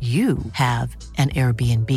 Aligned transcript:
you 0.00 0.36
have 0.52 0.94
an 1.16 1.30
Airbnb. 1.30 1.90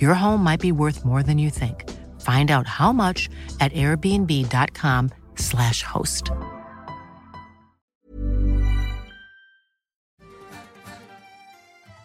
Your 0.00 0.14
home 0.14 0.44
might 0.44 0.60
be 0.60 0.70
worth 0.70 1.04
more 1.04 1.24
than 1.24 1.38
you 1.38 1.50
think. 1.50 1.90
Find 2.20 2.52
out 2.52 2.68
how 2.68 2.92
much 2.92 3.28
at 3.58 3.72
airbnb.com/slash 3.72 5.82
host. 5.82 6.30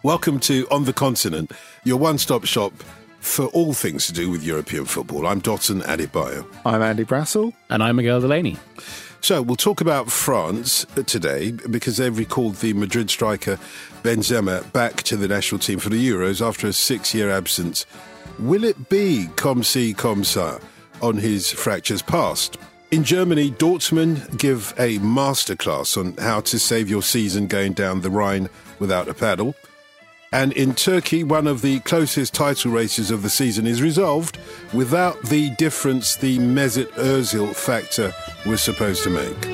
Welcome 0.02 0.40
to 0.40 0.66
On 0.70 0.84
the 0.84 0.92
Continent, 0.94 1.52
your 1.84 1.98
one 1.98 2.16
stop 2.18 2.44
shop 2.46 2.72
for 3.20 3.44
all 3.46 3.72
things 3.74 4.06
to 4.06 4.12
do 4.14 4.30
with 4.30 4.42
European 4.42 4.86
football. 4.86 5.26
I'm 5.26 5.42
Dotun 5.42 5.82
Adebayo. 5.82 6.46
I'm 6.64 6.80
Andy 6.82 7.04
Brassell. 7.04 7.52
And 7.68 7.82
I'm 7.82 7.96
Miguel 7.96 8.20
Delaney. 8.20 8.56
So 9.22 9.42
we'll 9.42 9.56
talk 9.56 9.80
about 9.80 10.10
France 10.10 10.86
uh, 10.96 11.02
today 11.02 11.52
because 11.52 11.98
they've 11.98 12.16
recalled 12.16 12.56
the 12.56 12.72
Madrid 12.72 13.10
striker 13.10 13.58
Benzema 14.02 14.70
back 14.72 15.02
to 15.04 15.16
the 15.16 15.28
national 15.28 15.58
team 15.58 15.78
for 15.78 15.90
the 15.90 16.08
Euros 16.08 16.44
after 16.44 16.66
a 16.66 16.72
six-year 16.72 17.30
absence. 17.30 17.84
Will 18.38 18.64
it 18.64 18.88
be 18.88 19.28
comme 19.36 19.62
si 19.62 19.92
comme 19.92 20.22
ça 20.22 20.60
on 21.02 21.18
his 21.18 21.50
fractures 21.52 22.00
past? 22.00 22.56
In 22.90 23.04
Germany, 23.04 23.50
Dortmund 23.50 24.38
give 24.38 24.74
a 24.78 24.98
masterclass 24.98 25.96
on 25.96 26.16
how 26.16 26.40
to 26.40 26.58
save 26.58 26.88
your 26.88 27.02
season 27.02 27.46
going 27.46 27.74
down 27.74 28.00
the 28.00 28.10
Rhine 28.10 28.48
without 28.78 29.06
a 29.06 29.14
paddle. 29.14 29.54
And 30.32 30.52
in 30.52 30.76
Turkey, 30.76 31.24
one 31.24 31.48
of 31.48 31.60
the 31.60 31.80
closest 31.80 32.34
title 32.34 32.70
races 32.70 33.10
of 33.10 33.22
the 33.22 33.30
season 33.30 33.66
is 33.66 33.82
resolved 33.82 34.38
without 34.72 35.20
the 35.22 35.50
difference 35.56 36.14
the 36.14 36.38
Mesut 36.38 36.90
Ozil 36.92 37.52
factor 37.52 38.12
was 38.46 38.62
supposed 38.62 39.02
to 39.02 39.10
make. 39.10 39.49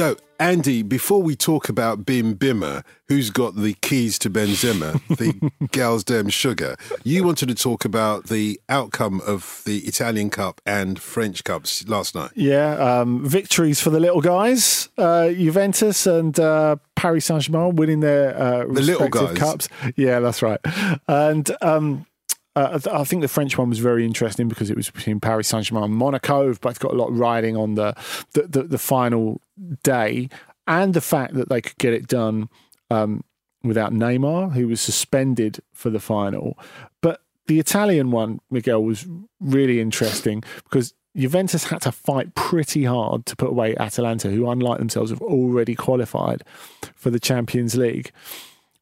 So, 0.00 0.16
Andy, 0.38 0.82
before 0.82 1.22
we 1.22 1.36
talk 1.36 1.68
about 1.68 2.06
Bim 2.06 2.34
Bimmer, 2.34 2.84
who's 3.08 3.28
got 3.28 3.54
the 3.54 3.74
keys 3.82 4.18
to 4.20 4.30
Benzema, 4.30 4.98
the 5.18 5.50
gal's 5.72 6.04
damn 6.04 6.30
sugar, 6.30 6.76
you 7.04 7.22
wanted 7.22 7.50
to 7.50 7.54
talk 7.54 7.84
about 7.84 8.28
the 8.28 8.58
outcome 8.70 9.20
of 9.26 9.60
the 9.66 9.80
Italian 9.80 10.30
Cup 10.30 10.62
and 10.64 10.98
French 10.98 11.44
Cups 11.44 11.86
last 11.86 12.14
night. 12.14 12.30
Yeah, 12.34 12.76
um, 12.76 13.28
victories 13.28 13.78
for 13.82 13.90
the 13.90 14.00
little 14.00 14.22
guys, 14.22 14.88
uh, 14.96 15.28
Juventus 15.28 16.06
and 16.06 16.40
uh, 16.40 16.76
Paris 16.94 17.26
Saint 17.26 17.42
Germain 17.42 17.76
winning 17.76 18.00
their 18.00 18.34
uh, 18.34 18.58
the 18.60 18.80
little 18.80 19.10
guys. 19.10 19.36
cups. 19.36 19.68
Yeah, 19.96 20.20
that's 20.20 20.40
right. 20.40 20.60
And 21.08 21.50
um, 21.60 22.06
uh, 22.60 22.78
I 22.92 23.04
think 23.04 23.22
the 23.22 23.28
French 23.28 23.56
one 23.56 23.68
was 23.68 23.78
very 23.78 24.04
interesting 24.04 24.48
because 24.48 24.70
it 24.70 24.76
was 24.76 24.90
between 24.90 25.20
Paris 25.20 25.48
Saint 25.48 25.66
Germain 25.66 25.84
and 25.84 25.94
Monaco. 25.94 26.52
Both 26.54 26.80
got 26.80 26.92
a 26.92 26.96
lot 26.96 27.14
riding 27.16 27.56
on 27.56 27.74
the 27.74 27.94
the, 28.32 28.42
the, 28.42 28.62
the 28.64 28.78
final 28.78 29.40
day, 29.82 30.28
and 30.66 30.94
the 30.94 31.00
fact 31.00 31.34
that 31.34 31.48
they 31.48 31.60
could 31.60 31.78
get 31.78 31.92
it 31.92 32.06
done 32.06 32.48
um, 32.90 33.24
without 33.62 33.92
Neymar, 33.92 34.52
who 34.52 34.68
was 34.68 34.80
suspended 34.80 35.60
for 35.72 35.90
the 35.90 36.00
final. 36.00 36.58
But 37.00 37.22
the 37.46 37.58
Italian 37.58 38.10
one, 38.10 38.40
Miguel, 38.50 38.82
was 38.82 39.06
really 39.40 39.80
interesting 39.80 40.44
because 40.64 40.94
Juventus 41.16 41.64
had 41.64 41.82
to 41.82 41.92
fight 41.92 42.34
pretty 42.34 42.84
hard 42.84 43.26
to 43.26 43.36
put 43.36 43.50
away 43.50 43.74
Atalanta, 43.76 44.30
who, 44.30 44.48
unlike 44.48 44.78
themselves, 44.78 45.10
have 45.10 45.20
already 45.20 45.74
qualified 45.74 46.44
for 46.94 47.10
the 47.10 47.18
Champions 47.18 47.76
League. 47.76 48.12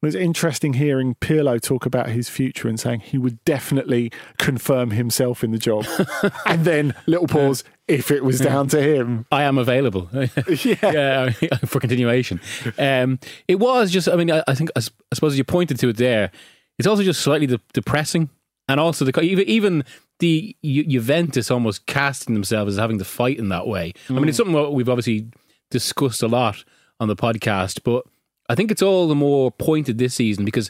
It 0.01 0.05
was 0.05 0.15
interesting 0.15 0.75
hearing 0.75 1.15
Pirlo 1.15 1.59
talk 1.59 1.85
about 1.85 2.07
his 2.07 2.29
future 2.29 2.69
and 2.69 2.79
saying 2.79 3.01
he 3.01 3.17
would 3.17 3.43
definitely 3.43 4.13
confirm 4.37 4.91
himself 4.91 5.43
in 5.43 5.51
the 5.51 5.57
job. 5.57 5.85
and 6.45 6.63
then, 6.63 6.95
little 7.05 7.27
pause, 7.27 7.65
if 7.89 8.09
it 8.09 8.23
was 8.23 8.39
down 8.39 8.69
to 8.69 8.81
him. 8.81 9.25
I 9.29 9.43
am 9.43 9.57
available. 9.57 10.07
yeah. 10.13 10.77
yeah. 10.81 11.29
for 11.65 11.81
continuation. 11.81 12.39
Um, 12.77 13.19
it 13.49 13.59
was 13.59 13.91
just, 13.91 14.07
I 14.07 14.15
mean, 14.15 14.31
I, 14.31 14.41
I 14.47 14.55
think, 14.55 14.69
I, 14.77 14.79
I, 14.79 15.15
suppose 15.15 15.37
you 15.37 15.43
pointed 15.43 15.77
to 15.79 15.89
it 15.89 15.97
there. 15.97 16.31
It's 16.77 16.87
also 16.87 17.03
just 17.03 17.19
slightly 17.19 17.47
de- 17.47 17.59
depressing. 17.73 18.29
And 18.69 18.79
also, 18.79 19.03
the 19.03 19.19
even, 19.19 19.49
even 19.49 19.83
the 20.19 20.55
Ju- 20.63 20.85
Juventus 20.85 21.51
almost 21.51 21.87
casting 21.87 22.35
themselves 22.35 22.75
as 22.75 22.79
having 22.79 22.99
to 22.99 23.05
fight 23.05 23.37
in 23.37 23.49
that 23.49 23.67
way. 23.67 23.91
Mm. 24.07 24.15
I 24.15 24.19
mean, 24.19 24.29
it's 24.29 24.39
mm. 24.39 24.45
something 24.45 24.73
we've 24.73 24.87
obviously 24.87 25.27
discussed 25.69 26.23
a 26.23 26.27
lot 26.27 26.63
on 27.01 27.09
the 27.09 27.17
podcast, 27.17 27.81
but 27.83 28.05
I 28.49 28.55
think 28.55 28.71
it's 28.71 28.81
all 28.81 29.07
the 29.07 29.15
more 29.15 29.51
pointed 29.51 29.99
this 29.99 30.15
season 30.15 30.43
because 30.43 30.69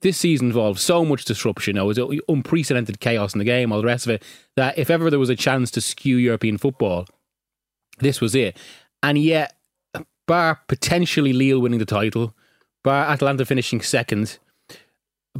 this 0.00 0.16
season 0.16 0.46
involved 0.48 0.78
so 0.78 1.04
much 1.04 1.24
disruption. 1.24 1.74
There 1.74 1.84
was 1.84 1.98
unprecedented 2.28 3.00
chaos 3.00 3.34
in 3.34 3.40
the 3.40 3.44
game, 3.44 3.72
all 3.72 3.80
the 3.80 3.86
rest 3.86 4.06
of 4.06 4.10
it. 4.10 4.22
That 4.54 4.78
if 4.78 4.90
ever 4.90 5.10
there 5.10 5.18
was 5.18 5.30
a 5.30 5.36
chance 5.36 5.70
to 5.72 5.80
skew 5.80 6.16
European 6.16 6.56
football, 6.56 7.06
this 7.98 8.20
was 8.20 8.34
it. 8.34 8.56
And 9.02 9.18
yet, 9.18 9.56
bar 10.26 10.60
potentially 10.68 11.32
Lille 11.32 11.60
winning 11.60 11.78
the 11.78 11.84
title, 11.84 12.34
bar 12.84 13.06
Atalanta 13.06 13.44
finishing 13.44 13.80
second, 13.80 14.38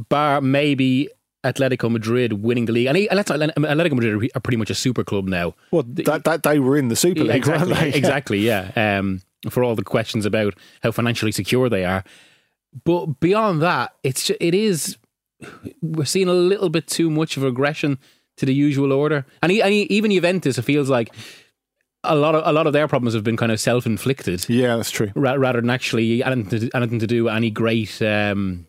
bar 0.09 0.41
maybe 0.41 1.09
Atletico 1.53 1.89
Madrid 1.91 2.33
winning 2.33 2.65
the 2.65 2.71
league, 2.73 2.87
and 2.87 2.97
Atletico 2.97 3.93
Madrid 3.93 4.31
are 4.35 4.39
pretty 4.39 4.57
much 4.57 4.69
a 4.69 4.75
super 4.75 5.03
club 5.03 5.27
now. 5.27 5.55
Well, 5.71 5.83
that, 5.87 6.23
that 6.25 6.43
they 6.43 6.59
were 6.59 6.77
in 6.77 6.89
the 6.89 6.95
Super 6.95 7.23
League, 7.23 7.35
exactly, 7.37 7.89
exactly, 7.93 8.39
yeah. 8.39 8.71
Um, 8.75 9.21
for 9.49 9.63
all 9.63 9.75
the 9.75 9.83
questions 9.83 10.25
about 10.25 10.55
how 10.83 10.91
financially 10.91 11.31
secure 11.31 11.69
they 11.69 11.85
are, 11.85 12.03
but 12.83 13.19
beyond 13.19 13.61
that, 13.61 13.93
it's 14.03 14.29
it 14.29 14.53
is 14.53 14.97
we're 15.81 16.05
seeing 16.05 16.27
a 16.27 16.33
little 16.33 16.69
bit 16.69 16.87
too 16.87 17.09
much 17.09 17.37
of 17.37 17.43
aggression 17.43 17.97
to 18.37 18.45
the 18.45 18.53
usual 18.53 18.91
order, 18.93 19.25
and, 19.41 19.51
he, 19.51 19.61
and 19.61 19.71
he, 19.73 19.83
even 19.83 20.11
Juventus, 20.11 20.57
it 20.57 20.61
feels 20.63 20.89
like 20.89 21.13
a 22.03 22.15
lot 22.15 22.35
of 22.35 22.43
a 22.45 22.51
lot 22.51 22.67
of 22.67 22.73
their 22.73 22.87
problems 22.87 23.13
have 23.13 23.23
been 23.23 23.37
kind 23.37 23.51
of 23.51 23.59
self 23.59 23.85
inflicted 23.85 24.45
Yeah, 24.47 24.77
that's 24.77 24.91
true. 24.91 25.11
ra- 25.15 25.33
rather 25.33 25.59
than 25.61 25.69
actually 25.69 26.23
anything 26.23 26.69
to, 26.69 26.69
anything 26.75 26.99
to 26.99 27.07
do 27.07 27.25
with 27.25 27.33
any 27.33 27.49
great 27.49 28.01
um, 28.01 28.67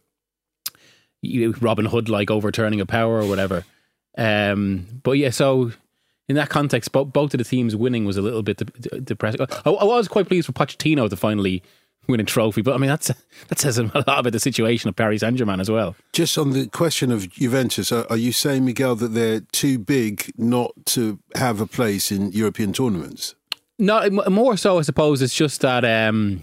you 1.22 1.48
know, 1.48 1.58
Robin 1.60 1.86
Hood 1.86 2.08
like 2.08 2.30
overturning 2.30 2.80
a 2.80 2.86
power 2.86 3.20
or 3.20 3.26
whatever. 3.26 3.64
Um, 4.16 4.86
but 5.02 5.12
yeah, 5.12 5.30
so 5.30 5.72
in 6.28 6.36
that 6.36 6.48
context, 6.48 6.92
bo- 6.92 7.04
both 7.04 7.34
of 7.34 7.38
the 7.38 7.44
teams 7.44 7.74
winning 7.74 8.04
was 8.04 8.16
a 8.16 8.22
little 8.22 8.42
bit 8.42 8.58
de- 8.58 8.64
de- 8.64 9.00
depressing. 9.00 9.40
I, 9.64 9.70
I 9.70 9.84
was 9.84 10.08
quite 10.08 10.28
pleased 10.28 10.46
for 10.46 10.52
Pochettino 10.52 11.08
to 11.08 11.16
finally 11.16 11.62
win 12.08 12.20
a 12.20 12.24
trophy, 12.24 12.62
but 12.62 12.74
I 12.74 12.78
mean 12.78 12.88
that's 12.88 13.08
that 13.48 13.58
says 13.58 13.78
a 13.78 13.84
lot 13.84 14.04
about 14.06 14.32
the 14.32 14.40
situation 14.40 14.88
of 14.88 14.96
Paris 14.96 15.20
Saint 15.20 15.36
Germain 15.36 15.60
as 15.60 15.70
well. 15.70 15.94
Just 16.12 16.36
on 16.38 16.50
the 16.50 16.66
question 16.66 17.12
of 17.12 17.30
Juventus, 17.30 17.92
are, 17.92 18.06
are 18.10 18.16
you 18.16 18.32
saying, 18.32 18.64
Miguel, 18.64 18.96
that 18.96 19.08
they're 19.08 19.40
too 19.52 19.78
big 19.78 20.32
not 20.36 20.72
to 20.86 21.18
have 21.34 21.60
a 21.60 21.66
place 21.66 22.10
in 22.10 22.32
European 22.32 22.72
tournaments? 22.72 23.34
No, 23.78 24.10
more 24.10 24.56
so, 24.56 24.78
I 24.78 24.82
suppose 24.82 25.22
it's 25.22 25.34
just 25.34 25.60
that 25.60 25.84
um, 25.84 26.42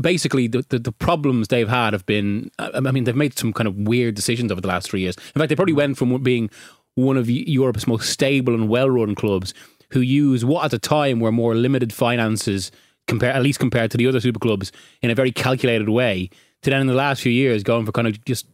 basically 0.00 0.46
the, 0.46 0.64
the 0.68 0.78
the 0.78 0.92
problems 0.92 1.48
they've 1.48 1.68
had 1.68 1.92
have 1.92 2.06
been. 2.06 2.50
I 2.58 2.80
mean, 2.80 3.04
they've 3.04 3.16
made 3.16 3.38
some 3.38 3.52
kind 3.52 3.66
of 3.66 3.76
weird 3.76 4.14
decisions 4.14 4.52
over 4.52 4.60
the 4.60 4.68
last 4.68 4.90
three 4.90 5.00
years. 5.00 5.16
In 5.34 5.40
fact, 5.40 5.48
they 5.48 5.56
probably 5.56 5.74
went 5.74 5.98
from 5.98 6.22
being 6.22 6.50
one 6.94 7.16
of 7.16 7.30
Europe's 7.30 7.86
most 7.86 8.10
stable 8.10 8.54
and 8.54 8.68
well-run 8.68 9.14
clubs, 9.14 9.54
who 9.90 10.00
use 10.00 10.44
what 10.44 10.64
at 10.64 10.70
the 10.70 10.78
time 10.78 11.20
were 11.20 11.30
more 11.30 11.54
limited 11.54 11.92
finances, 11.92 12.72
compare 13.06 13.32
at 13.32 13.42
least 13.42 13.60
compared 13.60 13.90
to 13.92 13.96
the 13.96 14.06
other 14.06 14.20
super 14.20 14.40
clubs, 14.40 14.72
in 15.00 15.10
a 15.10 15.14
very 15.14 15.30
calculated 15.30 15.88
way, 15.88 16.28
to 16.62 16.70
then 16.70 16.80
in 16.80 16.86
the 16.88 16.94
last 16.94 17.22
few 17.22 17.32
years 17.32 17.62
going 17.62 17.86
for 17.86 17.92
kind 17.92 18.08
of 18.08 18.24
just 18.24 18.46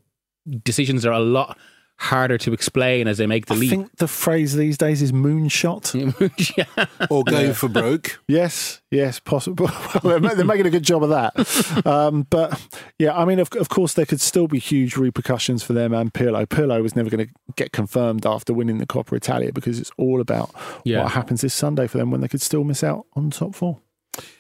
decisions 0.62 1.02
that 1.02 1.08
are 1.08 1.12
a 1.12 1.20
lot 1.20 1.58
harder 1.96 2.36
to 2.36 2.52
explain 2.52 3.06
as 3.08 3.18
they 3.18 3.26
make 3.26 3.46
the 3.46 3.54
I 3.54 3.56
leap. 3.58 3.72
I 3.72 3.76
think 3.76 3.96
the 3.96 4.08
phrase 4.08 4.54
these 4.56 4.76
days 4.76 5.00
is 5.00 5.12
moonshot. 5.12 5.94
yeah. 6.56 6.86
Or 7.10 7.22
going 7.24 7.54
for 7.54 7.68
broke? 7.68 8.20
Yes, 8.28 8.80
yes, 8.90 9.20
possible. 9.20 9.70
Well, 10.02 10.18
they're 10.20 10.34
they're 10.34 10.44
making 10.44 10.66
a 10.66 10.70
good 10.70 10.82
job 10.82 11.02
of 11.04 11.10
that. 11.10 11.86
Um, 11.86 12.26
but 12.30 12.60
yeah, 12.98 13.16
I 13.16 13.24
mean, 13.24 13.38
of, 13.38 13.48
of 13.52 13.68
course, 13.68 13.94
there 13.94 14.06
could 14.06 14.20
still 14.20 14.48
be 14.48 14.58
huge 14.58 14.96
repercussions 14.96 15.62
for 15.62 15.72
them 15.72 15.94
and 15.94 16.12
Pirlo. 16.12 16.46
Pirlo 16.46 16.82
was 16.82 16.96
never 16.96 17.08
going 17.10 17.26
to 17.26 17.32
get 17.56 17.72
confirmed 17.72 18.26
after 18.26 18.52
winning 18.52 18.78
the 18.78 18.86
Coppa 18.86 19.16
Italia 19.16 19.52
because 19.52 19.78
it's 19.78 19.92
all 19.96 20.20
about 20.20 20.50
Yeah. 20.84 21.02
what 21.04 21.12
happens 21.12 21.40
this 21.42 21.54
Sunday 21.54 21.86
for 21.86 21.98
them 21.98 22.10
when 22.10 22.20
they 22.20 22.28
could 22.28 22.42
still 22.42 22.64
miss 22.64 22.82
out 22.82 23.06
on 23.14 23.30
top 23.30 23.54
four. 23.54 23.78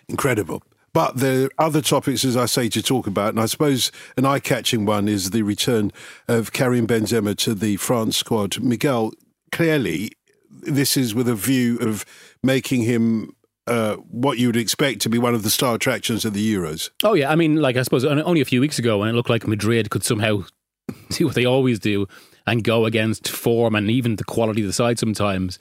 Incredible. 0.08 0.62
But 0.94 1.16
there 1.16 1.46
are 1.46 1.66
other 1.66 1.82
topics, 1.82 2.24
as 2.24 2.36
I 2.36 2.46
say, 2.46 2.68
to 2.70 2.80
talk 2.80 3.06
about. 3.06 3.30
And 3.30 3.40
I 3.40 3.46
suppose 3.46 3.92
an 4.16 4.24
eye 4.24 4.38
catching 4.38 4.86
one 4.86 5.08
is 5.08 5.30
the 5.30 5.42
return 5.42 5.92
of 6.28 6.52
Karim 6.52 6.86
Benzema 6.86 7.36
to 7.38 7.54
the 7.54 7.76
France 7.76 8.16
squad. 8.16 8.60
Miguel, 8.60 9.12
clearly, 9.52 10.12
this 10.48 10.96
is 10.96 11.12
with 11.14 11.28
a 11.28 11.34
view 11.34 11.78
of 11.78 12.06
making 12.42 12.82
him 12.82 13.34
uh, 13.66 13.96
what 13.96 14.38
you 14.38 14.46
would 14.46 14.56
expect 14.56 15.00
to 15.00 15.08
be 15.08 15.18
one 15.18 15.34
of 15.34 15.42
the 15.42 15.50
star 15.50 15.74
attractions 15.74 16.24
of 16.24 16.32
the 16.32 16.54
Euros. 16.54 16.90
Oh 17.02 17.14
yeah, 17.14 17.30
I 17.30 17.34
mean, 17.34 17.56
like 17.56 17.76
I 17.76 17.82
suppose 17.82 18.04
only 18.04 18.40
a 18.40 18.44
few 18.44 18.60
weeks 18.60 18.78
ago 18.78 18.98
when 18.98 19.08
it 19.08 19.14
looked 19.14 19.30
like 19.30 19.48
Madrid 19.48 19.90
could 19.90 20.04
somehow 20.04 20.44
do 21.10 21.26
what 21.26 21.34
they 21.34 21.44
always 21.44 21.80
do 21.80 22.06
and 22.46 22.62
go 22.62 22.84
against 22.84 23.28
form 23.28 23.74
and 23.74 23.90
even 23.90 24.16
the 24.16 24.24
quality 24.24 24.60
of 24.60 24.66
the 24.68 24.72
side 24.72 24.98
sometimes 24.98 25.58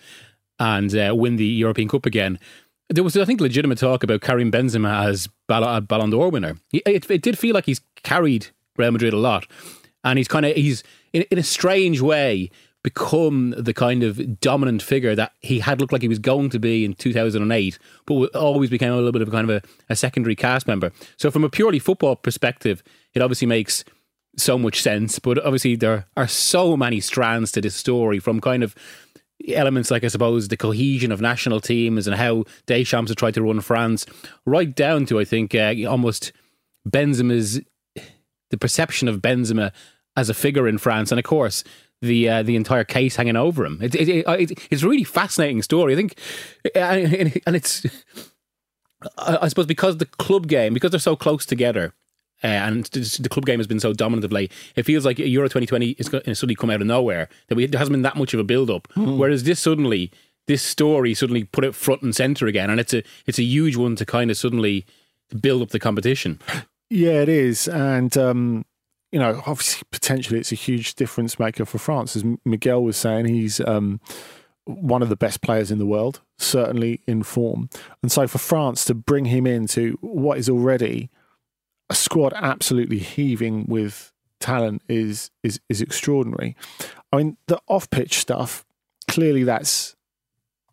and 0.59 0.95
uh, 0.95 1.13
win 1.15 1.37
the 1.37 1.45
European 1.45 1.87
Cup 1.87 2.05
again. 2.05 2.39
There 2.89 3.03
was, 3.03 3.17
I 3.17 3.25
think, 3.25 3.41
legitimate 3.41 3.77
talk 3.77 4.03
about 4.03 4.21
Karim 4.21 4.51
Benzema 4.51 5.05
as 5.05 5.27
Ballon, 5.47 6.09
d'Or 6.09 6.29
winner. 6.29 6.57
It, 6.71 7.09
it 7.09 7.21
did 7.21 7.39
feel 7.39 7.53
like 7.53 7.65
he's 7.65 7.81
carried 8.03 8.47
Real 8.77 8.91
Madrid 8.91 9.13
a 9.13 9.17
lot, 9.17 9.47
and 10.03 10.17
he's 10.17 10.27
kind 10.27 10.45
of 10.45 10.55
he's 10.55 10.83
in, 11.13 11.23
in 11.31 11.37
a 11.37 11.43
strange 11.43 12.01
way 12.01 12.49
become 12.83 13.51
the 13.57 13.73
kind 13.73 14.03
of 14.03 14.41
dominant 14.41 14.81
figure 14.81 15.15
that 15.15 15.31
he 15.39 15.59
had 15.59 15.79
looked 15.79 15.93
like 15.93 16.01
he 16.01 16.07
was 16.09 16.19
going 16.19 16.49
to 16.49 16.59
be 16.59 16.83
in 16.83 16.93
2008, 16.93 17.79
but 18.05 18.35
always 18.35 18.69
became 18.69 18.91
a 18.91 18.95
little 18.95 19.13
bit 19.13 19.21
of 19.21 19.29
a 19.29 19.31
kind 19.31 19.49
of 19.49 19.63
a, 19.63 19.67
a 19.89 19.95
secondary 19.95 20.35
cast 20.35 20.67
member. 20.67 20.91
So, 21.17 21.31
from 21.31 21.45
a 21.45 21.49
purely 21.49 21.79
football 21.79 22.17
perspective, 22.17 22.83
it 23.13 23.21
obviously 23.21 23.47
makes 23.47 23.85
so 24.37 24.57
much 24.57 24.81
sense. 24.81 25.17
But 25.19 25.43
obviously, 25.43 25.75
there 25.75 26.05
are 26.17 26.27
so 26.27 26.75
many 26.75 26.99
strands 26.99 27.51
to 27.53 27.61
this 27.61 27.75
story 27.75 28.19
from 28.19 28.41
kind 28.41 28.63
of 28.63 28.75
elements 29.49 29.91
like, 29.91 30.03
I 30.03 30.07
suppose, 30.07 30.47
the 30.47 30.57
cohesion 30.57 31.11
of 31.11 31.21
national 31.21 31.59
teams 31.59 32.07
and 32.07 32.15
how 32.15 32.45
Deschamps 32.67 33.09
have 33.09 33.17
tried 33.17 33.33
to 33.33 33.41
run 33.43 33.59
France, 33.61 34.05
right 34.45 34.73
down 34.73 35.05
to, 35.07 35.19
I 35.19 35.25
think, 35.25 35.53
uh, 35.55 35.73
almost 35.87 36.31
Benzema's 36.87 37.61
the 38.49 38.57
perception 38.57 39.07
of 39.07 39.21
Benzema 39.21 39.71
as 40.15 40.29
a 40.29 40.33
figure 40.33 40.67
in 40.67 40.77
France, 40.77 41.11
and 41.11 41.17
of 41.19 41.25
course 41.25 41.63
the 42.01 42.29
uh, 42.29 42.43
the 42.43 42.55
entire 42.55 42.83
case 42.83 43.15
hanging 43.15 43.35
over 43.35 43.65
him. 43.65 43.79
It, 43.81 43.95
it, 43.95 44.09
it, 44.09 44.25
it- 44.27 44.59
it's 44.69 44.83
a 44.83 44.87
really 44.87 45.03
fascinating 45.03 45.61
story. 45.63 45.93
I 45.93 45.95
think, 45.95 46.15
and 46.75 47.55
it's 47.55 47.85
I 49.17 49.47
suppose 49.47 49.65
because 49.65 49.97
the 49.97 50.05
club 50.05 50.47
game, 50.47 50.73
because 50.73 50.91
they're 50.91 50.99
so 50.99 51.15
close 51.15 51.45
together. 51.45 51.93
Uh, 52.43 52.47
and 52.47 52.85
the 52.85 53.29
club 53.29 53.45
game 53.45 53.59
has 53.59 53.67
been 53.67 53.79
so 53.79 53.93
dominant 53.93 54.25
of 54.25 54.31
late. 54.31 54.51
It 54.75 54.83
feels 54.83 55.05
like 55.05 55.17
Euro 55.19 55.47
2020 55.47 55.91
is 55.91 56.09
going 56.09 56.23
to 56.25 56.35
suddenly 56.35 56.55
come 56.55 56.69
out 56.69 56.81
of 56.81 56.87
nowhere. 56.87 57.29
That 57.47 57.55
we, 57.55 57.65
there 57.65 57.79
hasn't 57.79 57.93
been 57.93 58.01
that 58.01 58.17
much 58.17 58.33
of 58.33 58.39
a 58.39 58.43
build 58.43 58.69
up. 58.69 58.87
Whereas 58.95 59.43
this 59.43 59.59
suddenly, 59.61 60.11
this 60.47 60.61
story 60.61 61.13
suddenly 61.13 61.45
put 61.45 61.63
it 61.63 61.73
front 61.73 62.01
and 62.01 62.15
center 62.15 62.47
again, 62.47 62.69
and 62.69 62.79
it's 62.79 62.93
a 62.93 63.03
it's 63.25 63.39
a 63.39 63.43
huge 63.43 63.75
one 63.75 63.95
to 63.95 64.05
kind 64.05 64.29
of 64.29 64.37
suddenly 64.37 64.85
build 65.39 65.61
up 65.61 65.69
the 65.69 65.79
competition. 65.79 66.39
Yeah, 66.89 67.21
it 67.21 67.29
is, 67.29 67.67
and 67.67 68.15
um, 68.17 68.65
you 69.11 69.17
know, 69.17 69.41
obviously, 69.47 69.81
potentially, 69.91 70.39
it's 70.39 70.51
a 70.51 70.55
huge 70.55 70.93
difference 70.93 71.39
maker 71.39 71.65
for 71.65 71.79
France. 71.79 72.15
As 72.15 72.23
Miguel 72.45 72.83
was 72.83 72.97
saying, 72.97 73.25
he's 73.25 73.59
um, 73.61 73.99
one 74.65 75.01
of 75.01 75.09
the 75.09 75.15
best 75.15 75.41
players 75.41 75.71
in 75.71 75.79
the 75.79 75.87
world, 75.87 76.21
certainly 76.37 77.01
in 77.07 77.23
form, 77.23 77.67
and 78.03 78.11
so 78.11 78.27
for 78.27 78.37
France 78.37 78.85
to 78.85 78.93
bring 78.93 79.25
him 79.25 79.47
into 79.47 79.97
what 80.01 80.37
is 80.37 80.47
already 80.47 81.09
a 81.89 81.95
squad 81.95 82.33
absolutely 82.35 82.99
heaving 82.99 83.65
with 83.67 84.11
talent 84.39 84.81
is 84.89 85.31
is 85.43 85.59
is 85.69 85.81
extraordinary. 85.81 86.55
I 87.11 87.17
mean, 87.17 87.37
the 87.47 87.59
off 87.67 87.89
pitch 87.89 88.17
stuff 88.19 88.65
clearly 89.07 89.43
that's 89.43 89.95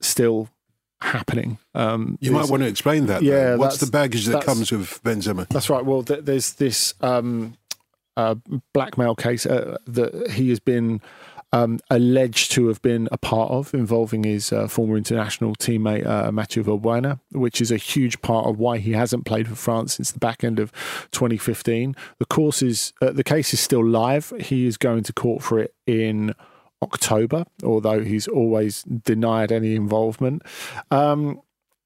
still 0.00 0.48
happening. 1.02 1.58
Um, 1.74 2.18
You 2.20 2.32
might 2.32 2.49
want 2.49 2.62
to 2.62 2.68
explain 2.68 3.06
that. 3.06 3.23
Yeah, 3.23 3.50
though. 3.52 3.58
What's 3.58 3.78
the 3.78 3.90
baggage 3.90 4.26
that 4.26 4.44
comes 4.44 4.70
with 4.70 5.02
Benzema? 5.02 5.49
That's 5.49 5.70
right. 5.70 5.85
Well, 5.85 6.02
th- 6.02 6.25
there's 6.25 6.54
this 6.54 6.94
um, 7.00 7.56
uh, 8.16 8.35
blackmail 8.75 9.14
case 9.14 9.46
uh, 9.46 9.78
that 9.87 10.30
he 10.32 10.49
has 10.50 10.61
been 10.61 11.00
um, 11.52 11.80
alleged 11.90 12.52
to 12.52 12.69
have 12.69 12.80
been 12.83 13.09
a 13.11 13.19
part 13.19 13.50
of, 13.50 13.75
involving 13.75 14.25
his 14.25 14.52
uh, 14.52 14.69
former 14.69 14.97
international 14.97 15.54
teammate 15.57 16.07
uh, 16.07 16.30
Mathieu 16.30 16.62
Valbuena, 16.62 17.21
which 17.33 17.61
is 17.61 17.71
a 17.71 17.76
huge 17.76 18.21
part 18.23 18.47
of 18.47 18.59
why 18.59 18.78
he 18.78 18.92
hasn't 18.92 19.25
played 19.25 19.49
for 19.49 19.57
France 19.57 19.95
since 19.95 20.12
the 20.12 20.19
back 20.19 20.45
end 20.45 20.59
of 20.59 20.73
2015. 21.11 21.97
The 22.19 22.25
course 22.26 22.62
is 22.62 22.92
uh, 23.02 23.11
the 23.11 23.25
case 23.25 23.52
is 23.52 23.61
still 23.61 23.85
live. 23.85 24.33
He 24.40 24.66
is 24.66 24.76
going 24.76 25.02
to 25.04 25.12
court 25.12 25.42
for 25.42 25.59
it 25.59 25.75
in. 25.87 26.35
October, 26.83 27.45
although 27.62 28.02
he's 28.02 28.26
always 28.26 28.85
denied 28.85 29.52
any 29.52 29.75
involvement. 29.75 30.40
Um, 30.90 31.42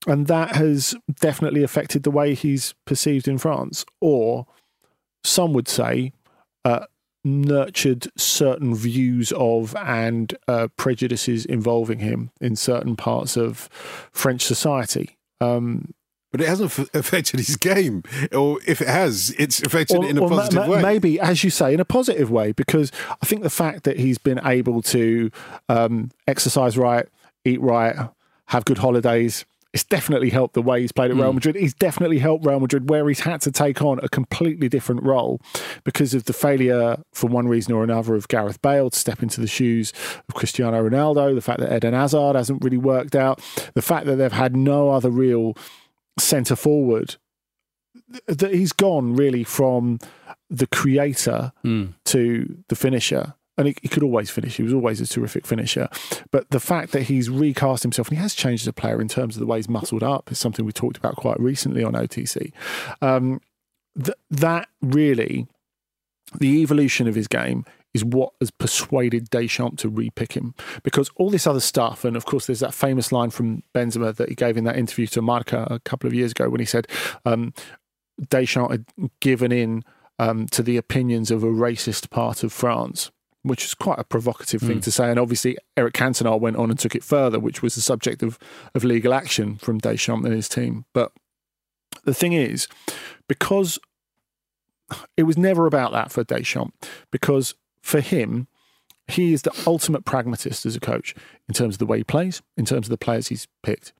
and 0.06 0.26
that 0.26 0.56
has 0.56 0.94
definitely 1.20 1.62
affected 1.62 2.02
the 2.02 2.10
way 2.10 2.34
he's 2.34 2.74
perceived 2.84 3.26
in 3.26 3.38
France, 3.38 3.84
or 4.00 4.46
some 5.22 5.52
would 5.52 5.68
say, 5.68 6.12
uh, 6.64 6.86
nurtured 7.24 8.06
certain 8.16 8.74
views 8.74 9.32
of 9.36 9.74
and 9.76 10.34
uh, 10.46 10.68
prejudices 10.76 11.44
involving 11.46 11.98
him 12.00 12.30
in 12.40 12.54
certain 12.56 12.96
parts 12.96 13.36
of 13.36 13.68
French 14.12 14.42
society. 14.42 15.16
Um, 15.40 15.94
But 16.32 16.40
it 16.40 16.48
hasn't 16.48 16.76
f- 16.78 16.90
affected 16.94 17.40
his 17.40 17.56
game, 17.56 18.02
or 18.32 18.58
if 18.66 18.80
it 18.82 18.88
has, 18.88 19.34
it's 19.38 19.62
affected 19.62 19.98
or- 19.98 20.04
it 20.04 20.10
in 20.10 20.18
a 20.18 20.20
ma- 20.22 20.28
positive 20.28 20.66
ma- 20.66 20.72
way. 20.74 20.82
Maybe, 20.82 21.20
as 21.20 21.44
you 21.44 21.50
say, 21.50 21.72
in 21.72 21.80
a 21.80 21.84
positive 21.84 22.30
way, 22.30 22.52
because 22.52 22.90
I 23.22 23.26
think 23.26 23.42
the 23.42 23.50
fact 23.50 23.84
that 23.84 23.98
he's 23.98 24.18
been 24.18 24.40
able 24.44 24.82
to 24.82 25.30
um, 25.68 26.10
exercise 26.26 26.76
right, 26.76 27.06
eat 27.44 27.60
right, 27.60 27.94
have 28.46 28.64
good 28.64 28.78
holidays. 28.78 29.44
It's 29.74 29.84
definitely 29.84 30.30
helped 30.30 30.54
the 30.54 30.62
way 30.62 30.80
he's 30.80 30.92
played 30.92 31.10
at 31.10 31.16
Real 31.16 31.32
Madrid. 31.32 31.56
He's 31.56 31.74
definitely 31.74 32.20
helped 32.20 32.46
Real 32.46 32.60
Madrid 32.60 32.88
where 32.88 33.06
he's 33.08 33.20
had 33.20 33.40
to 33.42 33.50
take 33.50 33.82
on 33.82 33.98
a 34.04 34.08
completely 34.08 34.68
different 34.68 35.02
role 35.02 35.40
because 35.82 36.14
of 36.14 36.24
the 36.24 36.32
failure, 36.32 36.96
for 37.12 37.26
one 37.26 37.48
reason 37.48 37.74
or 37.74 37.82
another, 37.82 38.14
of 38.14 38.28
Gareth 38.28 38.62
Bale 38.62 38.88
to 38.88 38.96
step 38.98 39.20
into 39.20 39.40
the 39.40 39.48
shoes 39.48 39.92
of 40.28 40.34
Cristiano 40.36 40.88
Ronaldo, 40.88 41.34
the 41.34 41.40
fact 41.42 41.58
that 41.58 41.74
Eden 41.76 41.92
Hazard 41.92 42.36
hasn't 42.36 42.62
really 42.64 42.76
worked 42.78 43.16
out, 43.16 43.40
the 43.74 43.82
fact 43.82 44.06
that 44.06 44.14
they've 44.16 44.30
had 44.32 44.56
no 44.56 44.90
other 44.90 45.10
real 45.10 45.54
centre 46.20 46.56
forward 46.56 47.16
that 48.28 48.54
he's 48.54 48.72
gone 48.72 49.14
really 49.14 49.42
from 49.42 49.98
the 50.48 50.68
creator 50.68 51.52
Mm. 51.64 51.94
to 52.04 52.58
the 52.68 52.76
finisher. 52.76 53.34
And 53.56 53.68
he, 53.68 53.76
he, 53.82 53.88
could 53.88 54.02
always 54.02 54.30
finish. 54.30 54.56
He 54.56 54.62
was 54.62 54.72
always 54.72 55.00
a 55.00 55.06
terrific 55.06 55.46
finisher. 55.46 55.88
But 56.30 56.50
the 56.50 56.60
fact 56.60 56.92
that 56.92 57.02
he's 57.02 57.30
recast 57.30 57.82
himself 57.82 58.08
and 58.08 58.18
he 58.18 58.22
has 58.22 58.34
changed 58.34 58.64
as 58.64 58.68
a 58.68 58.72
player 58.72 59.00
in 59.00 59.08
terms 59.08 59.36
of 59.36 59.40
the 59.40 59.46
way 59.46 59.58
he's 59.58 59.68
muscled 59.68 60.02
up 60.02 60.30
is 60.32 60.38
something 60.38 60.64
we 60.64 60.72
talked 60.72 60.96
about 60.96 61.16
quite 61.16 61.38
recently 61.38 61.84
on 61.84 61.92
OTC. 61.92 62.52
Um, 63.00 63.40
th- 64.02 64.18
that 64.30 64.68
really, 64.82 65.46
the 66.38 66.62
evolution 66.62 67.06
of 67.06 67.14
his 67.14 67.28
game 67.28 67.64
is 67.92 68.04
what 68.04 68.32
has 68.40 68.50
persuaded 68.50 69.30
Deschamps 69.30 69.80
to 69.82 69.90
repick 69.90 70.32
him. 70.32 70.54
Because 70.82 71.10
all 71.14 71.30
this 71.30 71.46
other 71.46 71.60
stuff, 71.60 72.04
and 72.04 72.16
of 72.16 72.24
course, 72.24 72.46
there's 72.46 72.60
that 72.60 72.74
famous 72.74 73.12
line 73.12 73.30
from 73.30 73.62
Benzema 73.72 74.14
that 74.16 74.28
he 74.28 74.34
gave 74.34 74.56
in 74.56 74.64
that 74.64 74.76
interview 74.76 75.06
to 75.06 75.22
Marca 75.22 75.66
a 75.70 75.78
couple 75.78 76.08
of 76.08 76.14
years 76.14 76.32
ago 76.32 76.50
when 76.50 76.60
he 76.60 76.66
said 76.66 76.88
um, 77.24 77.54
Deschamps 78.28 78.72
had 78.72 78.84
given 79.20 79.52
in 79.52 79.84
um, 80.18 80.46
to 80.46 80.62
the 80.62 80.76
opinions 80.76 81.30
of 81.30 81.44
a 81.44 81.48
racist 81.48 82.10
part 82.10 82.42
of 82.42 82.52
France 82.52 83.10
which 83.44 83.64
is 83.64 83.74
quite 83.74 83.98
a 83.98 84.04
provocative 84.04 84.62
thing 84.62 84.78
mm. 84.78 84.82
to 84.82 84.90
say. 84.90 85.10
And 85.10 85.20
obviously, 85.20 85.58
Eric 85.76 85.94
Cantona 85.94 86.40
went 86.40 86.56
on 86.56 86.70
and 86.70 86.78
took 86.78 86.94
it 86.94 87.04
further, 87.04 87.38
which 87.38 87.62
was 87.62 87.74
the 87.74 87.82
subject 87.82 88.22
of, 88.22 88.38
of 88.74 88.84
legal 88.84 89.12
action 89.12 89.56
from 89.56 89.78
Deschamps 89.78 90.24
and 90.24 90.34
his 90.34 90.48
team. 90.48 90.86
But 90.94 91.12
the 92.04 92.14
thing 92.14 92.32
is, 92.32 92.68
because 93.28 93.78
it 95.16 95.24
was 95.24 95.36
never 95.36 95.66
about 95.66 95.92
that 95.92 96.10
for 96.10 96.24
Deschamps, 96.24 96.88
because 97.10 97.54
for 97.82 98.00
him, 98.00 98.48
he 99.06 99.34
is 99.34 99.42
the 99.42 99.52
ultimate 99.66 100.06
pragmatist 100.06 100.64
as 100.64 100.74
a 100.74 100.80
coach 100.80 101.14
in 101.46 101.54
terms 101.54 101.74
of 101.74 101.78
the 101.78 101.86
way 101.86 101.98
he 101.98 102.04
plays, 102.04 102.40
in 102.56 102.64
terms 102.64 102.86
of 102.86 102.90
the 102.90 102.96
players 102.96 103.28
he's 103.28 103.46
picked. 103.62 103.92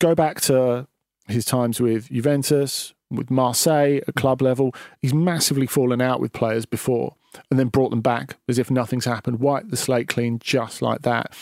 Go 0.00 0.16
back 0.16 0.40
to 0.42 0.88
his 1.28 1.44
times 1.44 1.80
with 1.80 2.10
Juventus, 2.10 2.94
with 3.10 3.30
Marseille 3.30 3.98
at 3.98 4.14
mm. 4.14 4.14
club 4.14 4.42
level. 4.42 4.74
He's 5.00 5.14
massively 5.14 5.66
fallen 5.66 6.00
out 6.00 6.20
with 6.20 6.32
players 6.32 6.66
before 6.66 7.14
and 7.50 7.58
then 7.58 7.68
brought 7.68 7.90
them 7.90 8.00
back 8.00 8.36
as 8.48 8.58
if 8.58 8.70
nothing's 8.70 9.04
happened, 9.04 9.40
wiped 9.40 9.70
the 9.70 9.76
slate 9.76 10.08
clean 10.08 10.38
just 10.38 10.82
like 10.82 11.02
that. 11.02 11.34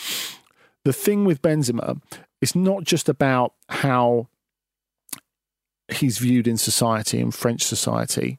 The 0.84 0.92
thing 0.92 1.24
with 1.24 1.42
Benzema, 1.42 2.00
it's 2.42 2.54
not 2.54 2.84
just 2.84 3.08
about 3.08 3.54
how 3.68 4.28
he's 5.88 6.18
viewed 6.18 6.46
in 6.46 6.56
society, 6.56 7.20
in 7.20 7.30
French 7.30 7.62
society. 7.62 8.38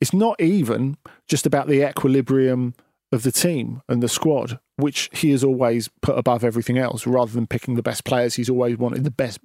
It's 0.00 0.12
not 0.12 0.40
even 0.40 0.96
just 1.26 1.46
about 1.46 1.68
the 1.68 1.88
equilibrium 1.88 2.74
of 3.12 3.22
the 3.22 3.32
team 3.32 3.82
and 3.88 4.02
the 4.02 4.08
squad, 4.08 4.58
which 4.76 5.08
he 5.12 5.30
has 5.30 5.42
always 5.44 5.88
put 6.02 6.18
above 6.18 6.44
everything 6.44 6.76
else. 6.76 7.06
Rather 7.06 7.32
than 7.32 7.46
picking 7.46 7.74
the 7.74 7.82
best 7.82 8.04
players, 8.04 8.34
he's 8.34 8.50
always 8.50 8.76
wanted 8.76 9.04
the 9.04 9.10
best 9.10 9.38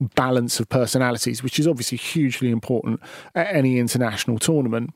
balance 0.00 0.60
of 0.60 0.68
personalities, 0.68 1.42
which 1.42 1.58
is 1.58 1.66
obviously 1.66 1.98
hugely 1.98 2.50
important 2.50 3.00
at 3.34 3.54
any 3.54 3.78
international 3.78 4.38
tournament. 4.38 4.90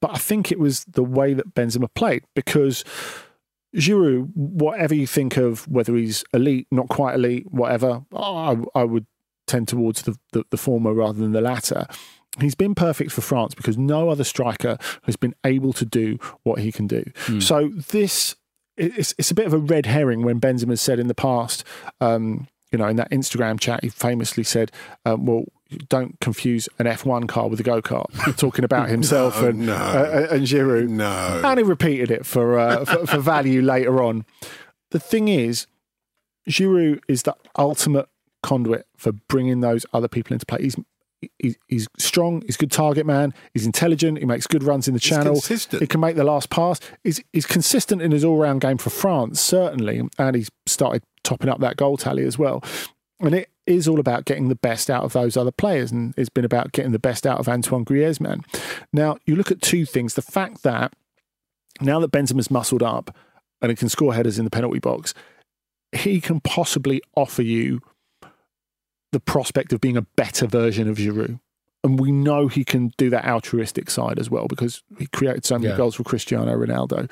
But 0.00 0.12
I 0.14 0.18
think 0.18 0.50
it 0.50 0.58
was 0.58 0.84
the 0.84 1.04
way 1.04 1.34
that 1.34 1.54
Benzema 1.54 1.88
played 1.94 2.24
because 2.34 2.84
Giroud, 3.76 4.30
whatever 4.34 4.94
you 4.94 5.06
think 5.06 5.36
of 5.36 5.66
whether 5.68 5.94
he's 5.96 6.24
elite, 6.34 6.66
not 6.70 6.88
quite 6.88 7.14
elite, 7.14 7.46
whatever, 7.50 8.02
I, 8.14 8.56
I 8.74 8.84
would 8.84 9.06
tend 9.46 9.68
towards 9.68 10.02
the, 10.02 10.16
the, 10.32 10.44
the 10.50 10.56
former 10.56 10.92
rather 10.92 11.18
than 11.18 11.32
the 11.32 11.40
latter. 11.40 11.86
He's 12.40 12.54
been 12.54 12.74
perfect 12.74 13.12
for 13.12 13.20
France 13.20 13.54
because 13.54 13.76
no 13.76 14.08
other 14.08 14.24
striker 14.24 14.78
has 15.04 15.16
been 15.16 15.34
able 15.44 15.72
to 15.74 15.84
do 15.84 16.18
what 16.44 16.60
he 16.60 16.72
can 16.72 16.86
do. 16.86 17.04
Mm. 17.26 17.42
So 17.42 17.68
this 17.68 18.36
it's 18.76 19.14
it's 19.18 19.30
a 19.30 19.34
bit 19.34 19.46
of 19.46 19.52
a 19.52 19.58
red 19.58 19.86
herring 19.86 20.22
when 20.22 20.40
Benzema 20.40 20.78
said 20.78 20.98
in 20.98 21.08
the 21.08 21.14
past, 21.14 21.64
um, 22.00 22.48
you 22.72 22.78
know, 22.78 22.88
in 22.88 22.96
that 22.96 23.10
Instagram 23.10 23.60
chat, 23.60 23.84
he 23.84 23.90
famously 23.90 24.42
said, 24.42 24.72
um, 25.04 25.26
"Well, 25.26 25.44
don't 25.88 26.18
confuse 26.20 26.68
an 26.78 26.86
F1 26.86 27.28
car 27.28 27.48
with 27.48 27.60
a 27.60 27.62
go 27.62 27.80
kart." 27.82 28.36
Talking 28.36 28.64
about 28.64 28.88
himself 28.96 29.40
no, 29.40 29.48
and 29.48 29.66
no. 29.66 29.74
Uh, 29.74 30.26
and 30.30 30.46
Giroud. 30.46 30.88
No, 30.88 31.42
and 31.44 31.58
he 31.58 31.64
repeated 31.64 32.10
it 32.10 32.26
for, 32.26 32.58
uh, 32.58 32.84
for 32.86 33.06
for 33.06 33.18
value 33.18 33.62
later 33.62 34.02
on. 34.02 34.24
The 34.90 35.00
thing 35.00 35.28
is, 35.28 35.66
Giroud 36.48 37.00
is 37.08 37.22
the 37.22 37.36
ultimate 37.58 38.08
conduit 38.42 38.86
for 38.96 39.12
bringing 39.12 39.60
those 39.60 39.86
other 39.92 40.08
people 40.08 40.34
into 40.34 40.46
play. 40.46 40.62
He's 40.62 40.76
he's 41.38 41.88
strong. 41.98 42.42
He's 42.46 42.56
a 42.56 42.58
good 42.58 42.72
target 42.72 43.06
man. 43.06 43.34
He's 43.54 43.66
intelligent. 43.66 44.18
He 44.18 44.24
makes 44.24 44.46
good 44.46 44.62
runs 44.62 44.88
in 44.88 44.94
the 44.94 45.00
he's 45.00 45.10
channel. 45.10 45.34
Consistent. 45.34 45.82
He 45.82 45.86
can 45.86 46.00
make 46.00 46.16
the 46.16 46.24
last 46.24 46.50
pass. 46.50 46.80
He's, 47.04 47.22
he's 47.32 47.46
consistent 47.46 48.02
in 48.02 48.10
his 48.10 48.24
all 48.24 48.36
round 48.36 48.60
game 48.60 48.78
for 48.78 48.90
France, 48.90 49.40
certainly. 49.40 50.02
And 50.18 50.36
he's 50.36 50.50
started 50.66 51.02
topping 51.24 51.48
up 51.48 51.60
that 51.60 51.76
goal 51.76 51.96
tally 51.96 52.24
as 52.24 52.38
well. 52.38 52.62
And 53.20 53.34
it 53.34 53.50
is 53.66 53.86
all 53.86 54.00
about 54.00 54.24
getting 54.24 54.48
the 54.48 54.56
best 54.56 54.90
out 54.90 55.04
of 55.04 55.12
those 55.12 55.36
other 55.36 55.52
players. 55.52 55.92
And 55.92 56.14
it's 56.16 56.28
been 56.28 56.44
about 56.44 56.72
getting 56.72 56.92
the 56.92 56.98
best 56.98 57.26
out 57.26 57.38
of 57.38 57.48
Antoine 57.48 57.84
Griezmann. 57.84 58.44
Now, 58.92 59.18
you 59.26 59.36
look 59.36 59.50
at 59.50 59.62
two 59.62 59.86
things. 59.86 60.14
The 60.14 60.22
fact 60.22 60.62
that 60.62 60.92
now 61.80 62.00
that 62.00 62.12
Benzema's 62.12 62.50
muscled 62.50 62.82
up 62.82 63.16
and 63.60 63.70
he 63.70 63.76
can 63.76 63.88
score 63.88 64.14
headers 64.14 64.38
in 64.38 64.44
the 64.44 64.50
penalty 64.50 64.80
box, 64.80 65.14
he 65.92 66.20
can 66.20 66.40
possibly 66.40 67.00
offer 67.14 67.42
you 67.42 67.80
the 69.12 69.20
prospect 69.20 69.72
of 69.72 69.80
being 69.80 69.96
a 69.96 70.02
better 70.02 70.46
version 70.46 70.88
of 70.88 70.96
Giroud. 70.96 71.38
And 71.84 71.98
we 71.98 72.12
know 72.12 72.48
he 72.48 72.64
can 72.64 72.92
do 72.96 73.10
that 73.10 73.24
altruistic 73.24 73.90
side 73.90 74.18
as 74.18 74.30
well 74.30 74.46
because 74.46 74.82
he 74.98 75.06
created 75.06 75.44
so 75.44 75.58
many 75.58 75.70
yeah. 75.70 75.76
goals 75.76 75.96
for 75.96 76.04
Cristiano 76.04 76.56
Ronaldo. 76.56 77.10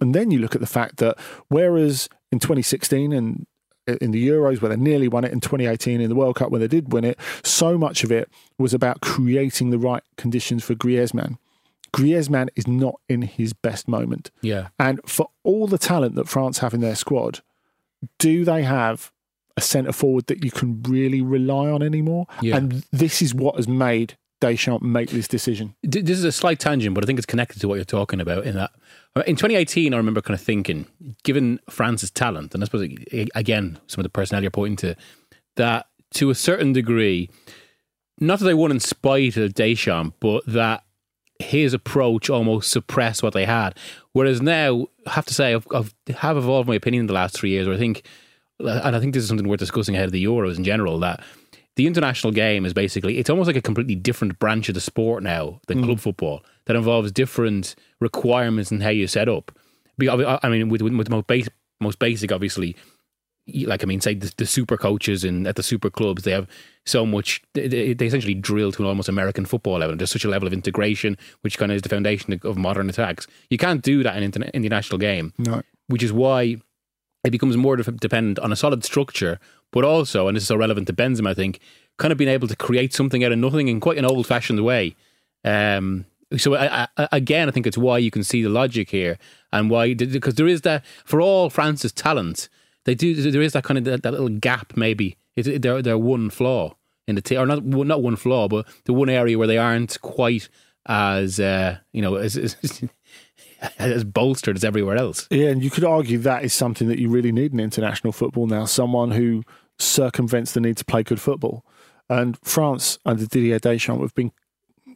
And 0.00 0.14
then 0.14 0.30
you 0.30 0.38
look 0.38 0.54
at 0.54 0.60
the 0.60 0.66
fact 0.66 0.96
that 0.98 1.18
whereas 1.48 2.08
in 2.32 2.38
2016 2.38 3.12
and 3.12 3.46
uh, 3.86 3.96
in 4.00 4.12
the 4.12 4.26
Euros 4.26 4.60
where 4.60 4.70
they 4.70 4.76
nearly 4.76 5.08
won 5.08 5.24
it 5.24 5.32
in 5.32 5.40
2018 5.40 6.00
in 6.00 6.08
the 6.08 6.14
World 6.14 6.36
Cup 6.36 6.50
when 6.50 6.60
they 6.60 6.68
did 6.68 6.92
win 6.92 7.04
it, 7.04 7.18
so 7.44 7.76
much 7.76 8.02
of 8.02 8.10
it 8.10 8.30
was 8.58 8.72
about 8.72 9.00
creating 9.00 9.70
the 9.70 9.78
right 9.78 10.02
conditions 10.16 10.64
for 10.64 10.74
Griezmann. 10.74 11.36
Griezmann 11.92 12.48
is 12.54 12.66
not 12.66 12.96
in 13.08 13.22
his 13.22 13.52
best 13.52 13.88
moment. 13.88 14.30
Yeah. 14.42 14.68
And 14.78 15.00
for 15.06 15.30
all 15.42 15.66
the 15.66 15.78
talent 15.78 16.14
that 16.16 16.28
France 16.28 16.58
have 16.58 16.74
in 16.74 16.80
their 16.80 16.94
squad, 16.94 17.40
do 18.18 18.44
they 18.44 18.62
have 18.62 19.10
a 19.58 19.60
centre 19.60 19.92
forward 19.92 20.28
that 20.28 20.44
you 20.44 20.52
can 20.52 20.80
really 20.84 21.20
rely 21.20 21.68
on 21.68 21.82
anymore. 21.82 22.26
Yeah. 22.40 22.56
And 22.56 22.84
this 22.92 23.20
is 23.20 23.34
what 23.34 23.56
has 23.56 23.66
made 23.68 24.16
Deschamps 24.40 24.84
make 24.84 25.10
this 25.10 25.26
decision. 25.26 25.74
This 25.82 26.16
is 26.16 26.22
a 26.22 26.30
slight 26.30 26.60
tangent, 26.60 26.94
but 26.94 27.02
I 27.02 27.06
think 27.06 27.18
it's 27.18 27.26
connected 27.26 27.60
to 27.60 27.66
what 27.66 27.74
you're 27.74 27.84
talking 27.84 28.20
about. 28.20 28.44
In 28.44 28.54
that, 28.54 28.70
uh, 29.16 29.24
in 29.26 29.34
2018, 29.34 29.92
I 29.92 29.96
remember 29.96 30.20
kind 30.20 30.38
of 30.38 30.40
thinking, 30.40 30.86
given 31.24 31.58
France's 31.68 32.12
talent, 32.12 32.54
and 32.54 32.62
I 32.62 32.66
suppose 32.66 32.88
again 33.34 33.80
some 33.88 33.98
of 34.00 34.04
the 34.04 34.10
personnel 34.10 34.42
you're 34.42 34.52
pointing 34.52 34.76
to, 34.76 34.96
that 35.56 35.86
to 36.14 36.30
a 36.30 36.36
certain 36.36 36.72
degree, 36.72 37.28
not 38.20 38.38
that 38.38 38.44
they 38.44 38.54
won 38.54 38.70
in 38.70 38.78
spite 38.78 39.36
of 39.36 39.54
Deschamps, 39.54 40.16
but 40.20 40.46
that 40.46 40.84
his 41.40 41.74
approach 41.74 42.30
almost 42.30 42.70
suppressed 42.70 43.24
what 43.24 43.32
they 43.34 43.44
had. 43.44 43.76
Whereas 44.12 44.40
now, 44.40 44.86
I 45.04 45.10
have 45.10 45.26
to 45.26 45.34
say, 45.34 45.54
I've, 45.54 45.66
I've 45.74 45.94
have 46.16 46.36
evolved 46.36 46.68
my 46.68 46.76
opinion 46.76 47.02
in 47.02 47.06
the 47.08 47.12
last 47.12 47.34
three 47.34 47.50
years. 47.50 47.66
Where 47.66 47.76
I 47.76 47.78
think 47.78 48.04
and 48.60 48.96
I 48.96 49.00
think 49.00 49.14
this 49.14 49.22
is 49.22 49.28
something 49.28 49.48
we're 49.48 49.56
discussing 49.56 49.94
ahead 49.94 50.06
of 50.06 50.12
the 50.12 50.24
Euros 50.24 50.56
in 50.56 50.64
general, 50.64 50.98
that 51.00 51.22
the 51.76 51.86
international 51.86 52.32
game 52.32 52.66
is 52.66 52.74
basically, 52.74 53.18
it's 53.18 53.30
almost 53.30 53.46
like 53.46 53.56
a 53.56 53.62
completely 53.62 53.94
different 53.94 54.38
branch 54.38 54.68
of 54.68 54.74
the 54.74 54.80
sport 54.80 55.22
now 55.22 55.60
than 55.68 55.78
mm. 55.78 55.84
club 55.84 56.00
football 56.00 56.44
that 56.66 56.74
involves 56.74 57.12
different 57.12 57.76
requirements 58.00 58.70
and 58.70 58.82
how 58.82 58.90
you 58.90 59.06
set 59.06 59.28
up. 59.28 59.56
I 60.00 60.48
mean, 60.48 60.68
with, 60.68 60.82
with 60.82 61.06
the 61.06 61.10
most 61.10 61.26
basic, 61.26 61.52
most 61.80 61.98
basic, 61.98 62.32
obviously, 62.32 62.76
like 63.64 63.82
I 63.82 63.86
mean, 63.86 64.00
say 64.00 64.14
the, 64.14 64.32
the, 64.36 64.46
super 64.46 64.76
coaches 64.76 65.24
and 65.24 65.46
at 65.46 65.56
the 65.56 65.62
super 65.62 65.88
clubs, 65.88 66.24
they 66.24 66.32
have 66.32 66.48
so 66.84 67.06
much. 67.06 67.42
They, 67.54 67.94
they, 67.94 68.06
essentially 68.06 68.34
drill 68.34 68.72
to 68.72 68.82
an 68.82 68.88
almost 68.88 69.08
American 69.08 69.46
football 69.46 69.78
level. 69.78 69.96
There's 69.96 70.10
such 70.10 70.24
a 70.24 70.28
level 70.28 70.46
of 70.46 70.52
integration, 70.52 71.16
which 71.40 71.58
kind 71.58 71.72
of 71.72 71.76
is 71.76 71.82
the 71.82 71.88
foundation 71.88 72.38
of 72.42 72.58
modern 72.58 72.90
attacks. 72.90 73.26
You 73.50 73.58
can't 73.58 73.82
do 73.82 74.02
that 74.02 74.20
in, 74.20 74.42
in 74.42 74.62
the 74.62 74.68
national 74.68 74.98
game, 74.98 75.32
no. 75.38 75.62
which 75.86 76.02
is 76.02 76.12
why 76.12 76.56
it 77.24 77.30
becomes 77.30 77.56
more 77.56 77.76
dependent 77.76 78.38
on 78.38 78.52
a 78.52 78.56
solid 78.56 78.84
structure, 78.84 79.38
but 79.72 79.84
also, 79.84 80.28
and 80.28 80.36
this 80.36 80.44
is 80.44 80.48
so 80.48 80.56
relevant 80.56 80.86
to 80.86 80.92
Benzema, 80.92 81.30
I 81.30 81.34
think, 81.34 81.60
kind 81.98 82.12
of 82.12 82.18
being 82.18 82.30
able 82.30 82.48
to 82.48 82.56
create 82.56 82.94
something 82.94 83.24
out 83.24 83.32
of 83.32 83.38
nothing 83.38 83.68
in 83.68 83.80
quite 83.80 83.98
an 83.98 84.04
old 84.04 84.26
fashioned 84.26 84.64
way. 84.64 84.94
Um, 85.44 86.06
so 86.36 86.54
I, 86.54 86.86
I, 86.96 87.08
again, 87.12 87.48
I 87.48 87.52
think 87.52 87.66
it's 87.66 87.78
why 87.78 87.98
you 87.98 88.10
can 88.10 88.22
see 88.22 88.42
the 88.42 88.48
logic 88.48 88.90
here, 88.90 89.18
and 89.52 89.70
why 89.70 89.94
because 89.94 90.34
there 90.34 90.46
is 90.46 90.60
that 90.62 90.84
for 91.04 91.20
all 91.20 91.48
France's 91.48 91.92
talent, 91.92 92.48
they 92.84 92.94
do 92.94 93.14
there 93.14 93.42
is 93.42 93.54
that 93.54 93.64
kind 93.64 93.78
of 93.78 93.84
that, 93.84 94.02
that 94.02 94.12
little 94.12 94.28
gap 94.28 94.76
maybe. 94.76 95.16
They're 95.36 95.80
they're 95.82 95.98
one 95.98 96.30
flaw 96.30 96.76
in 97.06 97.14
the 97.14 97.22
team, 97.22 97.40
or 97.40 97.46
not 97.46 97.64
not 97.64 98.02
one 98.02 98.16
flaw, 98.16 98.48
but 98.48 98.66
the 98.84 98.92
one 98.92 99.08
area 99.08 99.38
where 99.38 99.46
they 99.46 99.58
aren't 99.58 100.00
quite 100.02 100.48
as 100.86 101.40
uh, 101.40 101.78
you 101.92 102.02
know 102.02 102.16
as, 102.16 102.36
as 102.62 102.84
as 103.78 104.04
bolstered 104.04 104.56
as 104.56 104.64
everywhere 104.64 104.96
else. 104.96 105.26
Yeah, 105.30 105.48
and 105.48 105.62
you 105.62 105.70
could 105.70 105.84
argue 105.84 106.18
that 106.18 106.44
is 106.44 106.54
something 106.54 106.88
that 106.88 106.98
you 106.98 107.08
really 107.08 107.32
need 107.32 107.52
in 107.52 107.60
international 107.60 108.12
football 108.12 108.46
now. 108.46 108.64
Someone 108.64 109.12
who 109.12 109.42
circumvents 109.78 110.52
the 110.52 110.60
need 110.60 110.76
to 110.76 110.84
play 110.84 111.02
good 111.02 111.20
football. 111.20 111.64
And 112.08 112.38
France 112.42 112.98
under 113.04 113.26
Didier 113.26 113.58
Deschamps 113.58 114.02
have 114.02 114.14
been 114.14 114.32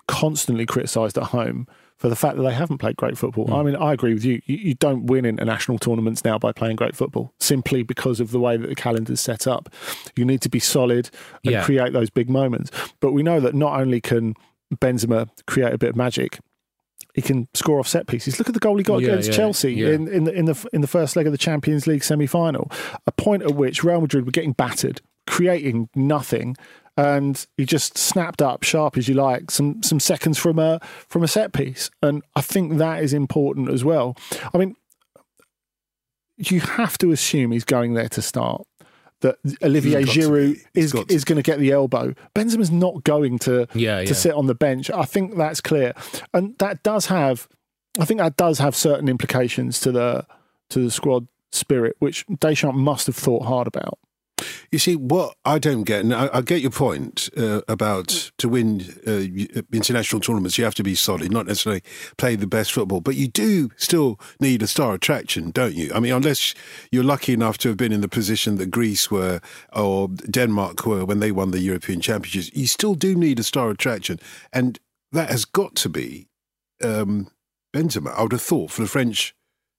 constantly 0.08 0.66
criticised 0.66 1.18
at 1.18 1.24
home 1.24 1.66
for 1.96 2.08
the 2.08 2.16
fact 2.16 2.36
that 2.36 2.42
they 2.42 2.52
haven't 2.52 2.78
played 2.78 2.96
great 2.96 3.16
football. 3.16 3.46
Mm. 3.46 3.58
I 3.58 3.62
mean, 3.62 3.76
I 3.76 3.92
agree 3.92 4.14
with 4.14 4.24
you. 4.24 4.42
you. 4.46 4.56
You 4.56 4.74
don't 4.74 5.06
win 5.06 5.24
international 5.24 5.78
tournaments 5.78 6.24
now 6.24 6.38
by 6.38 6.52
playing 6.52 6.76
great 6.76 6.96
football 6.96 7.32
simply 7.38 7.82
because 7.82 8.18
of 8.18 8.30
the 8.32 8.40
way 8.40 8.56
that 8.56 8.66
the 8.66 8.74
calendar's 8.74 9.20
set 9.20 9.46
up. 9.46 9.68
You 10.16 10.24
need 10.24 10.40
to 10.40 10.48
be 10.48 10.58
solid 10.58 11.10
and 11.44 11.52
yeah. 11.52 11.64
create 11.64 11.92
those 11.92 12.10
big 12.10 12.28
moments. 12.28 12.70
But 13.00 13.12
we 13.12 13.22
know 13.22 13.38
that 13.40 13.54
not 13.54 13.78
only 13.78 14.00
can 14.00 14.34
Benzema 14.74 15.28
create 15.46 15.72
a 15.72 15.78
bit 15.78 15.90
of 15.90 15.96
magic, 15.96 16.40
he 17.14 17.22
can 17.22 17.48
score 17.54 17.78
off 17.78 17.88
set 17.88 18.06
pieces. 18.06 18.38
Look 18.38 18.48
at 18.48 18.54
the 18.54 18.60
goal 18.60 18.76
he 18.76 18.82
got 18.84 19.00
Yeah, 19.02 19.08
against 19.08 19.30
yeah, 19.30 19.36
Chelsea 19.36 19.74
yeah. 19.74 19.90
in, 19.90 20.08
in 20.08 20.24
the 20.24 20.32
in 20.32 20.44
the 20.46 20.68
in 20.72 20.80
the 20.80 20.86
first 20.86 21.14
leg 21.16 21.26
of 21.26 21.32
the 21.32 21.38
Champions 21.38 21.86
League 21.86 22.04
semi 22.04 22.26
final. 22.26 22.70
A 23.06 23.12
point 23.12 23.42
at 23.42 23.54
which 23.54 23.84
Real 23.84 24.00
Madrid 24.00 24.24
were 24.24 24.32
getting 24.32 24.52
battered, 24.52 25.00
creating 25.26 25.88
nothing, 25.94 26.56
and 26.96 27.46
he 27.56 27.64
just 27.64 27.98
snapped 27.98 28.40
up 28.40 28.62
sharp 28.62 28.96
as 28.96 29.08
you 29.08 29.14
like 29.14 29.50
some 29.50 29.82
some 29.82 30.00
seconds 30.00 30.38
from 30.38 30.58
a 30.58 30.80
from 31.08 31.22
a 31.22 31.28
set 31.28 31.52
piece. 31.52 31.90
And 32.02 32.22
I 32.34 32.40
think 32.40 32.78
that 32.78 33.02
is 33.02 33.12
important 33.12 33.68
as 33.68 33.84
well. 33.84 34.16
I 34.54 34.58
mean, 34.58 34.74
you 36.38 36.60
have 36.60 36.96
to 36.98 37.12
assume 37.12 37.52
he's 37.52 37.64
going 37.64 37.94
there 37.94 38.08
to 38.08 38.22
start. 38.22 38.62
That 39.22 39.38
Olivier 39.62 40.00
He's 40.00 40.06
got 40.06 40.12
to 40.12 40.20
Giroud 40.20 40.54
be. 40.74 40.80
Is 40.80 40.92
to 40.92 41.04
is 41.08 41.24
going 41.24 41.36
to 41.36 41.42
get 41.42 41.58
the 41.58 41.72
elbow. 41.72 42.14
Benzema's 42.34 42.70
not 42.70 43.02
going 43.04 43.38
to 43.40 43.66
Yeah, 43.74 43.98
to 43.98 44.04
yeah. 44.06 44.12
sit 44.12 44.34
on 44.34 44.46
the 44.46 44.54
bench. 44.54 44.90
I 44.90 45.04
think 45.04 45.36
that's 45.36 45.60
clear, 45.60 45.94
and 46.34 46.56
that 46.58 46.82
does 46.82 47.06
have, 47.06 47.48
I 47.98 48.04
think 48.04 48.20
that 48.20 48.36
does 48.36 48.58
have 48.58 48.76
certain 48.76 49.08
implications 49.08 49.80
to 49.80 49.92
the 49.92 50.26
to 50.70 50.84
the 50.84 50.90
squad 50.90 51.26
spirit, 51.50 51.96
which 51.98 52.24
Deschamps 52.26 52.76
must 52.76 53.06
have 53.06 53.16
thought 53.16 53.44
hard 53.44 53.66
about. 53.66 53.98
You 54.70 54.78
see, 54.78 54.96
what 54.96 55.36
I 55.44 55.58
don't 55.58 55.84
get, 55.84 56.00
and 56.00 56.14
I, 56.14 56.28
I 56.32 56.40
get 56.40 56.60
your 56.60 56.70
point 56.70 57.28
uh, 57.36 57.60
about 57.68 58.30
to 58.38 58.48
win 58.48 58.82
uh, 59.06 59.62
international 59.72 60.20
tournaments, 60.20 60.58
you 60.58 60.64
have 60.64 60.74
to 60.76 60.82
be 60.82 60.94
solid, 60.94 61.30
not 61.30 61.46
necessarily 61.46 61.82
play 62.16 62.36
the 62.36 62.46
best 62.46 62.72
football, 62.72 63.00
but 63.00 63.16
you 63.16 63.28
do 63.28 63.70
still 63.76 64.18
need 64.40 64.62
a 64.62 64.66
star 64.66 64.94
attraction, 64.94 65.50
don't 65.50 65.74
you? 65.74 65.92
I 65.94 66.00
mean, 66.00 66.12
unless 66.12 66.54
you're 66.90 67.04
lucky 67.04 67.32
enough 67.32 67.58
to 67.58 67.68
have 67.68 67.76
been 67.76 67.92
in 67.92 68.00
the 68.00 68.08
position 68.08 68.56
that 68.56 68.70
Greece 68.70 69.10
were 69.10 69.40
or 69.72 70.08
Denmark 70.08 70.86
were 70.86 71.04
when 71.04 71.20
they 71.20 71.32
won 71.32 71.50
the 71.50 71.60
European 71.60 72.00
Championships, 72.00 72.56
you 72.56 72.66
still 72.66 72.94
do 72.94 73.14
need 73.14 73.38
a 73.38 73.44
star 73.44 73.70
attraction, 73.70 74.18
and 74.52 74.78
that 75.12 75.30
has 75.30 75.44
got 75.44 75.74
to 75.76 75.88
be 75.88 76.28
um, 76.82 77.28
Benzema. 77.74 78.14
I 78.16 78.22
would 78.22 78.32
have 78.32 78.42
thought 78.42 78.70
for 78.70 78.82
the 78.82 78.88
French 78.88 79.34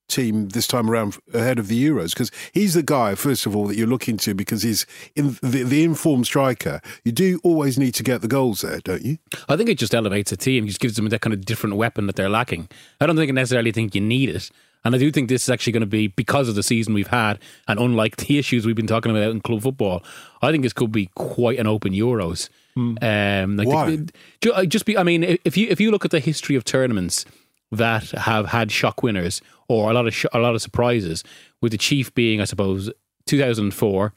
team 0.08 0.50
this 0.50 0.68
time 0.68 0.90
around 0.90 1.18
ahead 1.34 1.60
of 1.60 1.68
the 1.68 1.88
Euros 1.88 2.10
because 2.14 2.32
he's 2.54 2.74
the 2.74 2.84
guy, 2.84 3.16
first 3.16 3.46
of 3.46 3.56
all, 3.56 3.68
that 3.68 3.78
you're 3.78 3.88
looking 3.88 4.18
to 4.18 4.34
because 4.34 4.64
he's 4.64 4.86
in 5.16 5.38
the, 5.42 5.64
the 5.64 5.84
informed 5.84 6.26
striker. 6.26 6.82
You 7.04 7.12
do 7.12 7.40
always 7.44 7.78
need 7.78 7.94
to 7.96 8.04
get 8.04 8.22
the 8.22 8.28
goals 8.28 8.62
there, 8.62 8.80
don't 8.80 9.04
you? 9.04 9.18
I 9.50 9.58
think 9.58 9.70
it 9.70 9.78
just 9.78 9.94
elevates 9.94 10.32
a 10.32 10.38
team, 10.38 10.68
just 10.68 10.80
gives 10.80 10.96
them 10.96 11.08
that 11.10 11.22
kind 11.22 11.34
of 11.34 11.46
different 11.46 11.76
weapon 11.76 12.08
that 12.08 12.16
they're 12.16 12.30
lacking. 12.30 12.70
I 13.00 13.06
don't 13.06 13.16
think 13.16 13.30
I 13.30 13.34
necessarily 13.34 13.72
think 13.72 13.96
you 13.96 14.02
need 14.02 14.30
it. 14.30 14.50
And 14.86 14.94
I 14.94 14.98
do 14.98 15.12
think 15.12 15.30
this 15.30 15.44
is 15.44 15.50
actually 15.50 15.74
going 15.74 15.82
to 15.82 15.88
be 15.88 16.08
because 16.08 16.50
of 16.50 16.56
the 16.56 16.64
season 16.64 16.94
we've 16.94 17.08
had, 17.08 17.40
and 17.68 17.80
unlike 17.80 18.18
the 18.28 18.38
issues 18.38 18.66
we've 18.66 18.76
been 18.76 18.88
talking 18.88 19.12
about 19.16 19.32
in 19.32 19.40
club 19.42 19.62
football, 19.62 20.04
I 20.42 20.52
think 20.52 20.64
this 20.64 20.74
could 20.74 20.92
be 20.92 21.10
quite 21.16 21.58
an 21.60 21.68
open 21.68 21.94
Euros. 21.94 22.50
Um, 22.76 23.56
like 23.58 23.68
Why? 23.68 23.96
the- 23.96 24.54
I 24.56 24.66
just 24.66 24.86
be, 24.86 24.98
I 24.98 25.04
mean, 25.04 25.24
if 25.46 25.56
you 25.56 25.68
if 25.70 25.80
you 25.80 25.92
look 25.92 26.06
at 26.06 26.12
the 26.12 26.20
history 26.20 26.56
of 26.56 26.66
tournaments 26.66 27.24
that 27.72 28.10
have 28.12 28.48
had 28.48 28.72
shock 28.72 29.04
winners 29.04 29.42
or 29.68 29.90
a 29.90 29.94
lot 29.94 30.08
of 30.08 30.14
sh- 30.14 30.26
a 30.34 30.40
lot 30.40 30.56
of 30.56 30.62
surprises, 30.62 31.24
with 31.62 31.72
the 31.72 31.78
chief 31.78 32.14
being, 32.14 32.42
I 32.42 32.46
suppose, 32.46 32.92
two 33.26 33.40
thousand 33.40 33.74
four. 33.74 34.14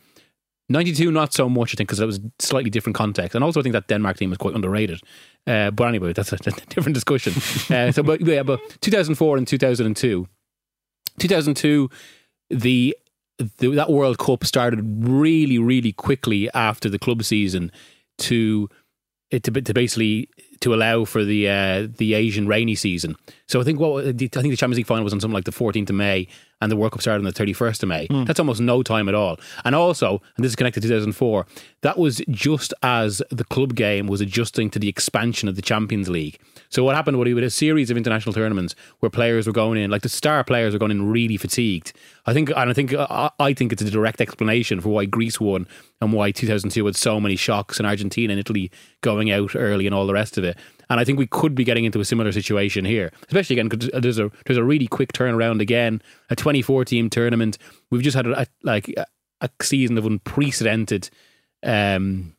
92, 0.69 1.13
not 1.13 1.33
so 1.33 1.49
much, 1.49 1.75
I 1.75 1.77
think, 1.77 1.89
because 1.89 2.01
it 2.01 2.07
was 2.07 2.19
slightly 2.41 2.71
different 2.71 2.97
context. 2.97 3.37
And 3.37 3.45
also, 3.45 3.61
I 3.61 3.63
think 3.63 3.75
that 3.75 3.87
Denmark 3.87 4.17
team 4.17 4.31
was 4.31 4.39
quite 4.39 4.55
underrated. 4.55 5.01
Uh, 5.47 5.71
but 5.71 5.85
anyway, 5.85 6.13
that's 6.13 6.33
a, 6.33 6.37
that's 6.45 6.61
a 6.61 6.67
different 6.67 6.95
discussion. 6.95 7.35
uh, 7.75 7.93
so, 7.93 8.03
but 8.03 8.21
yeah, 8.21 8.43
but 8.43 8.61
2004 8.81 9.37
and 9.37 9.47
2002. 9.47 10.27
2002, 11.21 11.91
the, 12.51 12.97
the 13.59 13.69
that 13.69 13.91
World 13.91 14.19
Cup 14.19 14.45
started 14.45 14.81
really, 15.09 15.59
really 15.59 15.93
quickly 15.93 16.51
after 16.53 16.89
the 16.89 16.99
club 16.99 17.23
season 17.23 17.71
to 18.19 18.69
it 19.31 19.43
to, 19.45 19.51
to 19.51 19.75
basically 19.75 20.29
to 20.61 20.75
allow 20.75 21.05
for 21.05 21.25
the 21.25 21.49
uh, 21.49 21.89
the 21.99 22.15
Asian 22.15 22.47
rainy 22.47 22.75
season. 22.75 23.17
So 23.47 23.61
I 23.61 23.65
think 23.65 23.81
what 23.81 24.05
I 24.05 24.13
think 24.13 24.33
the 24.33 24.57
Champions 24.57 24.77
League 24.77 24.87
final 24.87 25.05
was 25.05 25.13
on 25.13 25.21
something 25.21 25.35
like 25.35 25.45
the 25.45 25.53
14th 25.53 25.91
of 25.91 25.97
May, 25.97 26.29
and 26.61 26.73
the 26.73 26.77
World 26.77 26.93
Cup 26.93 27.03
started 27.03 27.25
on 27.27 27.33
the 27.33 27.33
31st 27.33 27.83
of 27.83 27.89
May. 27.89 28.07
Hmm. 28.07 28.25
That's 28.25 28.41
almost 28.41 28.61
no 28.61 28.83
time 28.83 29.09
at 29.09 29.15
all. 29.15 29.39
And 29.65 29.75
also, 29.75 30.23
and 30.37 30.45
this 30.45 30.51
is 30.51 30.57
connected 30.57 30.81
to 30.83 30.89
2004, 30.89 31.47
that 31.83 31.99
was 31.99 32.23
just 32.31 32.73
as 32.83 33.23
the 33.31 33.45
club 33.45 33.75
game 33.75 34.07
was 34.07 34.21
adjusting 34.21 34.71
to 34.71 34.79
the 34.79 34.89
expansion 34.89 35.49
of 35.49 35.57
the 35.57 35.63
Champions 35.63 36.09
League. 36.09 36.39
So 36.69 36.83
what 36.83 36.97
happened 36.97 37.19
was 37.19 37.27
we 37.27 37.35
had 37.35 37.45
a 37.45 37.51
series 37.51 37.91
of 37.91 37.97
international 37.97 38.33
tournaments 38.33 38.75
where 39.01 39.11
players 39.11 39.47
were 39.47 39.53
going 39.53 39.79
in, 39.81 39.91
like 39.91 40.03
the 40.03 40.09
star 40.09 40.43
players 40.45 40.73
were 40.73 40.79
going 40.79 40.91
in 40.91 41.11
really 41.11 41.37
fatigued. 41.37 41.93
I 42.25 42.33
think, 42.33 42.51
and 42.51 42.71
I 42.71 42.73
think, 42.73 42.93
uh, 42.93 43.07
I 43.11 43.31
I 43.39 43.55
think 43.55 43.73
it's 43.73 43.83
a 43.83 43.91
direct 43.91 44.21
explanation 44.21 44.81
for 44.81 44.89
why 44.89 45.05
Greece 45.05 45.41
won 45.41 45.69
and 46.01 46.13
why 46.13 46.31
2002 46.31 46.85
had 46.85 46.97
so 46.97 47.21
many 47.21 47.37
shocks 47.37 47.79
and 47.79 47.87
Argentina 47.87 48.33
and 48.33 48.41
Italy 48.41 48.71
going 49.01 49.31
out 49.31 49.55
early 49.55 49.87
and 49.87 49.95
all 49.95 50.07
the 50.07 50.13
rest 50.13 50.37
of 50.37 50.45
it. 50.45 50.57
And 50.89 51.01
I 51.01 51.05
think 51.05 51.19
we 51.19 51.27
could 51.27 51.55
be 51.55 51.65
getting 51.65 51.85
into 51.85 51.99
a 52.01 52.05
similar 52.05 52.31
situation 52.33 52.85
here, 52.85 53.11
especially 53.27 53.55
again 53.55 53.69
because 53.69 53.91
there's 54.01 54.19
a 54.21 54.31
there's 54.45 54.57
a 54.59 54.65
really 54.65 54.87
quick 54.87 55.13
turnaround 55.13 55.61
again. 55.61 56.01
A 56.31 56.37
24 56.37 56.85
team 56.85 57.11
tournament. 57.11 57.59
We've 57.91 58.03
just 58.03 58.17
had 58.17 58.27
a, 58.27 58.43
a- 58.43 58.47
like 58.63 58.89
a, 58.97 59.05
a 59.41 59.51
season 59.63 59.99
of 59.99 60.07
unprecedented 60.07 61.11
um, 61.65 62.35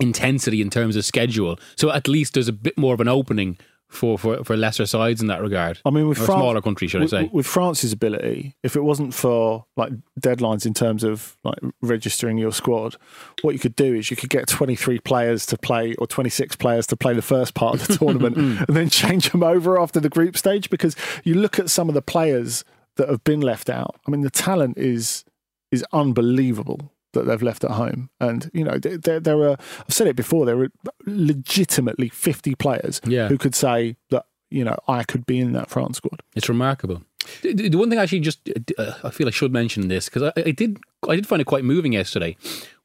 intensity 0.00 0.60
in 0.62 0.70
terms 0.70 0.96
of 0.96 1.04
schedule. 1.04 1.58
So 1.76 1.90
at 1.92 2.08
least 2.08 2.34
there's 2.34 2.48
a 2.48 2.52
bit 2.52 2.76
more 2.78 2.94
of 2.94 3.00
an 3.00 3.08
opening 3.08 3.58
for, 3.94 4.18
for, 4.18 4.42
for 4.44 4.56
lesser 4.56 4.86
sides 4.86 5.20
in 5.20 5.28
that 5.28 5.40
regard. 5.40 5.80
I 5.84 5.90
mean, 5.90 6.08
with 6.08 6.18
France, 6.18 6.32
smaller 6.32 6.60
countries, 6.60 6.90
should 6.90 7.02
I 7.02 7.06
say? 7.06 7.30
with 7.32 7.46
France's 7.46 7.92
ability, 7.92 8.56
if 8.62 8.76
it 8.76 8.82
wasn't 8.82 9.14
for 9.14 9.66
like 9.76 9.92
deadlines 10.20 10.66
in 10.66 10.74
terms 10.74 11.04
of 11.04 11.36
like 11.44 11.58
registering 11.82 12.38
your 12.38 12.52
squad, 12.52 12.96
what 13.42 13.52
you 13.52 13.60
could 13.60 13.76
do 13.76 13.94
is 13.94 14.10
you 14.10 14.16
could 14.16 14.30
get 14.30 14.48
23 14.48 14.98
players 15.00 15.46
to 15.46 15.58
play 15.58 15.94
or 15.96 16.06
26 16.06 16.56
players 16.56 16.86
to 16.88 16.96
play 16.96 17.14
the 17.14 17.22
first 17.22 17.54
part 17.54 17.74
of 17.74 17.86
the 17.86 17.94
tournament 17.98 18.36
mm. 18.36 18.66
and 18.66 18.76
then 18.76 18.88
change 18.88 19.30
them 19.30 19.42
over 19.42 19.78
after 19.78 20.00
the 20.00 20.08
group 20.08 20.36
stage 20.36 20.70
because 20.70 20.96
you 21.24 21.34
look 21.34 21.58
at 21.58 21.70
some 21.70 21.88
of 21.88 21.94
the 21.94 22.02
players 22.02 22.64
that 22.96 23.08
have 23.08 23.24
been 23.24 23.40
left 23.40 23.68
out. 23.68 23.96
I 24.06 24.10
mean, 24.10 24.20
the 24.22 24.30
talent 24.30 24.78
is 24.78 25.24
is 25.70 25.84
unbelievable 25.92 26.93
that 27.14 27.24
they've 27.26 27.42
left 27.42 27.64
at 27.64 27.70
home. 27.72 28.10
And, 28.20 28.50
you 28.52 28.62
know, 28.64 28.78
there, 28.78 29.18
there, 29.20 29.42
are, 29.48 29.56
I've 29.80 29.94
said 29.94 30.06
it 30.06 30.16
before, 30.16 30.44
there 30.46 30.60
are 30.60 30.68
legitimately 31.06 32.08
50 32.08 32.54
players 32.56 33.00
Yeah. 33.06 33.28
who 33.28 33.38
could 33.38 33.54
say 33.54 33.96
that, 34.10 34.26
you 34.50 34.64
know, 34.64 34.76
I 34.88 35.02
could 35.04 35.26
be 35.26 35.38
in 35.38 35.52
that 35.52 35.70
France 35.70 35.96
squad. 35.98 36.22
It's 36.36 36.48
remarkable. 36.48 37.02
The, 37.42 37.70
one 37.74 37.88
thing 37.88 37.98
I 37.98 38.02
actually 38.02 38.20
just 38.20 38.40
uh, 38.78 38.92
I 39.02 39.08
feel 39.08 39.26
I 39.26 39.30
should 39.30 39.50
mention 39.50 39.88
this 39.88 40.10
because 40.10 40.24
I, 40.24 40.32
I 40.36 40.50
did 40.50 40.78
I 41.08 41.16
did 41.16 41.26
find 41.26 41.40
it 41.40 41.46
quite 41.46 41.64
moving 41.64 41.94
yesterday 41.94 42.36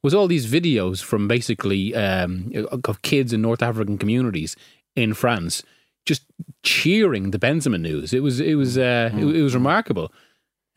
was 0.01 0.13
all 0.13 0.27
these 0.27 0.47
videos 0.47 1.03
from 1.03 1.27
basically 1.27 1.93
um, 1.93 2.49
of 2.85 3.01
kids 3.01 3.33
in 3.33 3.41
North 3.41 3.61
African 3.61 3.97
communities 3.97 4.55
in 4.95 5.13
France 5.13 5.61
just 6.05 6.23
cheering 6.63 7.31
the 7.31 7.37
Benzema 7.37 7.79
news. 7.81 8.13
It 8.13 8.23
was 8.23 8.39
it 8.39 8.55
was 8.55 8.77
uh, 8.77 9.11
it, 9.13 9.23
it 9.23 9.41
was 9.43 9.53
remarkable. 9.53 10.13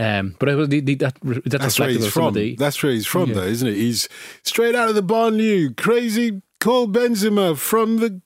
Um, 0.03 0.35
but 0.39 0.49
it 0.49 0.55
was 0.57 0.69
the, 0.69 0.81
the, 0.81 0.95
that 0.97 1.15
that's, 1.23 1.45
That's 1.45 1.79
where 1.79 1.89
he's 1.91 2.05
of 2.07 2.13
some 2.13 2.25
of 2.25 2.35
from. 2.35 2.35
the 2.35 2.57
That's 2.57 2.83
where 2.83 2.93
he's 2.93 3.07
from, 3.07 3.29
Yeah. 3.29 3.35
though, 3.37 3.43
isn't 3.45 3.69
it? 3.69 3.75
He's 3.75 4.09
straight 4.43 4.75
out 4.75 4.89
of 4.89 4.95
the 4.95 5.03
banlieue. 5.03 5.77
Crazy 5.77 6.43
Cole 6.61 6.89
Benzema 6.89 7.57
from 7.57 7.99
the 7.99 8.21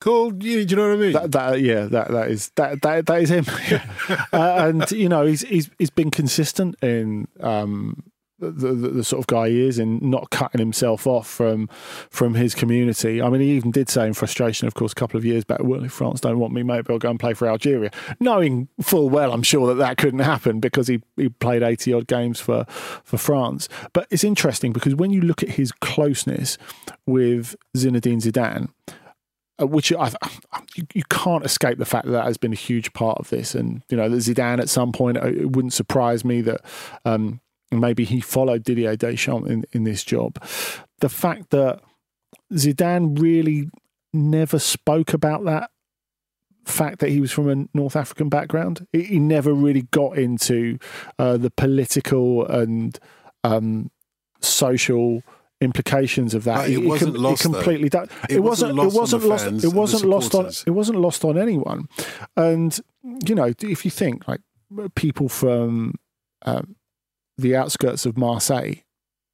cold. 0.00 0.40
Do 0.40 0.48
you 0.48 0.76
know 0.76 0.88
what 0.88 0.98
I 0.98 1.00
mean? 1.00 1.12
That, 1.12 1.32
that 1.32 1.60
yeah, 1.60 1.84
that 1.86 2.08
that 2.08 2.30
is 2.30 2.50
that 2.56 2.82
that 2.82 3.06
that 3.06 3.22
is 3.22 3.30
him. 3.30 3.46
uh, 4.32 4.70
and 4.74 4.90
you 4.90 5.08
know, 5.08 5.24
he's 5.26 5.40
he's 5.42 5.70
he's 5.78 5.90
been 5.90 6.10
consistent 6.10 6.74
in 6.82 7.28
um, 7.40 8.02
the, 8.38 8.50
the 8.50 8.88
the 8.88 9.04
sort 9.04 9.20
of 9.20 9.26
guy 9.26 9.48
he 9.48 9.66
is 9.66 9.78
in 9.78 9.98
not 10.02 10.30
cutting 10.30 10.58
himself 10.58 11.06
off 11.06 11.26
from 11.26 11.68
from 12.10 12.34
his 12.34 12.54
community. 12.54 13.22
I 13.22 13.30
mean, 13.30 13.40
he 13.40 13.52
even 13.52 13.70
did 13.70 13.88
say 13.88 14.06
in 14.06 14.14
frustration, 14.14 14.68
of 14.68 14.74
course, 14.74 14.92
a 14.92 14.94
couple 14.94 15.16
of 15.16 15.24
years 15.24 15.44
back, 15.44 15.62
"Well, 15.62 15.84
if 15.84 15.92
France 15.92 16.20
don't 16.20 16.38
want 16.38 16.52
me, 16.52 16.62
maybe 16.62 16.92
I'll 16.92 16.98
go 16.98 17.10
and 17.10 17.20
play 17.20 17.34
for 17.34 17.48
Algeria," 17.48 17.90
knowing 18.20 18.68
full 18.80 19.08
well, 19.08 19.32
I'm 19.32 19.42
sure 19.42 19.66
that 19.68 19.74
that 19.74 19.96
couldn't 19.96 20.20
happen 20.20 20.60
because 20.60 20.88
he 20.88 21.02
he 21.16 21.28
played 21.28 21.62
80 21.62 21.92
odd 21.92 22.06
games 22.06 22.40
for 22.40 22.64
for 22.68 23.16
France. 23.16 23.68
But 23.92 24.06
it's 24.10 24.24
interesting 24.24 24.72
because 24.72 24.94
when 24.94 25.10
you 25.10 25.22
look 25.22 25.42
at 25.42 25.50
his 25.50 25.72
closeness 25.72 26.58
with 27.06 27.56
Zinedine 27.76 28.22
Zidane 28.22 28.68
uh, 29.60 29.66
which 29.66 29.90
I, 29.92 30.12
you, 30.74 30.86
you 30.92 31.02
can't 31.08 31.44
escape 31.44 31.78
the 31.78 31.86
fact 31.86 32.04
that 32.06 32.12
that 32.12 32.26
has 32.26 32.36
been 32.36 32.52
a 32.52 32.56
huge 32.56 32.92
part 32.92 33.16
of 33.18 33.30
this. 33.30 33.54
And 33.54 33.82
you 33.88 33.96
know, 33.96 34.08
that 34.08 34.16
Zidane 34.16 34.60
at 34.60 34.68
some 34.68 34.92
point, 34.92 35.16
uh, 35.16 35.28
it 35.28 35.52
wouldn't 35.52 35.72
surprise 35.72 36.24
me 36.26 36.42
that 36.42 36.60
um, 37.06 37.40
maybe 37.80 38.04
he 38.04 38.20
followed 38.20 38.64
Didier 38.64 38.96
Deschamps 38.96 39.48
in, 39.48 39.64
in 39.72 39.84
this 39.84 40.04
job. 40.04 40.42
The 41.00 41.08
fact 41.08 41.50
that 41.50 41.80
Zidane 42.52 43.20
really 43.20 43.68
never 44.12 44.58
spoke 44.58 45.12
about 45.12 45.44
that 45.44 45.70
fact 46.64 46.98
that 46.98 47.10
he 47.10 47.20
was 47.20 47.32
from 47.32 47.48
a 47.48 47.76
North 47.76 47.96
African 47.96 48.28
background. 48.28 48.86
He, 48.92 49.02
he 49.04 49.18
never 49.18 49.52
really 49.52 49.82
got 49.82 50.18
into 50.18 50.78
uh, 51.18 51.36
the 51.36 51.50
political 51.50 52.46
and 52.46 52.98
um, 53.44 53.90
social 54.40 55.22
implications 55.60 56.34
of 56.34 56.44
that. 56.44 56.56
But 56.56 56.70
it 56.70 56.78
wasn't 56.84 57.18
lost, 57.18 57.44
though. 57.44 57.52
completely 57.52 57.86
It 57.86 58.10
it 58.28 58.40
wasn't 58.40 58.74
lost 58.74 58.94
It 58.94 58.96
on 58.96 59.00
wasn't 59.00 59.24
lost. 59.24 59.44
fans 59.44 59.64
It 59.64 59.72
wasn't 59.72 60.04
lost 60.04 60.34
on. 60.34 60.46
It 60.66 60.70
wasn't 60.70 60.98
lost 60.98 61.24
on 61.24 61.38
anyone. 61.38 61.88
And 62.36 62.78
you 63.26 63.34
know, 63.34 63.52
if 63.62 63.84
you 63.84 63.90
think 63.90 64.26
like 64.28 64.40
people 64.94 65.28
from 65.28 65.94
um, 66.42 66.75
the 67.38 67.54
outskirts 67.56 68.06
of 68.06 68.16
Marseille, 68.16 68.74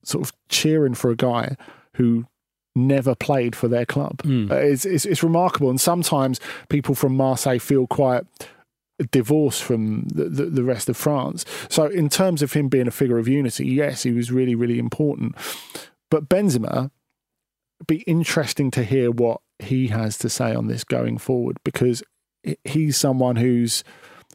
sort 0.04 0.26
of 0.26 0.32
cheering 0.48 0.94
for 0.94 1.10
a 1.10 1.16
guy 1.16 1.56
who 1.96 2.26
never 2.74 3.14
played 3.14 3.54
for 3.54 3.68
their 3.68 3.84
club. 3.86 4.20
Uh, 4.50 4.56
it's, 4.56 4.84
it's 4.84 5.04
it's 5.04 5.22
remarkable, 5.22 5.70
and 5.70 5.80
sometimes 5.80 6.40
people 6.68 6.94
from 6.94 7.16
Marseille 7.16 7.58
feel 7.58 7.86
quite 7.86 8.24
divorced 9.10 9.62
from 9.62 10.04
the, 10.14 10.24
the, 10.24 10.44
the 10.46 10.64
rest 10.64 10.88
of 10.88 10.96
France. 10.96 11.44
So, 11.68 11.86
in 11.86 12.08
terms 12.08 12.42
of 12.42 12.52
him 12.52 12.68
being 12.68 12.86
a 12.88 12.92
figure 12.92 13.18
of 13.18 13.28
unity, 13.28 13.66
yes, 13.66 14.02
he 14.02 14.12
was 14.12 14.30
really 14.30 14.54
really 14.54 14.78
important. 14.78 15.34
But 16.10 16.28
Benzema, 16.28 16.90
be 17.86 18.02
interesting 18.02 18.70
to 18.72 18.84
hear 18.84 19.10
what 19.10 19.40
he 19.58 19.88
has 19.88 20.18
to 20.18 20.28
say 20.28 20.54
on 20.54 20.66
this 20.66 20.84
going 20.84 21.18
forward 21.18 21.58
because 21.64 22.02
he's 22.64 22.96
someone 22.96 23.36
who's 23.36 23.84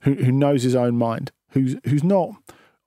who, 0.03 0.13
who 0.15 0.31
knows 0.31 0.63
his 0.63 0.75
own 0.75 0.97
mind, 0.97 1.31
who's 1.51 1.75
who's 1.85 2.03
not. 2.03 2.35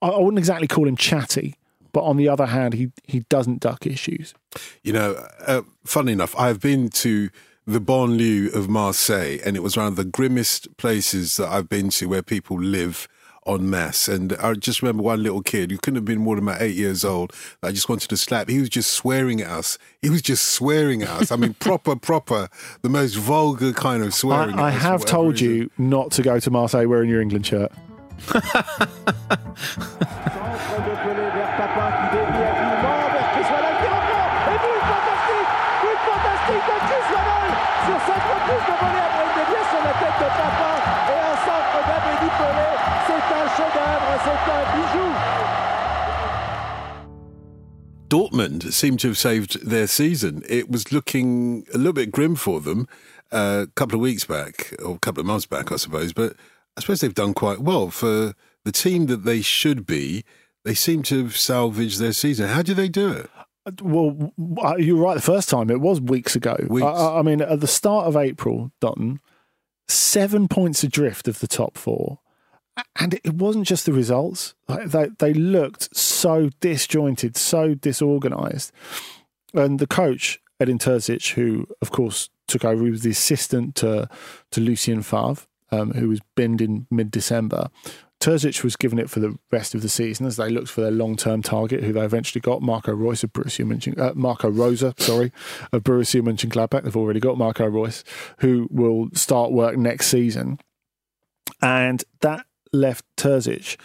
I 0.03 0.19
wouldn't 0.19 0.39
exactly 0.39 0.67
call 0.67 0.89
him 0.89 0.97
chatty, 0.97 1.57
but 1.93 2.03
on 2.03 2.17
the 2.17 2.29
other 2.29 2.47
hand, 2.47 2.75
he 2.75 2.91
he 3.07 3.21
doesn't 3.29 3.61
duck 3.61 3.87
issues. 3.87 4.35
You 4.83 4.93
know, 4.93 5.27
uh, 5.47 5.63
funny 5.85 6.13
enough, 6.13 6.35
I've 6.39 6.61
been 6.61 6.89
to 6.91 7.31
the 7.67 7.81
banlieue 7.81 8.55
of 8.55 8.69
Marseille, 8.69 9.39
and 9.45 9.57
it 9.57 9.63
was 9.63 9.77
one 9.77 9.87
of 9.87 9.97
the 9.97 10.05
grimmest 10.05 10.77
places 10.77 11.37
that 11.37 11.49
I've 11.49 11.69
been 11.69 11.91
to 11.91 12.07
where 12.07 12.23
people 12.23 12.61
live 12.61 13.07
en 13.47 13.69
masse. 13.69 14.09
And 14.09 14.33
I 14.35 14.55
just 14.55 14.83
remember 14.83 15.03
one 15.03 15.23
little 15.23 15.43
kid 15.43 15.71
who 15.71 15.79
couldn't 15.79 15.97
have 15.97 16.05
been 16.05 16.19
more 16.19 16.37
than 16.37 16.45
about 16.49 16.63
eight 16.63 16.77
years 16.77 17.05
old. 17.05 17.33
That 17.61 17.69
I 17.69 17.73
just 17.73 17.89
wanted 17.89 18.09
to 18.09 18.17
slap. 18.17 18.49
He 18.49 18.59
was 18.59 18.69
just 18.69 18.93
swearing 18.93 19.41
at 19.41 19.49
us. 19.49 19.79
He 20.03 20.11
was 20.11 20.23
just 20.23 20.47
swearing 20.47 21.03
at 21.03 21.11
us. 21.11 21.33
I 21.33 21.37
mean, 21.37 21.55
proper, 21.61 21.97
proper, 21.97 22.49
the 22.83 22.89
most 22.89 23.15
vulgar 23.15 23.73
kind 23.73 24.03
of 24.03 24.15
swearing. 24.15 24.59
I, 24.59 24.69
I 24.69 24.71
have 24.71 25.05
told 25.05 25.41
reason. 25.41 25.49
you 25.49 25.71
not 25.79 26.11
to 26.13 26.23
go 26.23 26.41
to 26.41 26.51
Marseille 26.51 26.89
wearing 26.89 27.11
your 27.11 27.21
England 27.21 27.47
shirt. 27.47 27.73
Dortmund 48.09 48.73
seemed 48.73 48.99
to 49.01 49.09
have 49.09 49.19
saved 49.19 49.65
their 49.65 49.87
season. 49.87 50.43
It 50.49 50.69
was 50.69 50.91
looking 50.93 51.65
a 51.73 51.79
little 51.79 51.93
bit 51.93 52.11
grim 52.11 52.35
for 52.35 52.61
them 52.61 52.89
uh, 53.31 53.67
a 53.69 53.73
couple 53.75 53.95
of 53.95 54.01
weeks 54.01 54.25
back, 54.25 54.75
or 54.85 54.97
a 54.97 54.99
couple 54.99 55.21
of 55.21 55.27
months 55.27 55.47
back, 55.47 55.71
I 55.71 55.77
suppose. 55.77 56.13
But 56.13 56.35
I 56.77 56.81
suppose 56.81 57.01
they've 57.01 57.15
done 57.15 57.35
quite 57.35 57.61
well 57.61 57.91
for 57.91 58.35
the 58.65 58.73
team 58.73 59.07
that 59.07 59.25
they 59.25 59.41
should 59.43 59.87
be. 59.87 60.25
They 60.65 60.75
seem 60.75 61.03
to 61.05 61.25
have 61.25 61.37
salvaged 61.37 61.99
their 61.99 62.13
season. 62.13 62.49
How 62.49 62.63
do 62.63 62.75
they 62.75 62.89
do 62.89 63.11
it? 63.13 63.31
Well, 63.83 64.33
uh, 64.63 64.77
you 64.77 64.97
were 64.97 65.03
right 65.05 65.15
the 65.15 65.21
first 65.23 65.49
time. 65.49 65.71
It 65.71 65.81
was 65.81 66.01
weeks 66.01 66.35
ago. 66.37 66.57
Weeks. 66.69 66.85
I- 66.85 66.91
I, 66.91 67.19
I 67.19 67.23
mean, 67.23 67.41
at 67.41 67.61
the 67.61 67.67
start 67.67 68.07
of 68.07 68.17
April, 68.17 68.71
Dutton 68.81 69.21
seven 69.89 70.49
points 70.49 70.83
adrift 70.85 71.27
of 71.29 71.41
the 71.41 71.49
top 71.49 71.77
four. 71.77 72.21
And 72.99 73.15
it 73.25 73.35
wasn't 73.35 73.67
just 73.67 73.85
the 73.87 73.93
results. 73.93 74.55
Like 74.69 74.91
they, 74.91 75.09
they 75.19 75.35
looked 75.35 75.95
so 75.97 76.51
disjointed, 76.61 77.37
so 77.37 77.75
disorganised. 77.75 78.73
And 79.53 79.79
the 79.79 79.87
coach, 79.87 80.41
Edin 80.61 80.79
Terzic, 80.79 81.33
who, 81.33 81.67
of 81.83 81.91
course, 81.91 82.31
took 82.49 82.65
over, 82.65 82.85
he 82.85 82.91
was 82.91 83.03
the 83.03 83.11
assistant 83.11 83.75
to, 83.77 84.09
to 84.53 84.61
Lucien 84.61 85.03
Favre, 85.03 85.43
um, 85.73 85.93
who 85.93 86.09
was 86.09 86.21
binned 86.37 86.61
in 86.61 86.87
mid 86.91 87.11
December. 87.11 87.69
Terzic 88.21 88.63
was 88.63 88.77
given 88.77 88.99
it 88.99 89.09
for 89.09 89.19
the 89.19 89.39
rest 89.51 89.75
of 89.75 89.81
the 89.81 89.89
season 89.89 90.27
as 90.27 90.37
they 90.37 90.51
looked 90.51 90.69
for 90.69 90.83
their 90.83 90.91
long-term 90.91 91.41
target, 91.43 91.83
who 91.83 91.95
they 91.95 92.05
eventually 92.05 92.41
got, 92.41 92.61
Marco 92.61 92.93
Reus 92.93 93.25
of 93.25 93.33
Borussia 93.33 93.65
Mönchen, 93.65 93.99
uh, 93.99 94.13
Marco 94.15 94.51
Rose, 94.51 94.85
sorry, 94.99 95.33
of 95.73 95.83
Borussia 95.83 96.21
Mönchengladbach. 96.21 96.85
They've 96.85 96.97
already 96.97 97.21
got 97.21 97.39
Marco 97.39 97.67
Reus, 97.67 98.05
who 98.41 98.69
will 98.71 99.09
start 99.15 99.53
work 99.53 99.79
next 99.79 100.09
season, 100.09 100.59
and 101.63 102.05
that 102.21 102.45
left 102.75 103.07
Terzic 103.17 103.79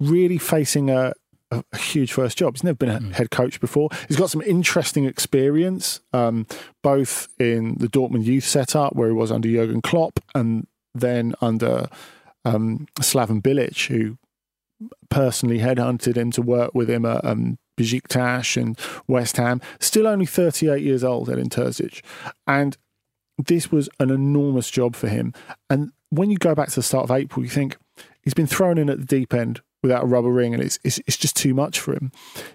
really 0.00 0.38
facing 0.38 0.90
a, 0.90 1.12
a, 1.52 1.62
a 1.72 1.78
huge 1.78 2.12
first 2.12 2.36
job. 2.36 2.54
He's 2.54 2.64
never 2.64 2.76
been 2.76 2.90
a 2.90 3.14
head 3.14 3.30
coach 3.30 3.60
before. 3.60 3.90
He's 4.08 4.16
got 4.16 4.30
some 4.30 4.42
interesting 4.42 5.04
experience, 5.04 6.00
um, 6.12 6.48
both 6.82 7.28
in 7.38 7.76
the 7.78 7.86
Dortmund 7.86 8.24
youth 8.24 8.44
setup, 8.44 8.96
where 8.96 9.08
he 9.08 9.14
was 9.14 9.30
under 9.30 9.48
Jurgen 9.48 9.80
Klopp, 9.80 10.18
and 10.34 10.66
then 11.00 11.34
under 11.40 11.88
um, 12.44 12.86
Slaven 13.00 13.42
Bilic, 13.42 13.86
who 13.86 14.18
personally 15.08 15.58
headhunted 15.58 16.16
him 16.16 16.30
to 16.32 16.42
work 16.42 16.74
with 16.74 16.90
him 16.90 17.04
at 17.04 17.24
um, 17.24 17.58
Besiktas 17.78 18.60
and 18.60 18.78
West 19.06 19.36
Ham. 19.36 19.60
Still 19.80 20.06
only 20.06 20.26
38 20.26 20.82
years 20.82 21.02
old, 21.02 21.30
Edin 21.30 21.48
Terzic. 21.48 22.02
And 22.46 22.76
this 23.38 23.70
was 23.70 23.88
an 23.98 24.10
enormous 24.10 24.70
job 24.70 24.94
for 24.94 25.08
him. 25.08 25.32
And 25.68 25.92
when 26.10 26.30
you 26.30 26.38
go 26.38 26.54
back 26.54 26.68
to 26.68 26.76
the 26.76 26.82
start 26.82 27.04
of 27.04 27.10
April, 27.10 27.44
you 27.44 27.50
think 27.50 27.76
he's 28.22 28.34
been 28.34 28.46
thrown 28.46 28.78
in 28.78 28.90
at 28.90 28.98
the 28.98 29.06
deep 29.06 29.34
end 29.34 29.60
without 29.82 30.04
a 30.04 30.06
rubber 30.06 30.30
ring, 30.30 30.54
and 30.54 30.62
it's 30.62 30.78
it's, 30.84 30.98
it's 31.06 31.16
just 31.16 31.36
too 31.36 31.54
much 31.54 31.78
for 31.78 31.92
him. 31.92 32.10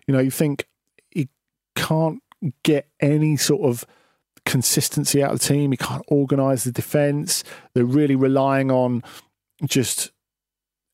You 0.07 0.13
know, 0.13 0.19
you 0.19 0.31
think 0.31 0.67
he 1.11 1.29
can't 1.75 2.21
get 2.63 2.87
any 2.99 3.37
sort 3.37 3.61
of 3.61 3.85
consistency 4.51 5.23
out 5.23 5.31
of 5.31 5.39
the 5.39 5.47
team. 5.47 5.71
He 5.71 5.77
can't 5.77 6.03
organise 6.07 6.65
the 6.65 6.73
defence. 6.73 7.43
They're 7.73 7.85
really 7.85 8.17
relying 8.17 8.69
on 8.69 9.01
just 9.65 10.11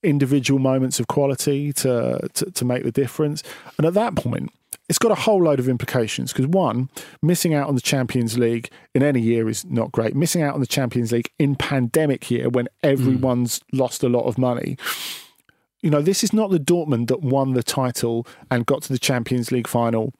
individual 0.03 0.59
moments 0.59 0.99
of 0.99 1.07
quality 1.07 1.73
to, 1.73 2.19
to 2.35 2.51
to 2.51 2.65
make 2.65 2.83
the 2.83 2.91
difference. 2.91 3.41
And 3.77 3.87
at 3.87 3.95
that 3.95 4.15
point, 4.15 4.51
it's 4.87 4.99
got 4.99 5.11
a 5.11 5.15
whole 5.15 5.43
load 5.43 5.59
of 5.59 5.67
implications 5.67 6.31
because 6.31 6.47
one, 6.47 6.89
missing 7.23 7.55
out 7.55 7.67
on 7.67 7.73
the 7.73 7.81
Champions 7.81 8.37
League 8.37 8.69
in 8.93 9.01
any 9.01 9.21
year 9.21 9.49
is 9.49 9.65
not 9.65 9.91
great. 9.91 10.15
Missing 10.15 10.43
out 10.43 10.53
on 10.53 10.59
the 10.59 10.67
Champions 10.67 11.11
League 11.11 11.31
in 11.39 11.55
pandemic 11.55 12.29
year 12.29 12.49
when 12.49 12.67
hmm. 12.81 12.87
everyone's 12.87 13.59
lost 13.73 14.03
a 14.03 14.09
lot 14.09 14.25
of 14.25 14.37
money. 14.37 14.77
You 15.81 15.89
know, 15.89 16.01
this 16.01 16.23
is 16.23 16.31
not 16.31 16.51
the 16.51 16.59
Dortmund 16.59 17.07
that 17.07 17.21
won 17.21 17.53
the 17.53 17.63
title 17.63 18.27
and 18.51 18.65
got 18.65 18.83
to 18.83 18.93
the 18.93 18.99
Champions 18.99 19.51
League 19.51 19.67
final 19.67 20.13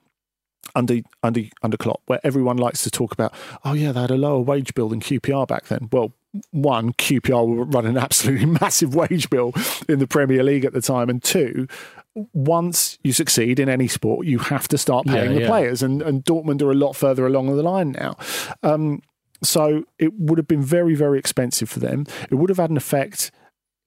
under 0.76 1.00
under 1.24 1.42
under 1.64 1.78
Klopp, 1.78 2.02
where 2.08 2.20
everyone 2.24 2.58
likes 2.58 2.84
to 2.84 2.92
talk 2.92 3.12
about, 3.12 3.34
oh 3.64 3.74
yeah, 3.74 3.92
they 3.92 4.02
had 4.02 4.12
a 4.12 4.18
lower 4.18 4.40
wage 4.42 4.74
bill 4.74 4.90
than 4.90 5.00
QPR 5.00 5.48
back 5.48 5.68
then. 5.68 5.90
Well, 5.92 6.14
one, 6.52 6.94
QPR 6.94 7.48
were 7.48 7.64
running 7.66 7.92
an 7.92 8.04
absolutely 8.04 8.46
massive 8.62 8.94
wage 8.96 9.30
bill 9.30 9.54
in 9.88 10.00
the 10.00 10.08
Premier 10.08 10.44
League 10.44 10.66
at 10.66 10.74
the 10.74 10.82
time, 10.82 11.10
and 11.10 11.24
two, 11.24 11.68
once 12.34 12.98
you 13.04 13.14
succeed 13.14 13.60
in 13.60 13.70
any 13.70 13.88
sport, 13.88 14.28
you 14.28 14.40
have 14.40 14.68
to 14.70 14.78
start 14.78 15.08
paying 15.08 15.32
Yeah, 15.32 15.36
the 15.36 15.42
yeah. 15.42 15.48
players, 15.48 15.82
and, 15.82 16.02
and 16.02 16.24
Dortmund 16.24 16.62
are 16.62 16.72
a 16.72 16.76
lot 16.76 16.94
further 16.94 17.26
along 17.26 17.48
the 17.56 17.64
line 17.64 17.92
now. 17.92 18.18
Um, 18.64 19.02
so 19.44 19.84
it 20.00 20.14
would 20.18 20.38
have 20.38 20.48
been 20.48 20.64
very, 20.64 20.96
very 20.96 21.20
expensive 21.20 21.70
for 21.70 21.80
them. 21.80 22.06
It 22.30 22.36
would 22.36 22.50
have 22.50 22.58
had 22.58 22.72
an 22.72 22.78
effect 22.78 23.32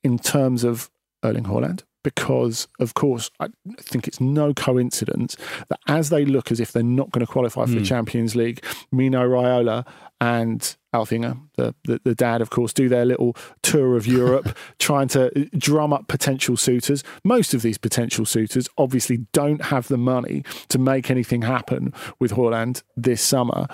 in 0.03 0.19
terms 0.19 0.65
of 0.65 0.91
Erling 1.25 1.45
Haaland 1.45 1.83
because, 2.03 2.67
of 2.79 2.95
course, 2.95 3.31
I 3.41 3.49
think 3.79 4.09
it's 4.09 4.21
no 4.21 4.55
coincidence 4.55 5.37
that 5.69 5.81
as 5.87 6.11
they 6.11 6.25
look 6.25 6.51
as 6.51 6.61
if 6.61 6.73
they're 6.73 6.83
not 6.83 7.11
going 7.11 7.25
to 7.25 7.31
qualify 7.31 7.67
for 7.67 7.73
the 7.73 7.79
hmm. 7.79 7.85
Champions 7.85 8.35
League, 8.35 8.65
Mino 8.91 9.27
Raiola 9.29 9.87
and 10.21 10.77
Alf-Inge, 10.93 11.37
the, 11.57 11.75
the, 11.85 12.01
the 12.05 12.15
dad, 12.15 12.41
of 12.41 12.51
course, 12.51 12.73
do 12.73 12.89
their 12.89 13.05
little 13.05 13.37
tour 13.63 13.97
of 13.97 14.07
Europe 14.07 14.57
trying 14.79 15.09
to 15.09 15.27
uh, 15.27 15.45
drum 15.57 15.93
up 15.93 16.09
potential 16.09 16.57
suitors. 16.57 17.05
Most 17.25 17.55
of 17.55 17.63
these 17.63 17.79
potential 17.79 18.25
suitors 18.25 18.69
obviously 18.79 19.27
don't 19.33 19.67
have 19.67 19.89
the 19.89 19.99
money 19.99 20.45
to 20.69 20.79
make 20.79 21.11
anything 21.11 21.43
happen 21.43 21.93
with 22.19 22.33
Haaland 22.33 22.83
this 22.97 23.23
summer. 23.23 23.67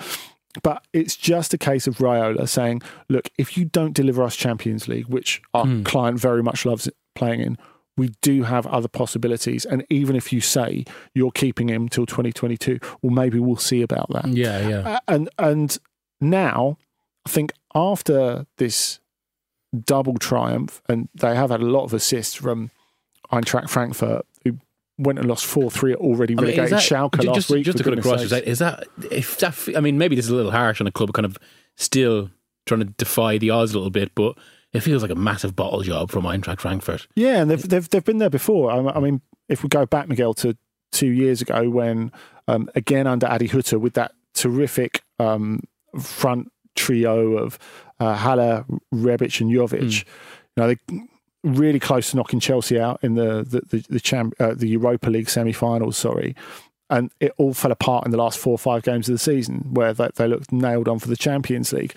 But 0.63 0.85
it's 0.93 1.15
just 1.15 1.53
a 1.53 1.57
case 1.57 1.87
of 1.87 1.97
Raiola 1.97 2.47
saying, 2.49 2.81
look, 3.09 3.29
if 3.37 3.57
you 3.57 3.65
don't 3.65 3.93
deliver 3.93 4.23
us 4.23 4.35
Champions 4.35 4.87
League, 4.87 5.07
which 5.07 5.41
our 5.53 5.65
hmm. 5.65 5.83
client 5.83 6.19
very 6.19 6.43
much 6.43 6.65
loves 6.65 6.89
playing 7.15 7.41
in, 7.41 7.57
we 7.97 8.13
do 8.21 8.43
have 8.43 8.67
other 8.67 8.87
possibilities. 8.87 9.65
And 9.65 9.85
even 9.89 10.15
if 10.15 10.31
you 10.31 10.39
say 10.39 10.85
you're 11.13 11.31
keeping 11.31 11.67
him 11.67 11.89
till 11.89 12.05
2022, 12.05 12.79
well, 13.01 13.11
maybe 13.13 13.39
we'll 13.39 13.57
see 13.57 13.81
about 13.81 14.07
that. 14.13 14.27
Yeah, 14.27 14.67
yeah. 14.67 14.89
Uh, 14.89 14.99
and 15.07 15.29
and 15.39 15.77
now 16.21 16.77
I 17.25 17.29
think 17.29 17.51
after 17.75 18.45
this 18.57 18.99
double 19.85 20.17
triumph, 20.17 20.81
and 20.87 21.09
they 21.15 21.35
have 21.35 21.49
had 21.49 21.61
a 21.61 21.65
lot 21.65 21.83
of 21.83 21.93
assists 21.93 22.35
from 22.35 22.71
Eintracht 23.31 23.69
Frankfurt, 23.69 24.25
who 24.43 24.59
went 24.97 25.19
and 25.19 25.27
lost 25.27 25.45
four 25.45 25.69
three 25.69 25.91
at 25.93 25.99
already 25.99 26.33
I 26.33 26.41
mean, 26.41 26.45
relegated 26.55 26.77
that- 26.77 26.83
Schalke 26.83 27.19
ju- 27.21 27.31
last 27.31 27.49
week. 27.49 27.65
Just 27.65 27.79
to 27.79 27.83
cut 27.83 27.97
across, 27.97 28.21
is 28.21 28.29
that, 28.29 28.43
is 28.45 28.59
that 28.59 28.85
if 29.11 29.37
that? 29.39 29.75
I 29.75 29.81
mean, 29.81 29.97
maybe 29.97 30.15
this 30.15 30.25
is 30.25 30.31
a 30.31 30.35
little 30.35 30.51
harsh 30.51 30.79
on 30.79 30.87
a 30.87 30.91
club 30.91 31.13
kind 31.13 31.25
of 31.25 31.37
still 31.75 32.29
trying 32.65 32.79
to 32.81 32.85
defy 32.85 33.37
the 33.37 33.49
odds 33.49 33.73
a 33.73 33.77
little 33.77 33.89
bit, 33.89 34.11
but 34.13 34.37
it 34.73 34.81
feels 34.81 35.01
like 35.01 35.11
a 35.11 35.15
massive 35.15 35.55
bottle 35.55 35.81
job 35.81 36.11
from 36.11 36.25
Eintracht 36.25 36.59
Frankfurt. 36.59 37.07
Yeah, 37.15 37.41
and 37.41 37.49
they've 37.49 37.67
they've 37.67 37.89
they've 37.89 38.03
been 38.03 38.17
there 38.17 38.29
before. 38.29 38.71
I, 38.71 38.77
I 38.77 38.99
mean, 38.99 39.21
if 39.49 39.63
we 39.63 39.69
go 39.69 39.85
back, 39.85 40.07
Miguel, 40.07 40.33
to 40.35 40.57
two 40.91 41.07
years 41.07 41.41
ago 41.41 41.69
when 41.69 42.11
um, 42.47 42.69
again 42.75 43.07
under 43.07 43.27
Adi 43.27 43.47
Hutter 43.47 43.79
with 43.79 43.93
that 43.93 44.13
terrific 44.33 45.01
um, 45.19 45.61
front 45.99 46.51
trio 46.75 47.37
of 47.37 47.57
uh, 47.99 48.15
Haller, 48.15 48.65
Rebic, 48.93 49.41
and 49.41 49.51
Jovic, 49.51 49.99
you 49.99 50.05
know, 50.55 50.67
they 50.67 50.77
really 51.43 51.79
close 51.79 52.11
to 52.11 52.17
knocking 52.17 52.39
Chelsea 52.39 52.79
out 52.79 52.99
in 53.01 53.15
the 53.15 53.43
the 53.43 53.61
the, 53.77 53.85
the, 53.89 53.99
champ, 53.99 54.33
uh, 54.39 54.53
the 54.53 54.67
Europa 54.67 55.09
League 55.09 55.29
semi-finals. 55.29 55.97
Sorry. 55.97 56.35
and 56.89 57.11
it 57.19 57.33
all 57.37 57.53
fell 57.53 57.71
apart 57.71 58.05
in 58.05 58.11
the 58.11 58.17
last 58.17 58.37
four 58.37 58.53
or 58.53 58.57
five 58.57 58.83
games 58.83 59.09
of 59.09 59.13
the 59.13 59.19
season 59.19 59.73
where 59.73 59.93
they, 59.93 60.09
they 60.15 60.27
looked 60.27 60.51
nailed 60.51 60.87
on 60.87 60.99
for 60.99 61.07
the 61.07 61.17
Champions 61.17 61.73
League. 61.73 61.93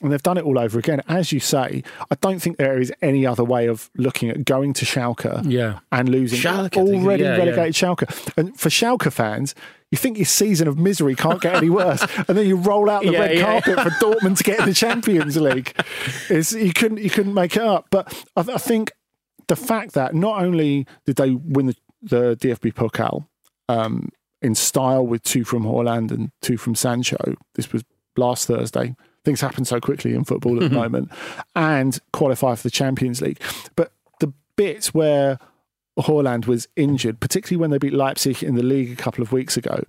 And 0.00 0.12
they've 0.12 0.22
done 0.22 0.38
it 0.38 0.44
all 0.44 0.60
over 0.60 0.78
again. 0.78 1.02
As 1.08 1.32
you 1.32 1.40
say, 1.40 1.82
I 2.08 2.14
don't 2.20 2.38
think 2.40 2.56
there 2.56 2.78
is 2.78 2.92
any 3.02 3.26
other 3.26 3.42
way 3.42 3.66
of 3.66 3.90
looking 3.96 4.30
at 4.30 4.44
going 4.44 4.72
to 4.74 4.84
Schalke 4.84 5.42
Yeah. 5.50 5.80
and 5.90 6.08
losing 6.08 6.38
Schalke, 6.38 6.76
already 6.76 7.24
yeah, 7.24 7.36
relegated 7.36 7.74
Schalke. 7.74 8.32
And 8.36 8.56
for 8.58 8.68
Schalke 8.68 9.12
fans, 9.12 9.56
you 9.90 9.98
think 9.98 10.16
your 10.16 10.24
season 10.26 10.68
of 10.68 10.78
misery 10.78 11.16
can't 11.16 11.40
get 11.40 11.56
any 11.56 11.68
worse, 11.70 12.02
and 12.28 12.38
then 12.38 12.46
you 12.46 12.54
roll 12.56 12.88
out 12.88 13.02
the 13.02 13.10
Yeah, 13.10 13.18
red 13.20 13.36
yeah. 13.38 13.60
carpet 13.60 13.80
for 13.80 13.90
Dortmund 14.04 14.36
to 14.36 14.44
get 14.44 14.60
in 14.60 14.66
the 14.66 14.74
Champions 14.74 15.36
League. 15.36 15.74
It's, 16.30 16.52
you 16.52 16.72
couldn't 16.72 16.98
you 16.98 17.10
couldn't 17.10 17.34
make 17.34 17.56
it 17.56 17.62
up. 17.62 17.86
But 17.90 18.12
I, 18.36 18.40
I 18.42 18.58
think 18.58 18.92
the 19.48 19.56
fact 19.56 19.94
that 19.94 20.14
not 20.14 20.40
only 20.42 20.86
did 21.06 21.16
they 21.16 21.30
win 21.32 21.66
the, 21.66 21.76
the 22.02 22.36
DFB 22.36 22.74
Pokal 22.74 23.26
um, 23.68 24.10
in 24.42 24.54
style 24.54 25.04
with 25.04 25.24
two 25.24 25.42
from 25.42 25.64
Haaland 25.64 26.12
and 26.12 26.30
two 26.40 26.56
from 26.56 26.76
Sancho, 26.76 27.16
this 27.56 27.72
was 27.72 27.82
last 28.16 28.46
Thursday. 28.46 28.94
Things 29.28 29.42
happen 29.42 29.66
so 29.66 29.78
quickly 29.78 30.14
in 30.14 30.24
football 30.24 30.56
at 30.56 30.70
the 30.70 30.74
moment, 30.74 31.10
and 31.54 31.98
qualify 32.14 32.54
for 32.54 32.62
the 32.62 32.70
Champions 32.70 33.20
League. 33.20 33.38
But 33.76 33.92
the 34.20 34.32
bits 34.56 34.94
where 34.94 35.38
Haaland 35.98 36.46
was 36.46 36.66
injured, 36.76 37.20
particularly 37.20 37.60
when 37.60 37.68
they 37.68 37.76
beat 37.76 37.92
Leipzig 37.92 38.42
in 38.42 38.54
the 38.54 38.62
league 38.62 38.90
a 38.90 38.96
couple 38.96 39.20
of 39.20 39.30
weeks 39.30 39.58
ago, 39.58 39.84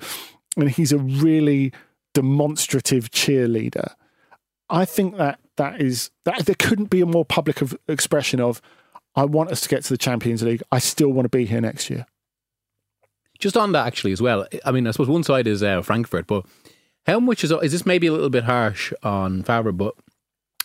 and 0.58 0.70
he's 0.70 0.92
a 0.92 0.98
really 0.98 1.72
demonstrative 2.14 3.12
cheerleader. 3.12 3.94
I 4.70 4.84
think 4.84 5.16
that 5.16 5.40
that 5.56 5.80
is 5.80 6.12
that 6.26 6.46
there 6.46 6.56
couldn't 6.60 6.90
be 6.90 7.00
a 7.00 7.06
more 7.06 7.24
public 7.24 7.62
of 7.62 7.80
expression 7.88 8.42
of 8.42 8.62
I 9.16 9.24
want 9.24 9.52
us 9.52 9.62
to 9.62 9.70
get 9.70 9.86
to 9.86 9.94
the 9.94 9.98
Champions 9.98 10.44
League. 10.44 10.64
I 10.70 10.80
still 10.80 11.14
want 11.14 11.32
to 11.32 11.38
be 11.38 11.46
here 11.46 11.62
next 11.62 11.90
year. 11.90 12.06
Just 13.40 13.56
on 13.56 13.72
that, 13.72 13.88
actually, 13.88 14.12
as 14.12 14.22
well. 14.22 14.46
I 14.66 14.74
mean, 14.74 14.86
I 14.86 14.92
suppose 14.92 15.08
one 15.08 15.24
side 15.24 15.48
is 15.48 15.64
uh, 15.64 15.82
Frankfurt, 15.82 16.28
but 16.28 16.46
how 17.06 17.20
much 17.20 17.44
is 17.44 17.52
is 17.52 17.72
this 17.72 17.86
maybe 17.86 18.08
a 18.08 18.12
little 18.12 18.30
bit 18.30 18.44
harsh 18.44 18.94
on 19.04 19.44
Favre? 19.44 19.72
But 19.72 19.96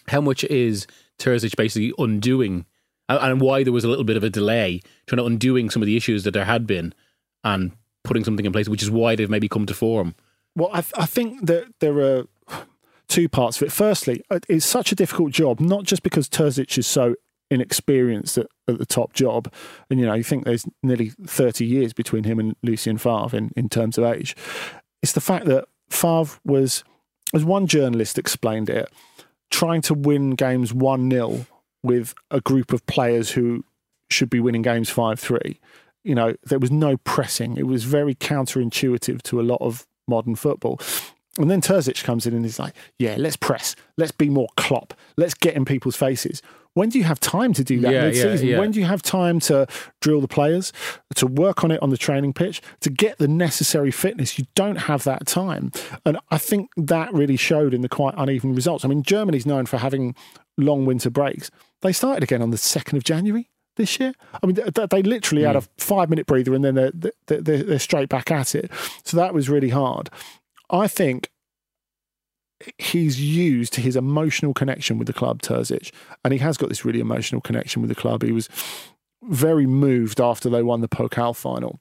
how 0.09 0.20
much 0.20 0.44
is 0.44 0.87
Terzic 1.18 1.57
basically 1.57 1.92
undoing, 1.99 2.66
and- 3.09 3.40
why 3.40 3.64
there 3.64 3.73
was 3.73 3.85
a 3.85 3.88
little 3.88 4.05
bit 4.05 4.16
of 4.16 4.25
a 4.25 4.31
delay 4.31 4.81
trying 5.07 5.18
to 5.18 5.25
undoing 5.25 5.70
some 5.70 5.83
of 5.83 5.87
the 5.87 5.97
issues 5.97 6.25
that 6.25 6.33
there 6.33 6.44
had 6.44 6.66
been, 6.66 6.94
and 7.42 7.73
putting 8.03 8.25
something 8.25 8.44
in 8.44 8.53
place, 8.53 8.68
which 8.68 8.83
is 8.83 8.90
why 8.90 9.16
they've 9.16 9.31
maybe 9.31 9.49
come 9.49 9.66
to 9.66 9.75
form. 9.75 10.14
Well, 10.57 10.70
I, 10.73 10.85
I 10.97 11.07
think 11.07 11.47
that 11.47 11.66
there 11.81 11.99
are 12.01 12.27
two 13.09 13.29
parts 13.29 13.57
of 13.57 13.66
it. 13.66 13.73
Firstly, 13.73 14.23
uh, 14.31 14.40
it's 14.49 14.66
such 14.66 14.92
a 14.92 14.94
difficult 14.94 15.33
job, 15.33 15.61
not 15.61 15.85
just 15.85 16.03
because 16.03 16.29
Terzic 16.29 16.77
is 16.79 16.87
so 16.87 17.14
inexperienced 17.51 18.38
at, 18.38 18.47
at 18.68 18.79
the 18.79 18.87
top 18.87 19.12
job, 19.12 19.53
and 19.90 19.99
you 20.01 20.07
know, 20.07 20.14
you 20.14 20.23
think 20.23 20.44
there's 20.44 20.66
nearly 20.83 21.11
30 21.27 21.64
years 21.64 21.92
between 21.92 22.25
him 22.25 22.38
and 22.38 22.57
Lucien 22.62 22.99
Favre 22.99 23.37
in, 23.37 23.51
in 23.57 23.68
terms 23.68 23.99
of 23.99 24.05
age. 24.05 24.37
It's 25.03 25.12
the 25.12 25.20
fact 25.20 25.47
that 25.47 25.66
Favre 25.90 26.38
was, 26.44 26.85
as 27.33 27.44
one 27.44 27.66
journalist 27.66 28.18
explained 28.18 28.70
it, 28.70 28.90
trying 29.51 29.83
to 29.83 29.94
win 29.94 30.31
games 30.31 30.73
1 30.73 31.11
0 31.11 31.47
with 31.83 32.14
a 32.31 32.40
group 32.40 32.73
of 32.73 32.85
players 32.87 33.31
who 33.31 33.64
should 34.11 34.31
be 34.31 34.40
winning 34.40 34.62
games 34.62 34.90
5 34.90 35.18
3. 35.18 35.61
You 36.03 36.14
know, 36.14 36.35
there 36.44 36.59
was 36.59 36.70
no 36.70 36.97
pressing. 36.99 37.57
It 37.57 37.66
was 37.66 37.85
very 37.85 38.14
counterintuitive 38.14 39.23
to 39.23 39.40
a 39.40 39.42
lot 39.42 39.61
of 39.61 39.87
modern 40.07 40.35
football. 40.35 40.81
And 41.38 41.51
then 41.51 41.61
Terzic 41.61 42.05
comes 42.05 42.27
in 42.27 42.35
and 42.35 42.44
he's 42.44 42.59
like, 42.59 42.75
yeah, 42.99 43.16
let's 43.18 43.37
press. 43.37 43.75
Let's 43.97 44.12
be 44.12 44.29
more 44.29 44.49
Klopp. 44.57 44.94
Let's 45.16 45.35
get 45.35 45.55
in 45.55 45.64
people's 45.64 45.97
faces. 45.97 46.42
When 46.75 46.88
do 46.88 46.99
you 46.99 47.05
have 47.05 47.20
time 47.20 47.53
to 47.55 47.62
do 47.62 47.81
that 47.81 47.92
Yeah, 47.92 48.05
mid 48.07 48.14
season? 48.16 48.47
yeah, 48.47 48.55
yeah. 48.55 48.61
When 48.61 48.73
do 48.73 48.81
you 48.81 48.87
have 48.87 49.01
time 49.01 49.38
to 49.40 49.66
drill 50.01 50.20
the 50.20 50.29
players, 50.29 50.73
to 51.14 51.27
work 51.27 51.62
on 51.62 51.70
it 51.70 51.81
on 51.83 51.90
the 51.90 51.97
training 51.97 52.33
pitch, 52.33 52.61
to 52.81 52.90
get 52.90 53.18
the 53.18 53.29
necessary 53.29 53.92
fitness? 53.92 54.38
You 54.38 54.47
don't 54.57 54.77
have 54.77 55.05
that 55.05 55.27
time. 55.27 55.70
And 56.05 56.18
I 56.31 56.38
think 56.38 56.70
that 56.77 57.12
really 57.12 57.37
showed 57.37 57.75
in 57.75 57.83
the 57.83 57.88
quite 57.88 58.14
uneven 58.16 58.55
results. 58.55 58.85
I 58.85 58.88
mean, 58.88 59.05
Germany's 59.05 59.47
known 59.47 59.66
for 59.66 59.79
having 59.79 60.16
long 60.59 60.85
winter 60.85 61.11
breaks. 61.11 61.51
They 61.83 61.92
started 61.92 62.25
again 62.25 62.42
on 62.42 62.51
the 62.51 62.57
2nd 62.57 62.97
of 62.97 63.05
January 63.05 63.49
this 63.77 64.01
year. 64.01 64.12
I 64.42 64.47
mean, 64.47 64.57
they, 64.57 64.87
they 64.87 65.03
literally 65.03 65.44
had 65.44 65.55
hmm. 65.55 65.59
a 65.59 65.83
five 65.83 66.11
minute 66.11 66.27
breather 66.27 66.55
and 66.55 66.64
then 66.64 66.75
they're, 66.75 66.92
they're, 66.92 67.40
they're, 67.40 67.62
they're 67.62 67.79
straight 67.79 68.09
back 68.09 68.31
at 68.33 68.55
it. 68.55 68.70
So 69.05 69.16
that 69.16 69.33
was 69.33 69.49
really 69.49 69.70
hard. 69.70 70.11
I 70.70 70.88
think 70.88 71.31
he's 72.79 73.20
used 73.20 73.77
his 73.77 73.96
emotional 73.96 74.55
connection 74.55 74.98
with 74.98 75.07
the 75.07 75.12
club, 75.12 75.42
Terzic, 75.42 75.92
and 76.24 76.33
he 76.33 76.38
has 76.38 76.57
got 76.57 76.68
this 76.68 76.85
really 76.85 77.00
emotional 77.00 77.40
connection 77.40 77.83
with 77.83 77.88
the 77.88 77.94
club. 77.94 78.22
He 78.22 78.33
was 78.33 78.48
very 79.22 79.66
moved 79.66 80.20
after 80.20 80.48
they 80.48 80.62
won 80.62 80.81
the 80.81 80.88
Pokal 80.88 81.37
final. 81.37 81.81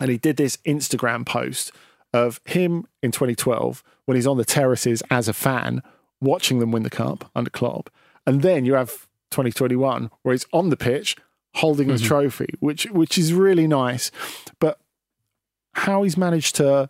And 0.00 0.10
he 0.10 0.18
did 0.18 0.36
this 0.36 0.56
Instagram 0.58 1.24
post 1.24 1.72
of 2.12 2.40
him 2.44 2.86
in 3.02 3.12
2012 3.12 3.82
when 4.04 4.16
he's 4.16 4.26
on 4.26 4.36
the 4.36 4.44
terraces 4.44 5.02
as 5.10 5.28
a 5.28 5.32
fan 5.32 5.82
watching 6.20 6.58
them 6.58 6.72
win 6.72 6.82
the 6.82 6.90
cup 6.90 7.30
under 7.34 7.50
Klopp. 7.50 7.90
And 8.26 8.42
then 8.42 8.64
you 8.64 8.74
have 8.74 9.06
2021 9.30 10.10
where 10.22 10.32
he's 10.32 10.46
on 10.52 10.70
the 10.70 10.76
pitch 10.76 11.16
holding 11.54 11.88
the 11.88 11.94
mm-hmm. 11.94 12.06
trophy, 12.06 12.48
which 12.60 12.84
which 12.86 13.16
is 13.16 13.32
really 13.32 13.66
nice. 13.66 14.10
But 14.60 14.78
how 15.72 16.02
he's 16.02 16.16
managed 16.16 16.56
to 16.56 16.88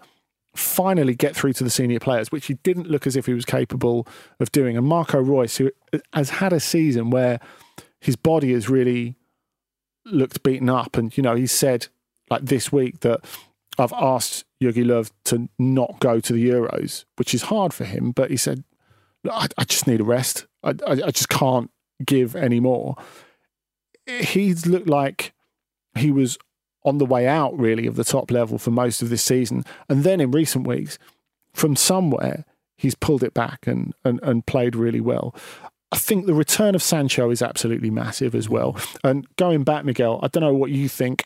finally 0.57 1.15
get 1.15 1.37
through 1.37 1.53
to 1.55 1.65
the 1.65 1.71
senior 1.71 2.01
players, 2.01 2.33
which 2.33 2.47
he 2.47 2.55
didn't 2.55 2.89
look 2.89 3.07
as 3.07 3.17
if 3.17 3.27
he 3.27 3.35
was 3.35 3.45
capable 3.45 4.07
of 4.41 4.51
doing. 4.53 4.77
And 4.77 4.87
Marco 4.87 5.21
Reus, 5.21 5.57
who 5.57 5.71
has 6.13 6.31
had 6.31 6.53
a 6.53 6.61
season 6.61 7.11
where 7.11 7.41
his 8.01 8.17
body 8.17 8.53
has 8.53 8.69
really 8.69 9.17
looked 10.05 10.43
beaten 10.43 10.69
up, 10.69 10.97
and 10.97 11.17
you 11.17 11.23
know, 11.23 11.35
he 11.35 11.47
said 11.47 11.89
like 12.31 12.43
this 12.43 12.73
week 12.73 13.01
that 13.01 13.21
I've 13.79 13.93
asked 13.93 14.45
Jogi 14.63 14.85
Löw 14.85 15.11
to 15.27 15.49
not 15.59 16.01
go 16.01 16.21
to 16.21 16.33
the 16.33 16.49
Euros, 16.49 17.05
which 17.17 17.35
is 17.35 17.43
hard 17.43 17.73
for 17.73 17.85
him, 17.85 18.13
but 18.13 18.31
he 18.31 18.37
said, 18.37 18.65
"Look, 19.25 19.35
I, 19.35 19.47
I 19.59 19.65
just 19.65 19.87
need 19.87 20.01
a 20.01 20.05
rest. 20.05 20.47
I, 20.63 20.71
I, 20.87 20.93
I 20.93 21.11
just 21.11 21.29
can't 21.29 21.71
give 22.05 22.35
any 22.35 22.61
more. 22.61 22.97
He's 24.07 24.67
looked 24.67 24.89
like 24.89 25.33
he 25.97 26.11
was 26.11 26.39
on 26.87 26.99
the 26.99 27.05
way 27.05 27.27
out, 27.27 27.59
really, 27.59 27.87
of 27.87 27.97
the 27.97 28.05
top 28.05 28.31
level 28.31 28.59
for 28.59 28.71
most 28.71 29.03
of 29.03 29.11
this 29.11 29.23
season. 29.23 29.65
And 29.89 30.05
then 30.05 30.21
in 30.21 30.31
recent 30.31 30.67
weeks, 30.67 30.99
from 31.53 31.77
somewhere, 31.77 32.45
he's 32.77 32.95
pulled 32.95 33.23
it 33.23 33.35
back 33.35 33.67
and, 33.67 33.93
and, 34.05 34.21
and 34.23 34.47
played 34.47 34.77
really 34.77 35.01
well. 35.01 35.35
I 35.93 35.99
think 35.99 36.27
the 36.27 36.35
return 36.35 36.75
of 36.75 36.83
Sancho 36.83 37.31
is 37.31 37.43
absolutely 37.43 37.91
massive 37.91 38.35
as 38.35 38.49
well. 38.49 38.77
And 39.05 39.27
going 39.37 39.65
back, 39.65 39.85
Miguel, 39.85 40.21
I 40.23 40.29
don't 40.29 40.43
know 40.43 40.55
what 40.55 40.71
you 40.71 40.89
think. 40.89 41.25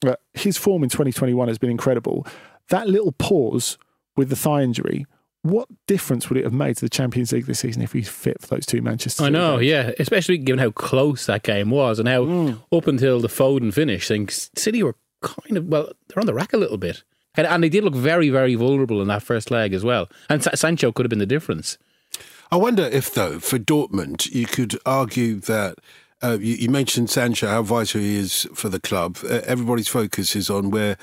But 0.00 0.20
his 0.34 0.56
form 0.56 0.84
in 0.84 0.90
2021 0.90 1.48
has 1.48 1.58
been 1.58 1.70
incredible. 1.70 2.26
That 2.68 2.88
little 2.88 3.12
pause 3.12 3.78
with 4.16 4.28
the 4.28 4.36
thigh 4.36 4.62
injury, 4.62 5.06
what 5.42 5.68
difference 5.86 6.28
would 6.28 6.36
it 6.36 6.44
have 6.44 6.52
made 6.52 6.76
to 6.76 6.84
the 6.84 6.88
Champions 6.88 7.32
League 7.32 7.46
this 7.46 7.60
season 7.60 7.80
if 7.82 7.92
he's 7.92 8.08
fit 8.08 8.40
for 8.40 8.48
those 8.48 8.66
two 8.66 8.82
Manchester 8.82 9.24
I 9.24 9.28
know, 9.28 9.58
games? 9.58 9.68
yeah. 9.70 9.90
Especially 9.98 10.36
given 10.38 10.58
how 10.58 10.70
close 10.72 11.26
that 11.26 11.42
game 11.44 11.70
was 11.70 11.98
and 11.98 12.08
how 12.08 12.24
Mm. 12.24 12.60
up 12.72 12.86
until 12.86 13.20
the 13.20 13.28
Foden 13.28 13.72
finish, 13.72 14.06
I 14.10 14.14
think 14.14 14.30
City 14.32 14.82
were 14.82 14.96
kind 15.22 15.56
of, 15.56 15.66
well, 15.66 15.92
they're 16.08 16.20
on 16.20 16.26
the 16.26 16.34
rack 16.34 16.52
a 16.52 16.56
little 16.58 16.76
bit. 16.78 17.02
And, 17.36 17.46
and 17.46 17.62
they 17.62 17.68
did 17.68 17.84
look 17.84 17.94
very, 17.94 18.30
very 18.30 18.56
vulnerable 18.56 19.00
in 19.00 19.06
that 19.08 19.22
first 19.22 19.50
leg 19.50 19.72
as 19.72 19.84
well. 19.84 20.08
And 20.28 20.42
Sa- 20.42 20.54
Sancho 20.56 20.90
could 20.90 21.04
have 21.06 21.10
been 21.10 21.18
the 21.20 21.26
difference. 21.26 21.78
I 22.50 22.56
wonder 22.56 22.82
if, 22.82 23.14
though, 23.14 23.38
for 23.38 23.58
Dortmund, 23.58 24.32
you 24.32 24.46
could 24.46 24.76
argue 24.84 25.36
that 25.40 25.76
uh, 26.20 26.36
you, 26.40 26.54
you 26.56 26.68
mentioned 26.68 27.10
Sancho, 27.10 27.46
how 27.46 27.62
vital 27.62 28.00
he 28.00 28.16
is 28.16 28.48
for 28.54 28.68
the 28.68 28.80
club. 28.80 29.18
Uh, 29.22 29.40
everybody's 29.46 29.86
focus 29.86 30.34
is 30.34 30.50
on 30.50 30.70
where 30.70 30.96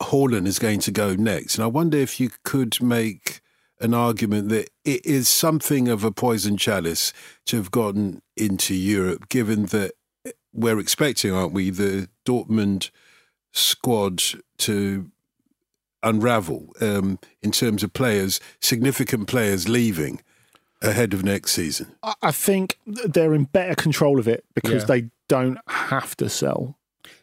Haaland 0.00 0.46
is 0.46 0.58
going 0.58 0.80
to 0.80 0.90
go 0.90 1.14
next. 1.14 1.56
And 1.56 1.64
I 1.64 1.66
wonder 1.66 1.98
if 1.98 2.18
you 2.18 2.30
could 2.44 2.82
make 2.82 3.41
an 3.82 3.92
argument 3.94 4.48
that 4.48 4.70
it 4.84 5.04
is 5.04 5.28
something 5.28 5.88
of 5.88 6.04
a 6.04 6.12
poison 6.12 6.56
chalice 6.56 7.12
to 7.46 7.56
have 7.56 7.70
gotten 7.70 8.22
into 8.36 8.74
Europe, 8.74 9.28
given 9.28 9.66
that 9.66 9.92
we're 10.54 10.78
expecting, 10.78 11.32
aren't 11.32 11.52
we, 11.52 11.70
the 11.70 12.08
Dortmund 12.24 12.90
squad 13.52 14.22
to 14.58 15.10
unravel 16.02 16.68
um, 16.80 17.18
in 17.42 17.50
terms 17.50 17.82
of 17.82 17.92
players, 17.92 18.40
significant 18.60 19.28
players 19.28 19.68
leaving 19.68 20.20
ahead 20.80 21.14
of 21.14 21.22
next 21.24 21.52
season. 21.52 21.94
I- 22.02 22.14
I 22.22 22.32
think 22.32 22.78
they're 22.86 23.34
in 23.34 23.44
better 23.44 23.74
control 23.74 24.18
of 24.18 24.26
it 24.26 24.44
because 24.54 24.82
Yeah. 24.82 24.86
they 24.86 25.10
don't 25.28 25.58
have 25.68 26.16
to 26.16 26.28
sell 26.28 26.76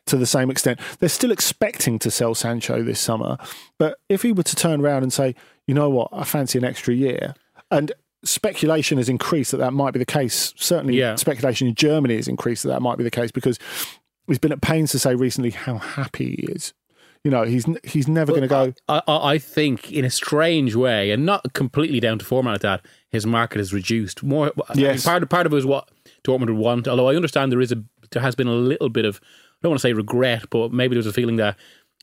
to 0.08 0.18
the 0.18 0.26
same 0.26 0.50
extent. 0.52 0.80
They're 1.00 1.10
still 1.10 1.32
expecting 1.32 2.00
to 2.00 2.12
sell 2.12 2.36
Sancho 2.36 2.84
this 2.84 3.00
summer, 3.00 3.38
but 3.78 4.00
if 4.10 4.22
he 4.24 4.32
were 4.32 4.44
to 4.44 4.56
turn 4.56 4.82
around 4.82 5.04
and 5.04 5.14
say, 5.14 5.36
you 5.68 5.74
know 5.74 5.90
what, 5.90 6.10
I 6.12 6.24
fancy 6.24 6.58
an 6.58 6.66
extra 6.66 6.94
year, 6.94 7.34
and 7.72 7.92
speculation 8.24 8.98
has 8.98 9.08
increased 9.10 9.52
that 9.52 9.58
that 9.58 9.72
might 9.74 9.92
be 9.92 10.00
the 10.00 10.06
case. 10.06 10.54
Certainly, 10.58 10.98
Yeah. 10.98 11.16
speculation 11.16 11.68
in 11.68 11.76
Germany 11.76 12.16
has 12.16 12.28
increased 12.28 12.64
that 12.64 12.70
that 12.70 12.82
might 12.82 12.98
be 12.98 13.04
the 13.04 13.12
case 13.12 13.32
because 13.32 13.58
he's 14.28 14.40
been 14.40 14.52
at 14.52 14.62
pains 14.62 14.92
to 14.92 15.00
say 15.00 15.16
recently 15.16 15.52
how 15.52 15.78
happy 15.78 16.36
he 16.36 16.52
is. 16.52 16.74
You 17.24 17.32
know, 17.32 17.44
he's 17.44 17.66
he's 17.84 18.08
never 18.08 18.32
going 18.32 18.44
to 18.44 18.48
go. 18.48 18.74
I, 18.88 19.02
I 19.08 19.38
think, 19.40 19.92
in 19.92 20.06
a 20.06 20.10
strange 20.10 20.74
way, 20.76 21.12
and 21.12 21.26
not 21.26 21.52
completely 21.54 22.00
down 22.00 22.18
to 22.20 22.26
format 22.26 22.54
like 22.56 22.62
that, 22.62 22.86
his 23.10 23.26
market 23.26 23.58
has 23.58 23.74
reduced. 23.74 24.24
More, 24.24 24.54
I 24.70 24.74
mean, 24.76 24.86
Yes. 24.86 25.04
part 25.06 25.22
of 25.22 25.28
part 25.30 25.46
of 25.46 25.54
it 25.54 25.58
is 25.58 25.66
what 25.66 25.90
Dortmund 26.24 26.48
would 26.48 26.52
want. 26.52 26.88
Although 26.88 27.10
I 27.10 27.16
understand 27.18 27.52
there 27.52 27.60
is 27.60 27.74
a 27.74 27.84
there 28.12 28.22
has 28.22 28.36
been 28.36 28.48
a 28.48 28.54
little 28.54 28.88
bit 28.90 29.04
of 29.06 29.20
don't 29.62 29.72
want 29.72 29.80
to 29.80 29.88
say 29.88 29.94
regret, 29.94 30.46
but 30.50 30.72
maybe 30.72 30.94
there 30.96 31.00
was 31.00 31.08
a 31.08 31.14
feeling 31.14 31.36
that 31.38 31.58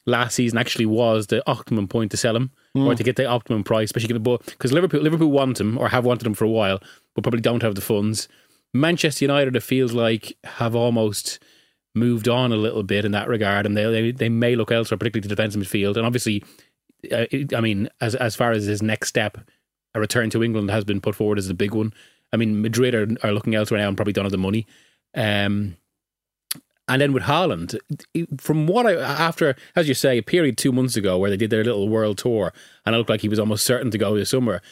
last 0.07 0.35
season 0.35 0.59
actually 0.59 0.87
was 0.87 1.27
the 1.29 1.43
optimum 1.51 1.89
point 1.89 2.11
to 2.13 2.17
sell 2.17 2.37
him 2.37 2.51
or 2.75 2.93
Mm. 2.93 2.97
to 2.97 3.03
get 3.03 3.17
the 3.17 3.27
optimum 3.27 3.65
price, 3.65 3.89
especially 3.89 4.17
because 4.19 4.73
Liverpool 4.73 5.01
Liverpool 5.01 5.31
want 5.31 5.61
him 5.61 5.79
or 5.79 5.89
have 5.89 6.05
wanted 6.05 6.27
him 6.27 6.35
for 6.35 6.45
a 6.45 6.51
while, 6.51 6.79
but 7.15 7.23
probably 7.23 7.41
don't 7.41 7.63
have 7.63 7.75
the 7.75 7.81
funds. 7.81 8.29
Manchester 8.75 9.25
United, 9.25 9.57
it 9.57 9.63
feels 9.63 9.93
like, 9.93 10.37
have 10.45 10.77
almost 10.77 11.39
moved 11.95 12.29
on 12.29 12.53
a 12.53 12.57
little 12.57 12.83
bit 12.83 13.05
in 13.07 13.13
that 13.13 13.27
regard, 13.29 13.65
and 13.67 13.77
they 13.77 13.85
they, 13.91 14.11
they 14.13 14.29
may 14.29 14.55
look 14.55 14.71
elsewhere, 14.71 14.99
particularly 14.99 15.23
to 15.29 15.35
defensive 15.35 15.63
midfield. 15.63 15.97
And 15.97 16.05
obviously, 16.05 16.45
uh, 17.11 17.25
it- 17.31 17.55
I 17.55 17.61
mean, 17.61 17.89
as 18.01 18.15
as 18.15 18.37
far 18.37 18.53
as 18.53 18.67
his 18.67 18.83
next 18.83 19.09
step, 19.09 19.39
a 19.95 20.01
return 20.01 20.29
to 20.31 20.45
England 20.45 20.71
has 20.71 20.85
been 20.85 21.01
put 21.01 21.15
forward 21.15 21.39
as 21.39 21.49
the 21.49 21.55
big 21.55 21.73
one. 21.75 21.93
I 22.33 22.37
mean, 22.37 22.61
Madrid 22.61 22.95
are, 22.95 23.09
are 23.23 23.33
looking 23.33 23.55
elsewhere 23.55 23.81
now 23.81 23.89
and 23.89 23.97
probably 23.97 24.13
don't 24.13 24.25
have 24.27 24.33
the 24.33 24.37
money. 24.39 24.67
Um, 25.15 25.77
and 26.89 27.03
then 27.03 27.13
with 27.13 27.25
Haaland, 27.25 27.79
from 28.41 28.67
what 28.67 28.87
I 28.87 28.95
after, 28.95 29.57
as 29.75 29.89
you 29.89 29.95
say, 29.95 30.19
a 30.19 30.23
period 30.23 30.57
two 30.57 30.73
months 30.73 30.97
ago 30.97 31.19
where 31.19 31.31
they 31.31 31.37
did 31.37 31.51
their 31.51 31.65
little 31.65 31.89
world 31.89 32.19
tour, 32.19 32.53
and 32.85 32.95
it 32.95 32.99
looked 32.99 33.11
like 33.11 33.23
he 33.23 33.29
was 33.29 33.39
almost 33.39 33.67
certain 33.67 33.91
to 33.91 33.99
go 33.99 34.17
this 34.17 34.31
summer. 34.31 34.63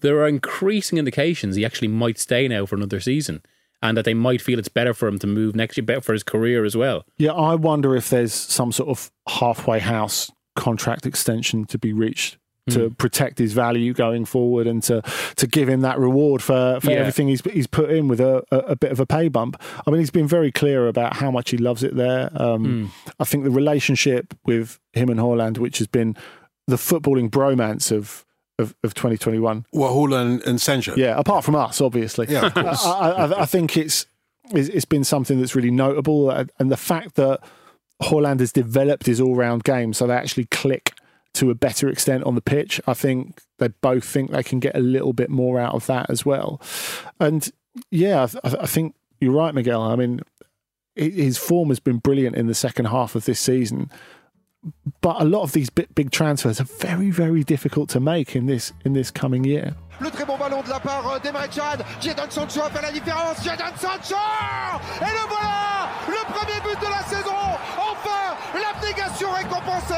There 0.00 0.18
are 0.18 0.28
increasing 0.28 0.98
indications 0.98 1.56
he 1.56 1.64
actually 1.64 1.88
might 1.88 2.18
stay 2.18 2.46
now 2.48 2.66
for 2.66 2.76
another 2.76 3.00
season, 3.00 3.42
and 3.82 3.96
that 3.96 4.04
they 4.04 4.14
might 4.14 4.42
feel 4.42 4.58
it's 4.58 4.68
better 4.68 4.94
for 4.94 5.08
him 5.08 5.18
to 5.18 5.26
move 5.26 5.56
next 5.56 5.76
year, 5.76 5.84
better 5.84 6.00
for 6.00 6.12
his 6.12 6.22
career 6.22 6.64
as 6.64 6.76
well. 6.76 7.04
Yeah, 7.18 7.32
I 7.32 7.54
wonder 7.54 7.96
if 7.96 8.10
there's 8.10 8.34
some 8.34 8.72
sort 8.72 8.88
of 8.88 9.10
halfway 9.28 9.80
house 9.80 10.30
contract 10.54 11.06
extension 11.06 11.64
to 11.64 11.78
be 11.78 11.92
reached 11.92 12.38
to 12.70 12.88
Hmm. 12.88 12.94
protect 12.94 13.38
his 13.38 13.52
value 13.52 13.92
going 13.92 14.24
forward 14.24 14.66
and 14.66 14.82
to 14.84 15.02
to 15.36 15.46
give 15.46 15.68
him 15.68 15.82
that 15.82 15.98
reward 15.98 16.42
for, 16.42 16.78
for 16.80 16.90
Yeah. 16.90 16.98
everything 16.98 17.28
he's 17.28 17.42
he's 17.52 17.66
put 17.66 17.90
in 17.90 18.08
with 18.08 18.20
a, 18.20 18.42
a, 18.50 18.58
a 18.58 18.76
bit 18.76 18.90
of 18.90 19.00
a 19.00 19.06
pay 19.06 19.28
bump. 19.28 19.60
I 19.86 19.90
mean, 19.90 20.00
he's 20.00 20.10
been 20.10 20.26
very 20.28 20.50
clear 20.50 20.88
about 20.88 21.16
how 21.16 21.30
much 21.30 21.50
he 21.50 21.58
loves 21.58 21.82
it 21.82 21.94
there. 21.94 22.30
Um, 22.34 22.90
I 23.20 23.24
think 23.24 23.44
the 23.44 23.50
relationship 23.50 24.32
with 24.46 24.80
him 24.94 25.10
and 25.10 25.20
Haaland, 25.20 25.58
which 25.58 25.76
has 25.78 25.86
been 25.86 26.16
the 26.66 26.76
footballing 26.76 27.28
bromance 27.30 27.92
of 27.92 28.24
of, 28.58 28.74
of 28.84 28.94
2021. 28.94 29.66
What 29.72 29.90
Haaland 29.90 30.46
and 30.46 30.60
Sancho? 30.60 30.94
Yeah, 30.96 31.18
apart 31.18 31.44
from 31.44 31.56
us, 31.56 31.80
obviously. 31.80 32.28
Yeah, 32.30 32.46
of 32.46 32.54
course. 32.64 32.86
I, 32.86 33.10
I, 33.10 33.42
I 33.42 33.46
think 33.46 33.76
it's 33.76 34.06
it's 34.52 34.68
it's 34.70 34.84
been 34.86 35.04
something 35.04 35.38
that's 35.38 35.54
really 35.54 35.70
notable, 35.72 36.30
uh, 36.30 36.44
and 36.58 36.70
the 36.70 36.76
fact 36.78 37.16
that 37.16 37.40
Haaland 38.02 38.40
has 38.40 38.52
developed 38.52 39.06
his 39.06 39.20
all-round 39.20 39.64
game, 39.64 39.92
so 39.92 40.06
they 40.06 40.14
actually 40.14 40.46
click 40.46 40.92
to 41.34 41.50
a 41.50 41.54
better 41.54 41.88
extent 41.88 42.24
on 42.24 42.34
the 42.34 42.40
pitch. 42.40 42.80
I 42.86 42.94
think 42.94 43.42
they 43.58 43.68
both 43.68 44.04
think 44.04 44.30
they 44.30 44.42
can 44.42 44.60
get 44.60 44.76
a 44.76 44.80
little 44.80 45.12
bit 45.12 45.30
more 45.30 45.60
out 45.60 45.74
of 45.74 45.86
that 45.86 46.08
as 46.08 46.24
well. 46.24 46.60
And 47.20 47.50
yeah, 47.90 48.26
I, 48.42 48.54
I 48.60 48.66
think 48.66 48.94
you're 49.20 49.32
right, 49.32 49.54
Miguel. 49.54 49.82
I 49.82 49.96
mean, 49.96 50.20
his 50.94 51.38
form 51.38 51.68
has 51.68 51.80
been 51.80 51.98
brilliant 51.98 52.36
in 52.36 52.46
the 52.46 52.54
second 52.54 52.86
half 52.86 53.14
of 53.14 53.24
this 53.24 53.40
season. 53.40 53.90
But 55.00 55.20
a 55.20 55.24
lot 55.24 55.42
of 55.42 55.52
these 55.52 55.68
big, 55.68 55.94
big 55.94 56.10
transfers 56.10 56.60
are 56.60 56.64
very, 56.64 57.10
very 57.10 57.44
difficult 57.44 57.90
to 57.90 58.00
make 58.00 58.34
in 58.34 58.46
this 58.46 58.72
in 58.84 58.94
this 58.94 59.10
coming 59.10 59.44
year. 59.44 59.74
Le 60.00 60.10
très 60.10 60.24
bon 60.24 60.36
ballon 60.36 60.62
de 60.62 60.68
la 60.70 60.80
part 60.80 61.08
euh, 61.08 61.18
d'Emre 61.20 61.48
Can. 61.54 61.82
Jadon 62.00 62.28
Sancho 62.28 62.62
a 62.62 62.70
fait 62.70 62.82
la 62.82 62.90
différence. 62.90 63.42
Jadon 63.42 63.64
Sancho 63.78 64.16
Et 65.00 65.04
le 65.04 65.28
voilà 65.28 65.88
Le 66.08 66.32
premier 66.32 66.60
but 66.60 66.80
de 66.80 66.90
la 66.90 67.02
saison 67.04 67.34
Enfin 67.78 68.34
L'abnégation 68.54 69.30
récompensée 69.32 69.94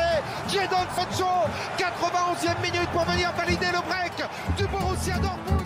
Jadon 0.49 0.87
Sancho 0.95 1.27
91e 1.79 2.63
minute 2.63 2.91
pour 2.91 3.05
venir 3.05 3.33
valider 3.33 3.67
le 3.67 3.81
break 3.89 4.13
du 4.57 4.67
Borussia 4.67 5.15
Dortmund 5.19 5.66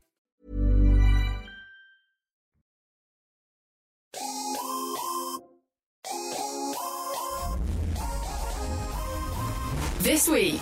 This 10.03 10.27
week 10.27 10.61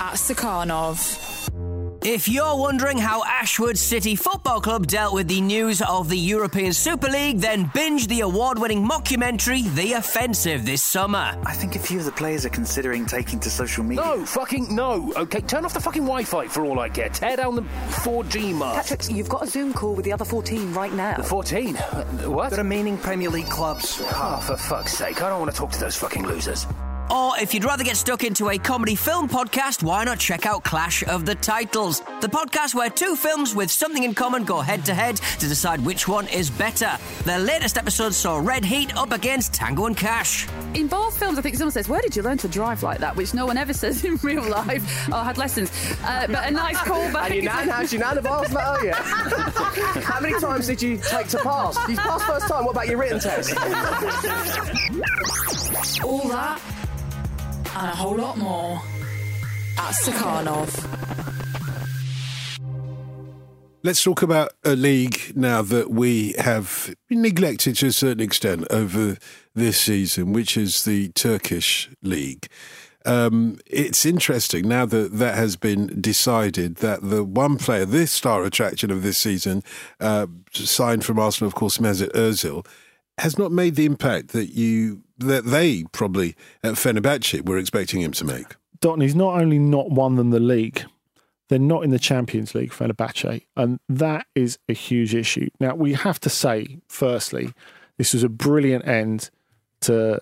at 0.00 0.14
Stakhanov. 0.14 1.18
If 2.04 2.28
you're 2.28 2.56
wondering 2.56 2.98
how 2.98 3.22
Ashwood 3.24 3.78
City 3.78 4.16
Football 4.16 4.60
Club 4.60 4.88
dealt 4.88 5.14
with 5.14 5.28
the 5.28 5.40
news 5.40 5.80
of 5.82 6.08
the 6.08 6.18
European 6.18 6.72
Super 6.72 7.08
League, 7.08 7.38
then 7.38 7.70
binge 7.72 8.08
the 8.08 8.20
award 8.22 8.58
winning 8.58 8.84
mockumentary 8.84 9.72
The 9.76 9.92
Offensive 9.92 10.66
this 10.66 10.82
summer. 10.82 11.36
I 11.46 11.52
think 11.54 11.76
a 11.76 11.78
few 11.78 12.00
of 12.00 12.04
the 12.04 12.10
players 12.12 12.44
are 12.44 12.48
considering 12.50 13.06
taking 13.06 13.38
to 13.40 13.50
social 13.50 13.84
media. 13.84 14.04
No, 14.04 14.26
fucking 14.26 14.74
no. 14.74 15.12
Okay, 15.16 15.40
turn 15.42 15.64
off 15.64 15.74
the 15.74 15.80
fucking 15.80 16.02
Wi 16.02 16.24
Fi 16.24 16.48
for 16.48 16.64
all 16.64 16.80
I 16.80 16.88
care. 16.88 17.08
Tear 17.08 17.36
down 17.36 17.54
the 17.54 17.62
4G 17.62 18.52
mast. 18.58 18.88
Patrick, 18.90 19.16
you've 19.16 19.28
got 19.28 19.44
a 19.44 19.46
Zoom 19.46 19.72
call 19.72 19.94
with 19.94 20.04
the 20.04 20.12
other 20.12 20.24
14 20.24 20.72
right 20.74 20.92
now. 20.92 21.16
The 21.18 21.22
14? 21.22 21.76
Uh, 21.76 22.04
What? 22.28 22.50
The 22.50 22.56
remaining 22.56 22.98
Premier 22.98 23.30
League 23.30 23.48
clubs. 23.48 24.00
Oh, 24.02 24.42
for 24.44 24.56
fuck's 24.56 24.94
sake. 24.94 25.22
I 25.22 25.28
don't 25.28 25.38
want 25.38 25.52
to 25.52 25.56
talk 25.56 25.70
to 25.70 25.78
those 25.80 25.94
fucking 25.96 26.26
losers. 26.26 26.66
Or 27.12 27.38
if 27.38 27.52
you'd 27.52 27.64
rather 27.64 27.84
get 27.84 27.98
stuck 27.98 28.24
into 28.24 28.48
a 28.48 28.56
comedy 28.56 28.94
film 28.94 29.28
podcast, 29.28 29.82
why 29.82 30.02
not 30.02 30.18
check 30.18 30.46
out 30.46 30.64
Clash 30.64 31.06
of 31.06 31.26
the 31.26 31.34
Titles, 31.34 32.00
the 32.22 32.26
podcast 32.26 32.74
where 32.74 32.88
two 32.88 33.16
films 33.16 33.54
with 33.54 33.70
something 33.70 34.02
in 34.02 34.14
common 34.14 34.44
go 34.44 34.62
head 34.62 34.82
to 34.86 34.94
head 34.94 35.16
to 35.16 35.46
decide 35.46 35.84
which 35.84 36.08
one 36.08 36.26
is 36.28 36.48
better. 36.48 36.96
Their 37.24 37.38
latest 37.38 37.76
episode 37.76 38.14
saw 38.14 38.38
Red 38.38 38.64
Heat 38.64 38.96
up 38.96 39.12
against 39.12 39.52
Tango 39.52 39.84
and 39.84 39.94
Cash. 39.96 40.48
In 40.72 40.86
both 40.86 41.18
films, 41.18 41.38
I 41.38 41.42
think 41.42 41.56
someone 41.56 41.72
says, 41.72 41.86
Where 41.86 42.00
did 42.00 42.16
you 42.16 42.22
learn 42.22 42.38
to 42.38 42.48
drive 42.48 42.82
like 42.82 43.00
that? 43.00 43.14
Which 43.14 43.34
no 43.34 43.44
one 43.44 43.58
ever 43.58 43.74
says 43.82 44.02
in 44.06 44.16
real 44.22 44.48
life. 44.48 45.06
Oh, 45.12 45.16
I 45.16 45.24
had 45.24 45.36
lessons. 45.36 45.70
Uh, 46.02 46.28
but 46.28 46.48
a 46.48 46.50
nice 46.50 46.76
callback. 46.88 47.26
And 47.26 47.34
your 47.34 47.44
nan, 47.44 47.68
how's 47.68 47.92
your 47.92 48.00
nan 48.00 48.16
about 48.16 48.48
that, 48.48 48.56
are 48.56 48.84
you? 48.86 48.92
How 50.02 50.18
many 50.18 50.40
times 50.40 50.66
did 50.66 50.80
you 50.80 50.96
take 50.96 51.28
to 51.28 51.38
pass? 51.40 51.76
You 51.88 51.96
passed 51.96 52.24
first 52.24 52.48
time, 52.48 52.64
what 52.64 52.70
about 52.70 52.88
your 52.88 52.98
written 52.98 53.20
test? 53.20 53.54
All 56.02 56.28
that 56.28 56.60
and 57.76 57.88
a 57.90 57.94
whole 57.94 58.16
lot 58.16 58.36
more 58.36 58.82
at 59.78 59.94
Stakhanov. 59.94 61.02
Let's 63.84 64.02
talk 64.02 64.22
about 64.22 64.52
a 64.64 64.76
league 64.76 65.32
now 65.34 65.62
that 65.62 65.90
we 65.90 66.34
have 66.38 66.94
neglected 67.10 67.76
to 67.76 67.86
a 67.86 67.92
certain 67.92 68.22
extent 68.22 68.66
over 68.70 69.16
this 69.54 69.80
season, 69.80 70.32
which 70.32 70.56
is 70.56 70.84
the 70.84 71.08
Turkish 71.08 71.90
league. 72.00 72.46
Um, 73.04 73.58
it's 73.66 74.06
interesting 74.06 74.68
now 74.68 74.86
that 74.86 75.18
that 75.18 75.34
has 75.34 75.56
been 75.56 76.00
decided 76.00 76.76
that 76.76 77.02
the 77.02 77.24
one 77.24 77.56
player, 77.58 77.84
this 77.84 78.12
star 78.12 78.44
attraction 78.44 78.92
of 78.92 79.02
this 79.02 79.18
season, 79.18 79.64
uh, 79.98 80.28
signed 80.52 81.04
from 81.04 81.18
Arsenal, 81.18 81.48
of 81.48 81.56
course, 81.56 81.78
Mesut 81.78 82.12
Ozil, 82.12 82.64
has 83.18 83.36
not 83.36 83.50
made 83.50 83.74
the 83.74 83.84
impact 83.84 84.28
that 84.28 84.54
you 84.54 85.02
that 85.18 85.46
they 85.46 85.84
probably 85.92 86.34
at 86.62 86.74
Fenerbahce 86.74 87.46
were 87.46 87.58
expecting 87.58 88.00
him 88.00 88.12
to 88.12 88.24
make. 88.24 88.56
Dotun, 88.80 89.02
he's 89.02 89.14
not 89.14 89.40
only 89.40 89.58
not 89.58 89.90
won 89.90 90.16
them 90.16 90.30
the 90.30 90.40
league, 90.40 90.84
they're 91.48 91.58
not 91.58 91.84
in 91.84 91.90
the 91.90 91.98
Champions 91.98 92.54
League, 92.54 92.70
Fenerbahce, 92.72 93.44
and 93.56 93.78
that 93.88 94.26
is 94.34 94.58
a 94.68 94.72
huge 94.72 95.14
issue. 95.14 95.48
Now, 95.60 95.74
we 95.74 95.92
have 95.92 96.18
to 96.20 96.30
say, 96.30 96.78
firstly, 96.88 97.52
this 97.98 98.14
was 98.14 98.24
a 98.24 98.28
brilliant 98.28 98.86
end 98.86 99.30
to 99.82 100.20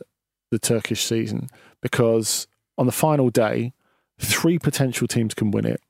the 0.51 0.59
Turkish 0.59 1.05
season 1.05 1.49
because 1.81 2.47
on 2.77 2.87
the 2.87 2.93
final 2.93 3.31
day, 3.31 3.73
three 4.19 4.59
potential 4.59 5.07
teams 5.07 5.35
can 5.35 5.51
win 5.51 5.67
it. 5.67 5.81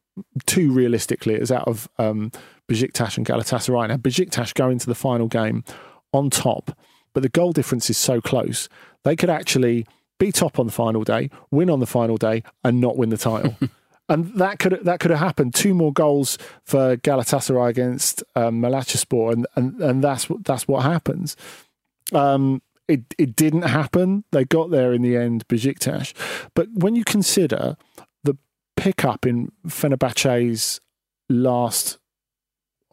Two 0.46 0.72
realistically 0.72 1.34
is 1.34 1.51
out 1.51 1.66
of 1.66 1.88
um, 1.98 2.30
Besiktas 2.68 3.16
and 3.16 3.26
Galatasaray. 3.26 3.88
Now, 3.88 3.96
Besiktas 3.96 4.55
go 4.55 4.68
into 4.68 4.86
the 4.86 4.94
final 4.94 5.26
game 5.26 5.64
on 6.12 6.30
top, 6.30 6.76
but 7.13 7.23
the 7.23 7.29
goal 7.29 7.53
difference 7.53 7.91
is 7.91 7.99
so 7.99 8.21
close, 8.21 8.69
they 9.05 9.17
could 9.17 9.31
actually 9.31 9.87
be 10.19 10.31
top 10.31 10.59
on 10.59 10.67
the 10.67 10.73
final 10.73 11.03
day, 11.03 11.31
win 11.51 11.71
on 11.71 11.81
the 11.81 11.87
final 11.87 12.17
day, 12.17 12.43
and 12.63 12.81
not 12.81 12.97
win 12.97 13.09
the 13.09 13.17
title. 13.17 13.57
and 14.09 14.35
that 14.35 14.59
could 14.59 14.79
that 14.85 15.01
could 15.01 15.11
have 15.11 15.21
happened. 15.21 15.55
Two 15.55 15.73
more 15.73 15.93
goals 15.93 16.37
for 16.65 16.97
Galatasaray 16.97 17.69
against 17.71 18.23
um, 18.37 18.61
Malatyaspor, 18.61 19.33
and, 19.33 19.47
and 19.57 19.81
and 19.81 20.05
that's 20.05 20.29
what 20.29 20.45
that's 20.45 20.69
what 20.69 20.83
happens. 20.83 21.37
Um, 22.13 22.61
it 22.87 23.03
it 23.19 23.37
didn't 23.37 23.63
happen. 23.63 24.25
They 24.33 24.45
got 24.45 24.71
there 24.71 24.93
in 24.93 25.03
the 25.03 25.17
end, 25.17 25.49
Besiktas. 25.49 26.13
But 26.55 26.69
when 26.75 26.97
you 26.97 27.05
consider 27.05 27.77
the 28.25 28.37
pickup 28.77 29.27
in 29.27 29.53
Fenerbahce's 29.67 30.81
last 31.29 31.99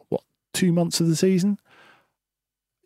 what 0.08 0.22
two 0.54 0.72
months 0.72 1.00
of 1.00 1.08
the 1.08 1.16
season, 1.16 1.58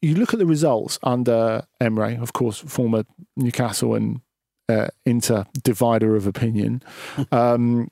you 0.03 0.17
look 0.17 0.33
at 0.35 0.41
the 0.41 0.47
results 0.47 0.99
under 1.03 1.63
Emre, 1.81 2.21
of 2.21 2.33
course, 2.33 2.59
former 2.59 3.05
Newcastle 3.37 3.95
and 3.95 4.21
uh, 4.69 4.89
Inter 5.07 5.47
divider 5.63 6.17
of 6.17 6.27
opinion. 6.27 6.83
Um, 7.33 7.91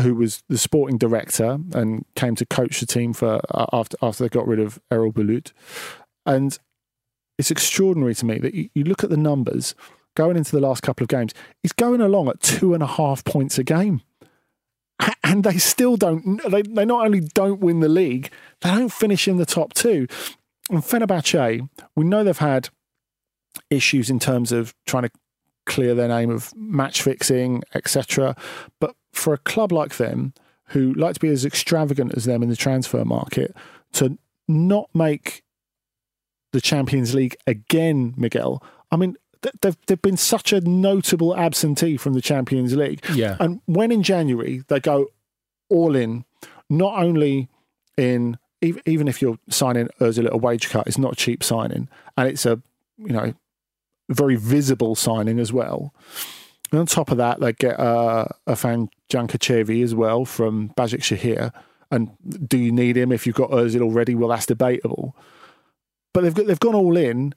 who 0.00 0.14
was 0.14 0.42
the 0.48 0.58
sporting 0.58 0.98
director 0.98 1.58
and 1.72 2.04
came 2.16 2.34
to 2.34 2.46
coach 2.46 2.80
the 2.80 2.86
team 2.86 3.12
for 3.12 3.40
uh, 3.50 3.66
after 3.72 3.96
after 4.02 4.24
they 4.24 4.28
got 4.28 4.46
rid 4.46 4.58
of 4.58 4.80
Erol 4.90 5.12
Bulut. 5.12 5.52
And 6.26 6.58
it's 7.38 7.50
extraordinary 7.50 8.14
to 8.16 8.26
me 8.26 8.38
that 8.38 8.54
you, 8.54 8.70
you, 8.74 8.84
look 8.84 9.04
at 9.04 9.10
the 9.10 9.16
numbers 9.16 9.76
going 10.16 10.36
into 10.36 10.52
the 10.52 10.60
last 10.60 10.82
couple 10.82 11.04
of 11.04 11.08
games. 11.08 11.32
He's 11.62 11.72
going 11.72 12.00
along 12.00 12.28
at 12.28 12.40
two 12.40 12.74
and 12.74 12.82
a 12.82 12.88
half 12.88 13.24
points 13.24 13.58
a 13.58 13.62
game, 13.62 14.02
and 15.22 15.44
they 15.44 15.58
still 15.58 15.96
don't. 15.96 16.40
They 16.50 16.62
they 16.62 16.84
not 16.84 17.06
only 17.06 17.20
don't 17.20 17.60
win 17.60 17.80
the 17.80 17.88
league, 17.88 18.32
they 18.62 18.70
don't 18.70 18.92
finish 18.92 19.28
in 19.28 19.36
the 19.36 19.46
top 19.46 19.74
two. 19.74 20.08
And 20.70 20.82
Fenerbahce, 20.82 21.68
we 21.94 22.04
know 22.04 22.24
they've 22.24 22.38
had 22.38 22.70
issues 23.70 24.10
in 24.10 24.18
terms 24.18 24.52
of 24.52 24.74
trying 24.86 25.04
to 25.04 25.10
clear 25.66 25.94
their 25.94 26.08
name 26.08 26.30
of 26.30 26.54
match 26.56 27.02
fixing, 27.02 27.62
etc. 27.74 28.36
But 28.80 28.94
for 29.12 29.34
a 29.34 29.38
club 29.38 29.72
like 29.72 29.96
them, 29.96 30.34
who 30.68 30.94
like 30.94 31.14
to 31.14 31.20
be 31.20 31.28
as 31.28 31.44
extravagant 31.44 32.14
as 32.16 32.24
them 32.24 32.42
in 32.42 32.48
the 32.48 32.56
transfer 32.56 33.04
market, 33.04 33.54
to 33.92 34.18
not 34.48 34.88
make 34.94 35.42
the 36.52 36.60
Champions 36.60 37.14
League 37.14 37.36
again, 37.46 38.14
Miguel. 38.16 38.62
I 38.90 38.96
mean, 38.96 39.16
they've 39.60 39.76
they've 39.86 40.00
been 40.00 40.16
such 40.16 40.52
a 40.52 40.60
notable 40.60 41.36
absentee 41.36 41.96
from 41.96 42.14
the 42.14 42.22
Champions 42.22 42.74
League. 42.74 43.04
Yeah. 43.12 43.36
And 43.40 43.60
when 43.66 43.92
in 43.92 44.02
January 44.02 44.62
they 44.68 44.80
go 44.80 45.08
all 45.68 45.94
in, 45.96 46.24
not 46.70 46.98
only 46.98 47.48
in 47.96 48.38
even 48.86 49.08
if 49.08 49.20
you're 49.20 49.38
signing 49.48 49.88
Ozil 50.00 50.26
at 50.26 50.32
a 50.32 50.36
wage 50.36 50.68
cut, 50.70 50.86
it's 50.86 50.98
not 50.98 51.12
a 51.12 51.16
cheap 51.16 51.42
signing, 51.42 51.88
and 52.16 52.28
it's 52.28 52.46
a 52.46 52.60
you 52.98 53.12
know 53.12 53.34
very 54.08 54.36
visible 54.36 54.94
signing 54.94 55.38
as 55.38 55.52
well. 55.52 55.94
And 56.70 56.80
on 56.80 56.86
top 56.86 57.10
of 57.10 57.18
that, 57.18 57.40
they 57.40 57.52
get 57.52 57.78
uh, 57.78 58.26
Irfan 58.48 58.88
Can 59.08 59.28
Kahveci 59.28 59.82
as 59.82 59.94
well 59.94 60.24
from 60.24 60.70
Basaksehir. 60.70 61.52
And 61.90 62.10
do 62.48 62.58
you 62.58 62.72
need 62.72 62.96
him 62.96 63.12
if 63.12 63.26
you've 63.26 63.36
got 63.36 63.50
Ozil 63.50 63.82
already? 63.82 64.14
Well, 64.14 64.30
that's 64.30 64.46
debatable. 64.46 65.14
But 66.12 66.22
they've 66.22 66.34
got, 66.34 66.46
they've 66.46 66.58
gone 66.60 66.74
all 66.74 66.96
in, 66.96 67.34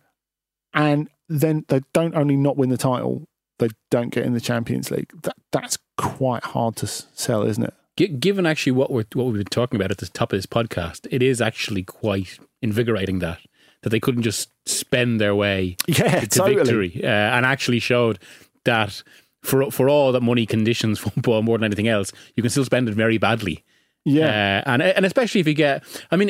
and 0.74 1.10
then 1.30 1.66
they 1.68 1.82
don't 1.94 2.16
only 2.16 2.36
not 2.36 2.58
win 2.58 2.70
the 2.70 2.78
title, 2.78 3.28
they 3.60 3.70
don't 3.90 4.10
get 4.10 4.26
in 4.26 4.34
the 4.34 4.42
Champions 4.42 4.92
League. 4.92 5.12
That 5.24 5.36
that's 5.52 5.78
quite 5.98 6.44
hard 6.44 6.76
to 6.78 6.88
sell, 6.88 7.44
isn't 7.44 7.64
it? 7.64 7.74
Given 7.98 8.45
actually 8.45 8.74
what 8.74 8.91
we're 8.91 9.06
what 9.14 9.26
we've 9.26 9.38
been 9.38 9.45
talking 9.45 9.80
about 9.80 9.89
at 9.89 9.98
the 9.98 10.06
top 10.06 10.32
of 10.32 10.38
this 10.38 10.45
podcast, 10.45 11.08
it 11.10 11.24
is 11.24 11.41
actually 11.41 11.82
quite 11.82 12.38
invigorating 12.62 13.20
that 13.20 13.39
that 13.82 13.89
they 13.89 14.00
couldn't 14.00 14.22
just 14.22 14.50
spend 14.68 15.20
their 15.20 15.34
way 15.34 15.78
yeah, 15.88 16.20
to, 16.20 16.28
totally. 16.28 16.56
victory 16.56 17.04
uh, 17.04 17.08
and 17.08 17.45
actually 17.45 17.80
showed 17.80 18.20
that 18.66 19.02
for 19.41 19.72
for 19.72 19.89
all 19.89 20.12
that 20.12 20.22
money 20.22 20.45
conditions 20.45 21.00
football 21.00 21.41
more 21.41 21.58
than 21.58 21.66
anything 21.66 21.88
else, 21.88 22.12
you 22.36 22.43
can 22.43 22.52
still 22.52 22.66
spend 22.66 22.88
it 22.88 22.93
very 22.93 23.18
badly. 23.18 23.64
Yeah, 24.06 24.64
uh, 24.66 24.70
and 24.70 24.82
and 24.84 25.06
especially 25.06 25.41
if 25.41 25.48
you 25.48 25.54
get, 25.54 25.84
I 26.12 26.16
mean. 26.16 26.30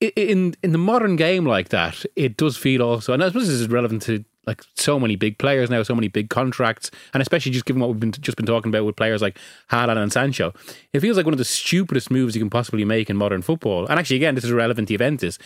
It, 0.00 0.12
in 0.16 0.54
in 0.62 0.70
the 0.70 0.78
modern 0.78 1.16
game 1.16 1.44
like 1.44 1.70
that, 1.70 2.06
it 2.14 2.36
does 2.36 2.56
feel 2.56 2.82
also, 2.82 3.12
and 3.12 3.24
I 3.24 3.26
suppose 3.26 3.48
this 3.48 3.56
is 3.56 3.66
relevant 3.66 4.02
to 4.02 4.24
like 4.48 4.64
so 4.74 4.98
many 4.98 5.14
big 5.14 5.38
players 5.38 5.70
now, 5.70 5.82
so 5.82 5.94
many 5.94 6.08
big 6.08 6.30
contracts, 6.30 6.90
and 7.12 7.20
especially 7.20 7.52
just 7.52 7.66
given 7.66 7.80
what 7.80 7.90
we've 7.90 8.00
been 8.00 8.12
just 8.12 8.36
been 8.36 8.46
talking 8.46 8.70
about 8.70 8.84
with 8.84 8.96
players 8.96 9.22
like 9.22 9.38
Haaland 9.70 9.98
and 9.98 10.12
Sancho, 10.12 10.52
it 10.92 11.00
feels 11.00 11.16
like 11.16 11.26
one 11.26 11.34
of 11.34 11.38
the 11.38 11.44
stupidest 11.44 12.10
moves 12.10 12.34
you 12.34 12.40
can 12.40 12.50
possibly 12.50 12.84
make 12.84 13.08
in 13.10 13.16
modern 13.16 13.42
football. 13.42 13.86
And 13.86 14.00
actually, 14.00 14.16
again, 14.16 14.34
this 14.34 14.44
is 14.44 14.50
relevant 14.50 14.88
to 14.88 14.94
Juventus, 14.94 15.38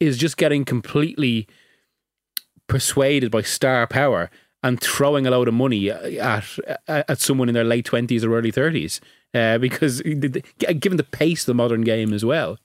is 0.00 0.16
just 0.16 0.36
getting 0.36 0.64
completely 0.64 1.46
persuaded 2.66 3.30
by 3.30 3.42
star 3.42 3.86
power 3.86 4.30
and 4.62 4.80
throwing 4.80 5.26
a 5.26 5.30
load 5.30 5.46
of 5.46 5.54
money 5.54 5.90
at 5.90 6.58
at 6.88 7.20
someone 7.20 7.48
in 7.48 7.54
their 7.54 7.64
late 7.64 7.84
twenties 7.84 8.24
or 8.24 8.36
early 8.36 8.50
thirties, 8.50 9.00
uh, 9.34 9.58
because 9.58 10.00
given 10.80 10.96
the 10.96 11.06
pace 11.12 11.42
of 11.42 11.46
the 11.46 11.54
modern 11.54 11.82
game 11.82 12.12
as 12.12 12.24
well. 12.24 12.58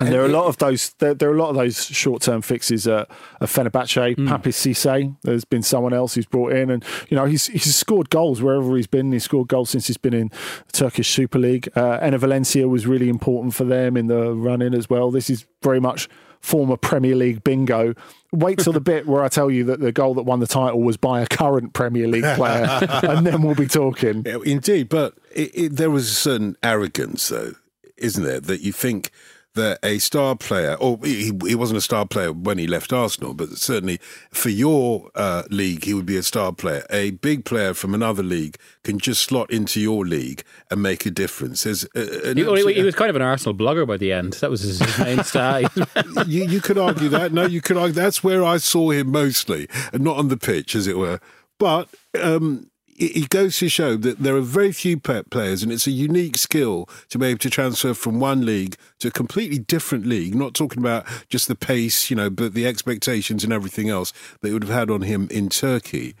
And 0.00 0.12
there 0.12 0.22
are 0.22 0.26
a 0.26 0.28
lot 0.28 0.46
of 0.46 0.58
those. 0.58 0.90
There, 0.98 1.12
there 1.12 1.28
are 1.28 1.34
a 1.34 1.38
lot 1.38 1.50
of 1.50 1.56
those 1.56 1.84
short-term 1.86 2.42
fixes 2.42 2.86
at, 2.86 3.10
at 3.40 3.48
Fenerbahce. 3.48 4.16
Mm. 4.16 4.28
Papiss 4.28 4.54
Cisse. 4.54 5.16
There's 5.22 5.44
been 5.44 5.62
someone 5.62 5.92
else 5.92 6.14
who's 6.14 6.26
brought 6.26 6.52
in, 6.52 6.70
and 6.70 6.84
you 7.08 7.16
know 7.16 7.24
he's 7.24 7.46
he's 7.46 7.74
scored 7.74 8.08
goals 8.08 8.40
wherever 8.40 8.76
he's 8.76 8.86
been. 8.86 9.10
He's 9.10 9.24
scored 9.24 9.48
goals 9.48 9.70
since 9.70 9.88
he's 9.88 9.96
been 9.96 10.14
in 10.14 10.28
the 10.28 10.72
Turkish 10.72 11.08
Super 11.08 11.38
League. 11.38 11.68
Uh, 11.74 11.98
Enner 11.98 12.18
Valencia 12.18 12.68
was 12.68 12.86
really 12.86 13.08
important 13.08 13.54
for 13.54 13.64
them 13.64 13.96
in 13.96 14.06
the 14.06 14.32
run-in 14.34 14.72
as 14.72 14.88
well. 14.88 15.10
This 15.10 15.28
is 15.28 15.46
very 15.62 15.80
much 15.80 16.08
former 16.40 16.76
Premier 16.76 17.16
League 17.16 17.42
bingo. 17.42 17.94
Wait 18.32 18.58
till 18.58 18.72
the 18.72 18.80
bit 18.80 19.06
where 19.06 19.24
I 19.24 19.28
tell 19.28 19.50
you 19.50 19.64
that 19.64 19.80
the 19.80 19.90
goal 19.90 20.14
that 20.14 20.22
won 20.22 20.40
the 20.40 20.46
title 20.46 20.80
was 20.80 20.96
by 20.96 21.22
a 21.22 21.26
current 21.26 21.72
Premier 21.72 22.06
League 22.06 22.36
player, 22.36 22.68
and 23.02 23.26
then 23.26 23.42
we'll 23.42 23.54
be 23.54 23.66
talking. 23.66 24.22
Yeah, 24.24 24.38
indeed, 24.44 24.88
but 24.88 25.14
it, 25.34 25.50
it, 25.54 25.76
there 25.76 25.90
was 25.90 26.08
a 26.08 26.14
certain 26.14 26.56
arrogance, 26.62 27.28
though, 27.28 27.54
isn't 27.96 28.22
there, 28.22 28.40
that 28.40 28.60
you 28.60 28.72
think 28.72 29.10
that 29.58 29.78
a 29.82 29.98
star 29.98 30.34
player, 30.34 30.74
or 30.74 30.98
he, 31.04 31.32
he 31.46 31.54
wasn't 31.54 31.78
a 31.78 31.82
star 31.82 32.06
player 32.06 32.32
when 32.32 32.58
he 32.58 32.66
left 32.66 32.92
Arsenal, 32.92 33.34
but 33.34 33.50
certainly 33.50 34.00
for 34.30 34.48
your 34.48 35.10
uh, 35.14 35.42
league, 35.50 35.84
he 35.84 35.94
would 35.94 36.06
be 36.06 36.16
a 36.16 36.22
star 36.22 36.52
player. 36.52 36.84
A 36.90 37.12
big 37.12 37.44
player 37.44 37.74
from 37.74 37.94
another 37.94 38.22
league 38.22 38.56
can 38.82 38.98
just 38.98 39.22
slot 39.22 39.50
into 39.50 39.80
your 39.80 40.06
league 40.06 40.42
and 40.70 40.82
make 40.82 41.06
a 41.06 41.10
difference. 41.10 41.64
There's 41.64 41.82
he, 41.94 42.00
absolute, 42.00 42.76
he, 42.76 42.82
was 42.82 42.94
kind 42.94 43.10
of 43.10 43.16
an 43.16 43.22
Arsenal 43.22 43.54
blogger 43.54 43.86
by 43.86 43.96
the 43.96 44.12
end. 44.12 44.34
That 44.34 44.50
was 44.50 44.62
his, 44.62 44.78
his 44.80 44.98
main 44.98 45.22
style. 45.24 45.68
you, 46.26 46.44
you 46.44 46.60
could 46.60 46.78
argue 46.78 47.08
that. 47.10 47.32
No, 47.32 47.46
you 47.46 47.60
could 47.60 47.76
argue 47.76 47.92
that's 47.92 48.24
where 48.24 48.44
I 48.44 48.56
saw 48.56 48.90
him 48.90 49.12
mostly, 49.12 49.68
and 49.92 50.02
not 50.02 50.16
on 50.16 50.28
the 50.28 50.36
pitch, 50.36 50.74
as 50.74 50.86
it 50.86 50.96
were. 50.96 51.20
But 51.58 51.88
um, 52.20 52.70
it 52.98 53.28
goes 53.30 53.58
to 53.58 53.68
show 53.68 53.96
that 53.96 54.18
there 54.18 54.36
are 54.36 54.40
very 54.40 54.72
few 54.72 54.98
players, 54.98 55.62
and 55.62 55.70
it's 55.70 55.86
a 55.86 55.92
unique 55.92 56.36
skill 56.36 56.88
to 57.10 57.18
be 57.18 57.26
able 57.26 57.38
to 57.38 57.50
transfer 57.50 57.94
from 57.94 58.18
one 58.18 58.44
league 58.44 58.76
to 58.98 59.08
a 59.08 59.10
completely 59.10 59.58
different 59.58 60.06
league. 60.06 60.34
Not 60.34 60.54
talking 60.54 60.82
about 60.82 61.06
just 61.28 61.48
the 61.48 61.54
pace, 61.54 62.10
you 62.10 62.16
know, 62.16 62.28
but 62.28 62.54
the 62.54 62.66
expectations 62.66 63.44
and 63.44 63.52
everything 63.52 63.88
else 63.88 64.12
that 64.40 64.52
would 64.52 64.64
have 64.64 64.72
had 64.72 64.90
on 64.90 65.02
him 65.02 65.28
in 65.30 65.48
Turkey. 65.48 66.14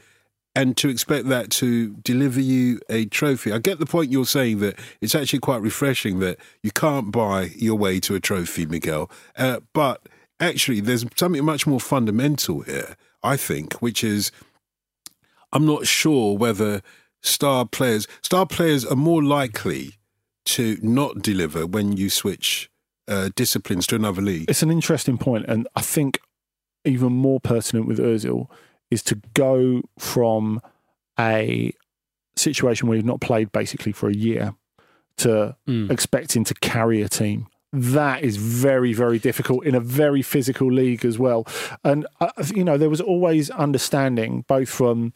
And 0.54 0.76
to 0.78 0.88
expect 0.88 1.28
that 1.28 1.50
to 1.52 1.94
deliver 1.96 2.40
you 2.40 2.80
a 2.88 3.04
trophy. 3.04 3.52
I 3.52 3.58
get 3.58 3.78
the 3.78 3.86
point 3.86 4.10
you're 4.10 4.24
saying 4.24 4.58
that 4.60 4.78
it's 5.00 5.14
actually 5.14 5.38
quite 5.38 5.62
refreshing 5.62 6.18
that 6.20 6.38
you 6.62 6.72
can't 6.72 7.12
buy 7.12 7.50
your 7.54 7.76
way 7.76 8.00
to 8.00 8.14
a 8.16 8.20
trophy, 8.20 8.66
Miguel. 8.66 9.10
Uh, 9.36 9.60
but 9.72 10.08
actually, 10.40 10.80
there's 10.80 11.04
something 11.16 11.44
much 11.44 11.66
more 11.66 11.78
fundamental 11.80 12.62
here, 12.62 12.96
I 13.22 13.36
think, 13.36 13.74
which 13.74 14.02
is 14.02 14.32
I'm 15.52 15.66
not 15.66 15.86
sure 15.86 16.36
whether 16.36 16.82
star 17.22 17.64
players 17.66 18.06
star 18.22 18.46
players 18.46 18.84
are 18.84 18.96
more 18.96 19.22
likely 19.22 19.94
to 20.46 20.78
not 20.82 21.20
deliver 21.22 21.66
when 21.66 21.96
you 21.96 22.08
switch 22.10 22.70
uh, 23.06 23.30
disciplines 23.34 23.86
to 23.88 23.96
another 23.96 24.22
league. 24.22 24.48
It's 24.50 24.62
an 24.62 24.70
interesting 24.70 25.18
point, 25.18 25.46
and 25.48 25.66
I 25.76 25.80
think 25.80 26.20
even 26.84 27.12
more 27.12 27.40
pertinent 27.40 27.86
with 27.86 27.98
Özil 27.98 28.48
is 28.90 29.02
to 29.04 29.20
go 29.34 29.82
from 29.98 30.60
a 31.18 31.72
situation 32.36 32.88
where 32.88 32.96
you've 32.96 33.04
not 33.04 33.20
played 33.20 33.50
basically 33.52 33.92
for 33.92 34.08
a 34.08 34.14
year 34.14 34.54
to 35.18 35.56
Mm. 35.66 35.90
expecting 35.90 36.44
to 36.44 36.54
carry 36.54 37.02
a 37.02 37.08
team. 37.08 37.48
That 37.72 38.22
is 38.22 38.36
very, 38.36 38.92
very 38.94 39.18
difficult 39.18 39.66
in 39.66 39.74
a 39.74 39.80
very 39.80 40.22
physical 40.22 40.72
league 40.72 41.04
as 41.04 41.18
well. 41.18 41.46
And, 41.84 42.06
uh, 42.20 42.30
you 42.54 42.64
know, 42.64 42.78
there 42.78 42.88
was 42.88 43.00
always 43.00 43.50
understanding 43.50 44.44
both 44.48 44.68
from 44.70 45.12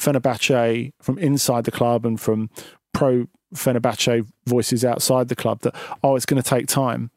Fenerbahce, 0.00 0.92
from 1.02 1.18
inside 1.18 1.64
the 1.64 1.70
club, 1.70 2.06
and 2.06 2.20
from 2.20 2.50
pro 2.92 3.26
Fenerbahce 3.54 4.26
voices 4.46 4.84
outside 4.84 5.28
the 5.28 5.36
club 5.36 5.60
that, 5.60 5.74
oh, 6.02 6.16
it's 6.16 6.26
going 6.26 6.42
to 6.42 6.48
take 6.48 6.66
time. 6.66 7.10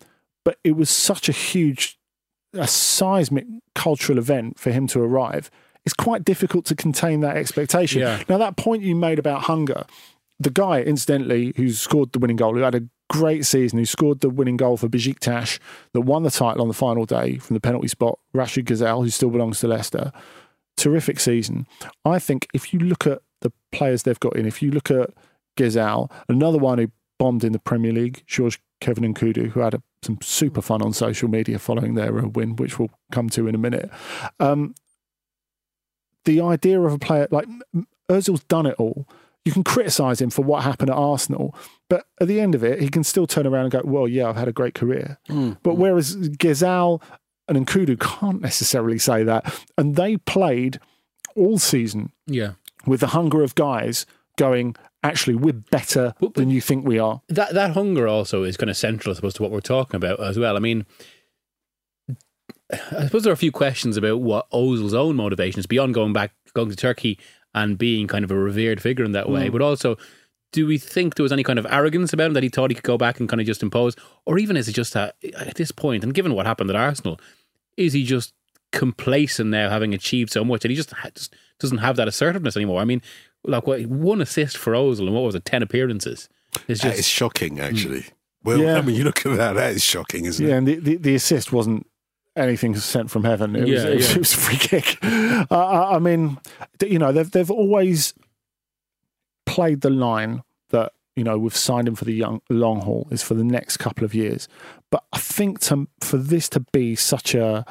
But 0.44 0.58
it 0.64 0.76
was 0.76 0.90
such 0.90 1.30
a 1.30 1.32
huge, 1.32 1.98
a 2.54 2.68
seismic 2.68 3.46
cultural 3.74 4.18
event 4.18 4.60
for 4.60 4.72
him 4.72 4.88
to 4.88 5.02
arrive. 5.02 5.50
It's 5.86 5.94
quite 5.94 6.26
difficult 6.26 6.66
to 6.66 6.76
contain 6.76 7.22
that 7.22 7.38
expectation. 7.38 8.02
Yeah. 8.02 8.24
Now, 8.28 8.38
that 8.38 8.58
point 8.58 8.84
you 8.84 8.96
made 8.96 9.20
about 9.20 9.44
hunger, 9.44 9.86
the 10.40 10.50
guy, 10.50 10.82
incidentally, 10.82 11.54
who 11.56 11.70
scored 11.72 12.12
the 12.12 12.20
winning 12.20 12.38
goal, 12.38 12.54
who 12.54 12.62
had 12.62 12.76
a 12.76 12.84
great 13.10 13.46
season, 13.46 13.80
who 13.80 13.86
scored 13.86 14.22
the 14.22 14.30
winning 14.30 14.58
goal 14.58 14.76
for 14.76 14.90
Besiktas, 14.90 15.60
that 15.94 16.02
won 16.02 16.24
the 16.24 16.32
title 16.32 16.62
on 16.62 16.68
the 16.68 16.74
final 16.74 17.06
day 17.06 17.38
from 17.38 17.54
the 17.54 17.60
penalty 17.60 17.88
spot, 17.88 18.20
Rachid 18.36 18.66
Ghezzal, 18.66 19.04
who 19.04 19.10
still 19.10 19.30
belongs 19.30 19.60
to 19.60 19.68
Leicester. 19.68 20.12
Terrific 20.78 21.20
season. 21.20 21.68
I 22.04 22.20
think 22.20 22.48
if 22.54 22.74
you 22.74 22.80
look 22.80 23.06
at 23.08 23.22
the 23.42 23.52
players 23.72 24.04
they've 24.04 24.20
got 24.20 24.36
in, 24.36 24.46
if 24.46 24.62
you 24.62 24.72
look 24.72 24.90
at 24.92 25.12
Ghezzal, 25.58 26.12
another 26.28 26.58
one 26.58 26.80
who 26.80 26.92
bombed 27.20 27.44
in 27.44 27.54
the 27.54 27.60
Premier 27.60 27.92
League, 27.92 28.24
George 28.28 28.60
Kevin 28.82 29.04
and 29.04 29.16
Kudu, 29.16 29.50
who 29.50 29.60
had 29.62 29.76
a, 29.76 29.84
some 30.02 30.18
super 30.22 30.62
fun 30.62 30.82
on 30.82 30.92
social 30.94 31.30
media 31.30 31.60
following 31.60 31.94
their 31.96 32.20
uh, 32.20 32.28
win, 32.28 32.56
which 32.56 32.78
we'll 32.80 32.92
come 33.12 33.30
to 33.30 33.48
in 33.48 33.56
a 33.56 33.60
minute. 33.60 33.90
Um, 34.40 34.76
the 36.26 36.42
idea 36.42 36.82
of 36.82 36.94
a 36.94 37.00
player 37.00 37.28
like 37.32 37.48
Özil's 38.10 38.44
done 38.46 38.66
it 38.66 38.76
all. 38.78 39.08
You 39.46 39.52
can 39.52 39.64
criticise 39.64 40.22
him 40.22 40.30
for 40.30 40.42
what 40.42 40.64
happened 40.64 40.90
at 40.90 40.96
Arsenal, 40.96 41.54
but 41.90 42.06
at 42.22 42.30
the 42.30 42.40
end 42.40 42.56
of 42.56 42.64
it, 42.64 42.82
he 42.82 42.88
can 42.88 43.04
still 43.04 43.28
turn 43.28 43.46
around 43.46 43.64
and 43.66 43.72
go, 43.72 43.82
"Well, 43.84 44.08
yeah, 44.08 44.30
I've 44.30 44.38
had 44.38 44.48
a 44.48 44.54
great 44.54 44.74
career." 44.74 45.18
But 45.64 45.76
whereas 45.76 46.16
Ghezzal 46.16 47.02
and 47.48 47.58
Nkoudou 47.66 48.00
can't 48.00 48.42
necessarily 48.42 49.00
say 49.00 49.24
that, 49.24 49.62
and 49.78 49.96
they 49.96 50.18
played 50.18 50.80
all 51.36 51.58
season 51.60 52.12
Yeah. 52.28 52.54
with 52.86 53.00
the 53.02 53.08
hunger 53.08 53.44
of 53.44 53.56
guys 53.56 54.06
going, 54.38 54.76
"Actually, 55.04 55.36
we're 55.36 55.54
better 55.54 56.14
than 56.36 56.50
you 56.50 56.62
think 56.62 56.86
we 56.88 57.00
are." 57.00 57.22
That 57.30 57.54
that 57.54 57.72
hunger 57.72 58.08
also 58.08 58.44
is 58.44 58.58
kind 58.58 58.70
of 58.70 58.78
central, 58.78 59.14
I 59.14 59.16
suppose, 59.16 59.34
to 59.36 59.42
what 59.44 59.52
we're 59.52 59.62
talking 59.62 59.96
about 59.98 60.20
as 60.20 60.38
well. 60.40 60.56
I 60.56 60.60
mean, 60.60 60.86
I 62.72 63.06
suppose 63.06 63.24
there 63.24 63.32
are 63.32 63.34
a 63.34 63.38
few 63.38 63.52
questions 63.52 63.98
about 63.98 64.22
what 64.22 64.50
Ozil's 64.52 64.94
own 64.94 65.16
motivations 65.16 65.66
beyond 65.68 65.94
going 65.94 66.14
back, 66.14 66.34
going 66.54 66.70
to 66.70 66.76
Turkey 66.76 67.20
and 67.54 67.78
being 67.78 68.08
kind 68.08 68.24
of 68.24 68.32
a 68.32 68.38
revered 68.38 68.82
figure 68.82 69.06
in 69.06 69.12
that 69.12 69.30
way, 69.30 69.48
Mm. 69.50 69.52
but 69.52 69.62
also. 69.62 69.98
Do 70.54 70.66
we 70.66 70.78
think 70.78 71.16
there 71.16 71.24
was 71.24 71.34
any 71.34 71.44
kind 71.44 71.60
of 71.60 71.66
arrogance 71.70 72.14
about 72.14 72.28
him 72.28 72.34
that 72.34 72.44
he 72.44 72.50
thought 72.50 72.70
he 72.72 72.76
could 72.76 72.84
go 72.84 72.98
back 72.98 73.20
and 73.20 73.28
kind 73.28 73.42
of 73.42 73.46
just 73.48 73.62
impose, 73.62 73.96
or 74.26 74.38
even 74.38 74.56
is 74.56 74.68
it 74.70 74.74
just 74.74 74.94
that 74.94 75.16
at 75.38 75.56
this 75.56 75.72
point, 75.72 76.04
and 76.04 76.14
given 76.14 76.34
what 76.34 76.46
happened 76.46 76.70
at 76.70 76.76
Arsenal, 76.76 77.20
is 77.76 77.92
he 77.94 78.06
just 78.06 78.34
complacent 78.72 79.50
now, 79.50 79.70
having 79.70 79.94
achieved 79.94 80.32
so 80.32 80.44
much, 80.46 80.64
and 80.64 80.70
he 80.72 80.76
just, 80.76 80.94
just 81.16 81.36
doesn't 81.60 81.80
have 81.80 81.96
that 81.98 82.08
assertiveness 82.08 82.56
anymore? 82.56 82.82
I 82.82 82.86
mean, 82.86 83.02
like 83.44 83.68
what, 83.68 83.86
one 83.88 84.22
assist 84.22 84.58
for 84.58 84.74
Ozil, 84.74 85.02
and 85.08 85.14
what 85.14 85.24
was 85.24 85.36
it, 85.36 85.44
ten 85.46 85.62
appearances? 85.64 86.30
It's 86.68 86.82
just 86.82 87.00
is 87.00 87.08
shocking, 87.08 87.60
actually. 87.60 88.06
Well, 88.44 88.60
Yeah. 88.60 88.78
I 88.78 88.82
mean, 88.82 88.96
you 88.96 89.04
look 89.04 89.26
at 89.26 89.36
that, 89.38 89.54
that 89.54 89.72
is 89.74 89.84
shocking, 89.84 90.26
isn't 90.26 90.46
Yeah, 90.46 90.50
it? 90.50 90.52
Yeah, 90.52 90.58
and 90.60 90.68
the, 90.68 90.76
the, 90.76 90.96
the 90.98 91.16
assist 91.16 91.52
wasn't 91.52 91.88
anything 92.36 92.76
sent 92.76 93.10
from 93.10 93.24
heaven. 93.24 93.56
It, 93.56 93.62
was, 93.62 93.70
Yeah, 93.70 93.90
it, 93.90 93.96
was, 93.96 94.12
it 94.12 94.20
was 94.20 94.34
a 94.34 94.38
free 94.38 94.58
kick. 94.58 94.98
Uh, 95.52 95.58
I, 95.58 95.96
I 95.96 96.00
mean, 96.00 96.38
you 96.82 97.00
know, 97.00 97.12
they've 97.12 97.30
they've 97.30 97.50
always 97.52 98.14
played 99.46 99.82
the 99.82 99.90
line 99.90 100.44
that 100.70 100.94
you 101.16 101.24
know 101.24 101.38
we've 101.38 101.56
signed 101.56 101.88
him 101.88 101.96
for 101.96 102.06
the 102.06 102.14
young 102.14 102.42
long 102.50 102.82
haul 102.82 103.08
is 103.12 103.22
for 103.24 103.34
the 103.34 103.44
next 103.44 103.78
couple 103.78 104.04
of 104.04 104.14
years. 104.14 104.48
But 104.92 105.04
I 105.14 105.20
think 105.20 105.60
to 105.62 105.88
for 106.02 106.18
this 106.18 106.50
to 106.50 106.60
be 106.72 106.96
such 106.96 107.36
a 107.36 107.66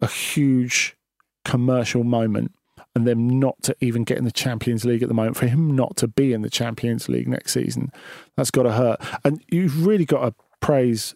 a 0.00 0.06
huge 0.06 0.96
commercial 1.44 2.04
moment. 2.04 2.52
And 2.96 3.08
them 3.08 3.40
not 3.40 3.60
to 3.64 3.74
even 3.80 4.04
get 4.04 4.18
in 4.18 4.24
the 4.24 4.30
Champions 4.30 4.84
League 4.84 5.02
at 5.02 5.08
the 5.08 5.14
moment, 5.14 5.36
for 5.36 5.48
him 5.48 5.74
not 5.74 5.96
to 5.96 6.06
be 6.06 6.32
in 6.32 6.42
the 6.42 6.50
Champions 6.50 7.08
League 7.08 7.26
next 7.26 7.52
season, 7.52 7.90
that's 8.36 8.52
got 8.52 8.62
to 8.62 8.72
hurt. 8.72 9.00
And 9.24 9.42
you've 9.50 9.84
really 9.84 10.04
got 10.04 10.20
to 10.20 10.34
praise 10.60 11.12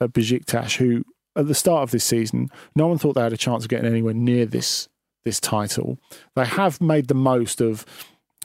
uh, 0.00 0.06
Besiktas, 0.06 0.76
who 0.76 1.02
at 1.34 1.48
the 1.48 1.54
start 1.54 1.82
of 1.82 1.90
this 1.90 2.04
season, 2.04 2.48
no 2.76 2.86
one 2.86 2.98
thought 2.98 3.14
they 3.14 3.22
had 3.22 3.32
a 3.32 3.36
chance 3.36 3.64
of 3.64 3.68
getting 3.68 3.90
anywhere 3.90 4.14
near 4.14 4.46
this 4.46 4.88
this 5.24 5.40
title. 5.40 5.98
They 6.36 6.44
have 6.44 6.80
made 6.80 7.08
the 7.08 7.14
most 7.14 7.60
of 7.60 7.84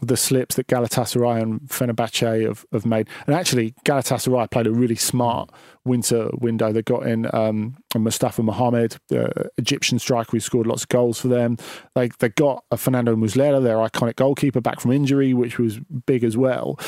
the 0.01 0.17
slips 0.17 0.55
that 0.55 0.67
Galatasaray 0.67 1.41
and 1.41 1.61
Fenerbahce 1.61 2.45
have, 2.45 2.65
have 2.71 2.85
made. 2.85 3.07
And 3.27 3.35
actually, 3.35 3.73
Galatasaray 3.85 4.49
played 4.49 4.67
a 4.67 4.71
really 4.71 4.95
smart 4.95 5.51
winter 5.85 6.29
window. 6.33 6.71
They 6.71 6.81
got 6.81 7.05
in 7.05 7.33
um, 7.33 7.77
Mustafa 7.95 8.41
Mohamed, 8.41 8.97
the 9.09 9.51
Egyptian 9.57 9.99
striker 9.99 10.31
who 10.31 10.39
scored 10.39 10.67
lots 10.67 10.83
of 10.83 10.89
goals 10.89 11.19
for 11.19 11.27
them. 11.27 11.57
They 11.95 12.09
they 12.19 12.29
got 12.29 12.63
a 12.71 12.77
Fernando 12.77 13.15
Muslera, 13.15 13.61
their 13.61 13.77
iconic 13.77 14.15
goalkeeper, 14.15 14.59
back 14.59 14.79
from 14.79 14.91
injury, 14.91 15.33
which 15.33 15.59
was 15.59 15.79
big 15.79 16.23
as 16.23 16.35
well. 16.35 16.79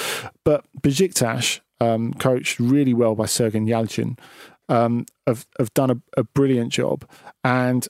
But 0.43 0.65
Besiktas, 0.81 1.59
um, 1.79 2.13
coached 2.15 2.59
really 2.59 2.93
well 2.93 3.15
by 3.15 3.25
Sergen 3.25 3.67
Yalcin, 3.67 4.17
um, 4.69 5.05
have, 5.27 5.45
have 5.59 5.73
done 5.73 5.91
a, 5.91 5.97
a 6.17 6.23
brilliant 6.23 6.71
job. 6.71 7.07
And 7.43 7.87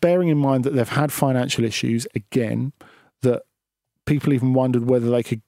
bearing 0.00 0.28
in 0.28 0.38
mind 0.38 0.64
that 0.64 0.74
they've 0.74 0.88
had 0.88 1.12
financial 1.12 1.64
issues 1.64 2.06
again, 2.14 2.72
that 3.22 3.42
people 4.06 4.32
even 4.32 4.52
wondered 4.52 4.88
whether 4.88 5.10
they 5.10 5.22
could 5.22 5.42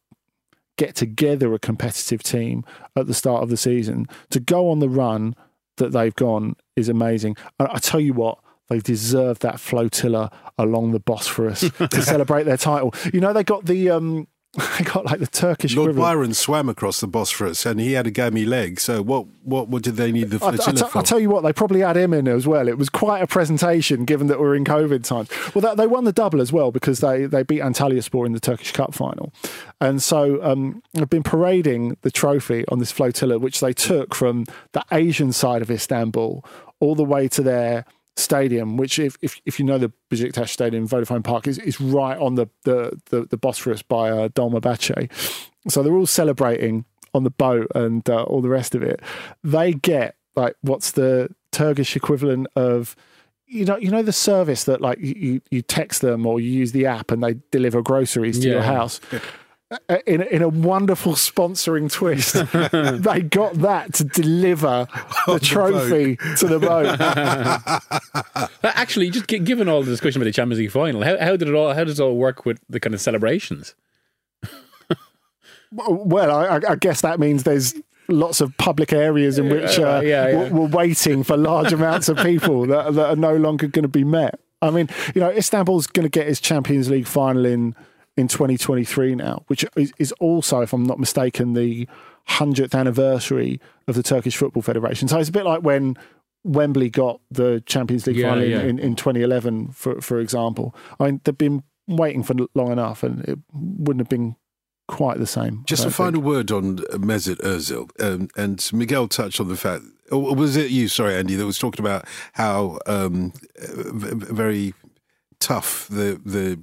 get 0.76 0.94
together 0.94 1.54
a 1.54 1.58
competitive 1.58 2.22
team 2.22 2.64
at 2.94 3.06
the 3.06 3.14
start 3.14 3.42
of 3.42 3.48
the 3.48 3.56
season 3.56 4.06
to 4.30 4.40
go 4.40 4.70
on 4.70 4.78
the 4.78 4.88
run 4.88 5.34
that 5.78 5.92
they've 5.92 6.14
gone 6.14 6.54
is 6.74 6.88
amazing. 6.88 7.36
And 7.58 7.68
I 7.68 7.78
tell 7.78 8.00
you 8.00 8.12
what, 8.12 8.38
they 8.68 8.80
deserve 8.80 9.38
that 9.40 9.60
flotilla 9.60 10.30
along 10.58 10.92
the 10.92 11.00
Bosphorus 11.00 11.60
to 11.90 12.02
celebrate 12.02 12.44
their 12.44 12.56
title. 12.56 12.94
You 13.12 13.20
know, 13.20 13.32
they 13.32 13.44
got 13.44 13.66
the 13.66 13.90
um, 13.90 14.26
they 14.78 14.84
got 14.84 15.04
like 15.04 15.20
the 15.20 15.26
Turkish 15.26 15.76
Lord 15.76 15.90
equivalent. 15.90 16.16
Byron 16.16 16.34
swam 16.34 16.68
across 16.68 17.00
the 17.00 17.06
Bosphorus 17.06 17.66
and 17.66 17.78
he 17.78 17.92
had 17.92 18.06
a 18.06 18.10
gammy 18.10 18.44
leg. 18.44 18.80
So 18.80 19.02
what, 19.02 19.26
what, 19.42 19.68
what 19.68 19.82
did 19.82 19.96
they 19.96 20.12
need 20.12 20.30
the 20.30 20.42
I, 20.44 20.48
I, 20.48 20.56
flotilla 20.56 20.78
t- 20.78 20.88
for? 20.90 20.98
I 20.98 21.02
tell 21.02 21.20
you 21.20 21.28
what, 21.28 21.42
they 21.42 21.52
probably 21.52 21.80
had 21.80 21.96
him 21.96 22.14
in 22.14 22.26
as 22.26 22.46
well. 22.46 22.68
It 22.68 22.78
was 22.78 22.88
quite 22.88 23.20
a 23.20 23.26
presentation, 23.26 24.04
given 24.04 24.28
that 24.28 24.40
we're 24.40 24.54
in 24.54 24.64
COVID 24.64 25.04
times. 25.04 25.28
Well, 25.54 25.62
that, 25.62 25.76
they 25.76 25.86
won 25.86 26.04
the 26.04 26.12
double 26.12 26.40
as 26.40 26.52
well 26.52 26.72
because 26.72 27.00
they 27.00 27.26
they 27.26 27.42
beat 27.42 27.60
Antalyaspor 27.60 28.24
in 28.24 28.32
the 28.32 28.40
Turkish 28.40 28.72
Cup 28.72 28.94
final, 28.94 29.32
and 29.80 30.02
so 30.02 30.42
um, 30.42 30.82
they've 30.94 31.08
been 31.08 31.22
parading 31.22 31.96
the 32.02 32.10
trophy 32.10 32.64
on 32.68 32.78
this 32.78 32.92
flotilla, 32.92 33.38
which 33.38 33.60
they 33.60 33.72
took 33.72 34.14
from 34.14 34.46
the 34.72 34.84
Asian 34.90 35.32
side 35.32 35.62
of 35.62 35.70
Istanbul 35.70 36.44
all 36.80 36.94
the 36.94 37.04
way 37.04 37.28
to 37.28 37.42
their 37.42 37.84
stadium, 38.16 38.76
which 38.76 38.98
if 38.98 39.16
if, 39.22 39.40
if 39.44 39.58
you 39.58 39.64
know 39.64 39.78
the 39.78 39.92
Besiktas 40.10 40.48
Stadium, 40.48 40.88
Vodafone 40.88 41.22
Park, 41.24 41.46
is, 41.46 41.58
is 41.58 41.80
right 41.80 42.18
on 42.18 42.34
the 42.36 42.46
the, 42.64 42.98
the, 43.10 43.26
the 43.26 43.36
Bosphorus 43.36 43.82
by 43.82 44.10
uh, 44.10 44.28
Dolmabahce. 44.28 45.10
So 45.68 45.82
they're 45.82 45.94
all 45.96 46.06
celebrating 46.06 46.84
on 47.14 47.24
the 47.24 47.30
boat 47.30 47.68
and 47.74 48.08
uh, 48.08 48.22
all 48.24 48.40
the 48.42 48.48
rest 48.48 48.74
of 48.74 48.82
it. 48.82 49.00
They 49.44 49.72
get 49.72 50.16
like 50.34 50.54
what's 50.62 50.92
the 50.92 51.28
Turkish 51.52 51.96
equivalent 51.96 52.46
of 52.56 52.94
you 53.46 53.64
know 53.64 53.76
you 53.76 53.90
know 53.90 54.02
the 54.02 54.12
service 54.12 54.64
that 54.64 54.80
like 54.80 54.98
you, 55.00 55.40
you- 55.50 55.62
text 55.62 56.00
them 56.02 56.26
or 56.26 56.40
you 56.40 56.50
use 56.50 56.72
the 56.72 56.86
app 56.86 57.10
and 57.10 57.22
they 57.22 57.34
deliver 57.50 57.80
groceries 57.82 58.38
to 58.40 58.48
your 58.48 58.58
Yeah. 58.58 58.64
house. 58.64 59.00
Uh, 59.68 59.96
In, 60.06 60.22
in 60.22 60.42
a 60.42 60.48
wonderful 60.48 61.14
sponsoring 61.14 61.90
twist, 61.90 62.34
they 63.02 63.20
got 63.22 63.54
that 63.54 63.94
to 63.94 64.04
deliver 64.04 64.86
the 65.26 65.40
trophy 65.40 66.16
to 66.36 66.46
the 66.46 66.58
boat. 66.60 66.96
Uh, 68.36 68.46
Actually, 68.62 69.10
just 69.10 69.26
given 69.26 69.68
all 69.68 69.82
the 69.82 69.90
discussion 69.90 70.20
about 70.22 70.26
the 70.26 70.32
Champions 70.32 70.60
League 70.60 70.70
final, 70.70 71.02
how, 71.02 71.18
how 71.18 71.36
did 71.36 71.48
it 71.48 71.54
all? 71.54 71.74
How 71.74 71.82
does 71.82 71.98
it 71.98 72.02
all 72.02 72.16
work 72.16 72.46
with 72.46 72.60
the 72.68 72.78
kind 72.78 72.94
of 72.94 73.00
celebrations? 73.00 73.74
Well, 75.72 76.30
I, 76.30 76.60
I 76.68 76.76
guess 76.76 77.00
that 77.00 77.18
means 77.18 77.42
there's 77.42 77.74
lots 78.08 78.40
of 78.40 78.56
public 78.56 78.92
areas 78.92 79.36
in 79.38 79.48
which 79.48 79.78
uh, 79.80 80.00
Yeah, 80.00 80.00
yeah, 80.00 80.28
yeah. 80.28 80.36
We're, 80.36 80.60
we're 80.60 80.66
waiting 80.68 81.24
for 81.24 81.36
large 81.36 81.72
amounts 81.72 82.08
of 82.08 82.18
people 82.18 82.66
that, 82.66 82.94
that 82.94 83.06
are 83.10 83.16
no 83.16 83.34
longer 83.36 83.66
going 83.66 83.82
to 83.82 83.88
be 83.88 84.04
met. 84.04 84.38
I 84.62 84.70
mean, 84.70 84.88
you 85.14 85.20
know, 85.20 85.30
Istanbul's 85.30 85.86
going 85.88 86.04
to 86.04 86.08
get 86.08 86.28
its 86.28 86.40
Champions 86.40 86.88
League 86.88 87.06
final 87.08 87.44
in 87.44 87.74
in 88.16 88.28
2023 88.28 89.14
now, 89.14 89.44
which 89.48 89.64
is, 89.76 89.92
is 89.98 90.12
also, 90.12 90.60
if 90.60 90.72
I'm 90.72 90.84
not 90.84 90.98
mistaken, 90.98 91.52
the 91.54 91.88
hundredth 92.26 92.74
anniversary 92.74 93.60
of 93.86 93.94
the 93.94 94.02
Turkish 94.02 94.36
Football 94.36 94.62
Federation. 94.62 95.06
So 95.08 95.18
it's 95.18 95.28
a 95.28 95.32
bit 95.32 95.44
like 95.44 95.62
when 95.62 95.96
Wembley 96.44 96.90
got 96.90 97.20
the 97.30 97.62
Champions 97.66 98.06
League 98.06 98.16
Yeah, 98.16 98.30
final 98.30 98.44
in, 98.44 98.50
yeah. 98.50 98.62
in, 98.62 98.78
in 98.78 98.96
2011, 98.96 99.72
for 99.72 100.00
for 100.00 100.20
example. 100.20 100.74
I 100.98 101.06
mean, 101.06 101.20
they've 101.24 101.36
been 101.36 101.62
waiting 101.88 102.22
for 102.22 102.34
long 102.54 102.72
enough, 102.72 103.02
and 103.02 103.24
it 103.28 103.38
wouldn't 103.52 104.00
have 104.00 104.08
been 104.08 104.36
quite 104.88 105.18
the 105.18 105.26
same. 105.26 105.64
Just 105.66 105.82
a 105.82 105.86
don't 105.86 105.92
final 105.92 106.22
word 106.22 106.50
on 106.50 106.78
Mesut 106.78 107.38
Ozil, 107.42 107.90
um, 108.02 108.28
and 108.36 108.68
Miguel 108.72 109.08
touched 109.08 109.40
on 109.40 109.48
the 109.48 109.56
fact. 109.56 109.82
Or 110.12 110.36
was 110.36 110.56
it 110.56 110.70
you? 110.70 110.86
Sorry, 110.86 111.16
Andy, 111.16 111.34
that 111.34 111.44
was 111.46 111.58
talking 111.58 111.84
about 111.84 112.06
how 112.34 112.78
um, 112.86 113.32
v- 113.58 114.14
v- 114.14 114.32
very 114.32 114.74
tough 115.40 115.88
the 115.88 116.20
the 116.24 116.60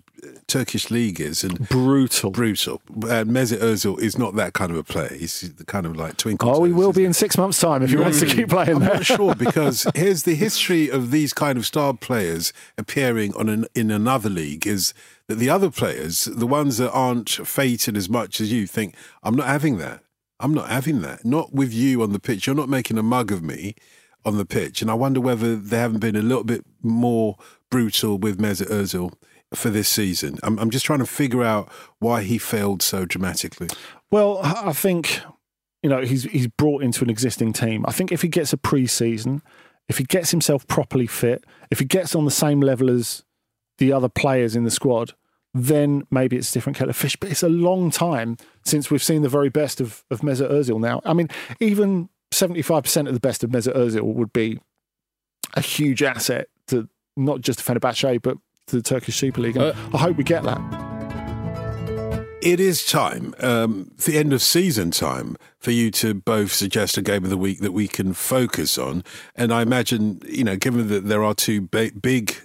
Turkish 0.47 0.89
league 0.89 1.19
is 1.19 1.43
and 1.43 1.67
brutal, 1.69 2.32
brutal. 2.32 2.82
And 2.88 3.30
Mesut 3.32 3.59
Ozil 3.59 3.99
is 3.99 4.17
not 4.17 4.36
that 4.36 4.53
kind 4.53 4.71
of 4.71 4.78
a 4.78 4.84
player. 4.84 5.13
He's 5.13 5.53
the 5.55 5.65
kind 5.65 5.86
of 5.86 5.95
like 5.95 6.17
twinkle. 6.17 6.49
Oh, 6.49 6.63
he 6.63 6.71
will 6.71 6.93
be 6.93 7.05
in 7.05 7.13
six 7.13 7.38
months' 7.38 7.59
time 7.59 7.84
if 7.84 7.89
he 7.89 7.97
wants 7.97 8.19
to 8.21 8.26
keep 8.26 8.49
playing 8.49 8.76
I'm 8.76 8.80
there. 8.80 8.93
not 8.95 9.05
sure 9.05 9.36
because 9.38 9.86
here's 9.95 10.24
the 10.24 10.36
history 10.36 10.89
of 10.89 11.11
these 11.11 11.34
kind 11.34 11.57
of 11.57 11.65
star 11.65 11.93
players 11.93 12.53
appearing 12.78 13.36
on 13.36 13.49
an, 13.49 13.65
in 13.76 13.91
another 13.91 14.30
league 14.30 14.65
is 14.65 14.93
that 15.28 15.36
the 15.36 15.49
other 15.49 15.69
players, 15.69 16.26
the 16.26 16.47
ones 16.47 16.78
that 16.78 16.91
aren't 16.91 17.30
fated 17.30 17.97
as 17.97 18.09
much 18.09 18.39
as 18.39 18.51
you, 18.51 18.67
think 18.67 18.95
I'm 19.24 19.36
not 19.36 19.47
having 19.47 19.78
that. 19.78 20.01
I'm 20.39 20.53
not 20.53 20.69
having 20.69 21.01
that. 21.01 21.24
Not 21.26 21.53
with 21.53 21.74
you 21.74 22.01
on 22.01 22.11
the 22.11 22.19
pitch. 22.19 22.47
You're 22.47 22.55
not 22.55 22.69
making 22.69 22.97
a 22.97 23.03
mug 23.03 23.32
of 23.32 23.41
me 23.41 23.76
on 24.26 24.38
the 24.38 24.45
pitch. 24.45 24.82
And 24.82 24.89
I 24.89 24.93
wonder 24.93 25.19
whether 25.19 25.55
they 25.55 25.78
haven't 25.78 25.99
been 25.99 26.15
a 26.15 26.21
little 26.21 26.43
bit 26.43 26.65
more 26.82 27.38
brutal 27.69 28.17
with 28.17 28.39
Mesut 28.39 28.69
Ozil 28.69 29.13
for 29.55 29.69
this 29.69 29.88
season. 29.88 30.38
I'm, 30.43 30.57
I'm 30.59 30.69
just 30.69 30.86
trying 30.86 30.99
to 30.99 31.05
figure 31.05 31.43
out 31.43 31.71
why 31.99 32.24
he 32.24 32.38
failed 32.38 32.82
so 32.82 33.05
dramatically. 33.05 33.69
Well, 34.11 34.39
I 34.43 34.74
think 34.74 35.21
you 35.82 35.89
know 35.89 36.01
he's 36.01 36.24
he's 36.24 36.47
brought 36.47 36.84
into 36.84 37.03
an 37.03 37.09
existing 37.09 37.53
team. 37.53 37.86
I 37.88 37.91
think 37.91 38.11
if 38.11 38.21
he 38.21 38.28
gets 38.28 38.53
a 38.53 38.57
pre-season, 38.57 39.41
if 39.89 39.97
he 39.97 40.03
gets 40.03 40.32
himself 40.32 40.67
properly 40.67 41.07
fit, 41.07 41.43
if 41.71 41.80
he 41.80 41.86
gets 41.86 42.15
on 42.15 42.26
the 42.26 42.32
same 42.32 42.61
level 42.61 42.89
as 42.89 43.24
the 43.80 43.91
other 43.91 44.09
players 44.09 44.55
in 44.55 44.63
the 44.63 44.71
squad, 44.71 45.13
then 45.53 46.05
maybe 46.09 46.38
it's 46.38 46.51
a 46.51 46.53
different 46.53 46.78
kettle 46.78 46.91
of 46.91 46.95
fish. 46.95 47.15
But 47.15 47.32
it's 47.32 47.43
a 47.43 47.49
long 47.49 47.91
time 47.91 48.38
since 48.63 48.89
we've 48.89 49.03
seen 49.03 49.24
the 49.24 49.30
very 49.30 49.49
best 49.49 49.82
of 49.82 50.03
of 50.09 50.21
Mesut 50.21 50.51
Ozil. 50.51 50.80
Now, 50.80 51.01
I 51.05 51.13
mean, 51.13 51.30
even 51.59 52.09
seventy 52.34 52.61
five 52.61 52.84
percent 52.84 53.07
of 53.07 53.13
the 53.13 53.19
best 53.19 53.43
of 53.43 53.49
Mesut 53.49 53.75
Ozil 53.75 54.03
would 54.03 54.34
be 54.34 54.59
a 55.55 55.61
huge 55.61 56.03
asset 56.03 56.47
to 56.67 56.89
not 57.15 57.41
just 57.41 57.59
Fenerbahce, 57.59 58.21
but 58.21 58.38
to 58.67 58.75
the 58.75 58.81
Turkish 58.81 59.15
Super 59.15 59.41
League. 59.41 59.57
And 59.57 59.77
I 59.93 59.97
hope 59.97 60.17
we 60.17 60.23
get 60.23 60.43
that. 60.43 60.59
It 62.41 62.59
is 62.59 62.86
time, 62.86 63.34
um, 63.39 63.91
the 64.05 64.17
end 64.17 64.34
of 64.34 64.41
season 64.41 64.91
time, 64.91 65.38
for 65.59 65.71
you 65.71 65.91
to 65.91 66.13
both 66.13 66.51
suggest 66.51 66.97
a 66.97 67.01
game 67.01 67.23
of 67.23 67.29
the 67.29 67.38
week 67.38 67.59
that 67.59 67.71
we 67.71 67.88
can 67.88 68.13
focus 68.13 68.77
on. 68.77 69.05
And 69.34 69.53
I 69.53 69.61
imagine, 69.61 70.21
you 70.27 70.43
know, 70.43 70.57
given 70.57 70.89
that 70.89 71.07
there 71.07 71.23
are 71.23 71.34
two 71.34 71.61
ba- 71.61 71.91
big 72.01 72.36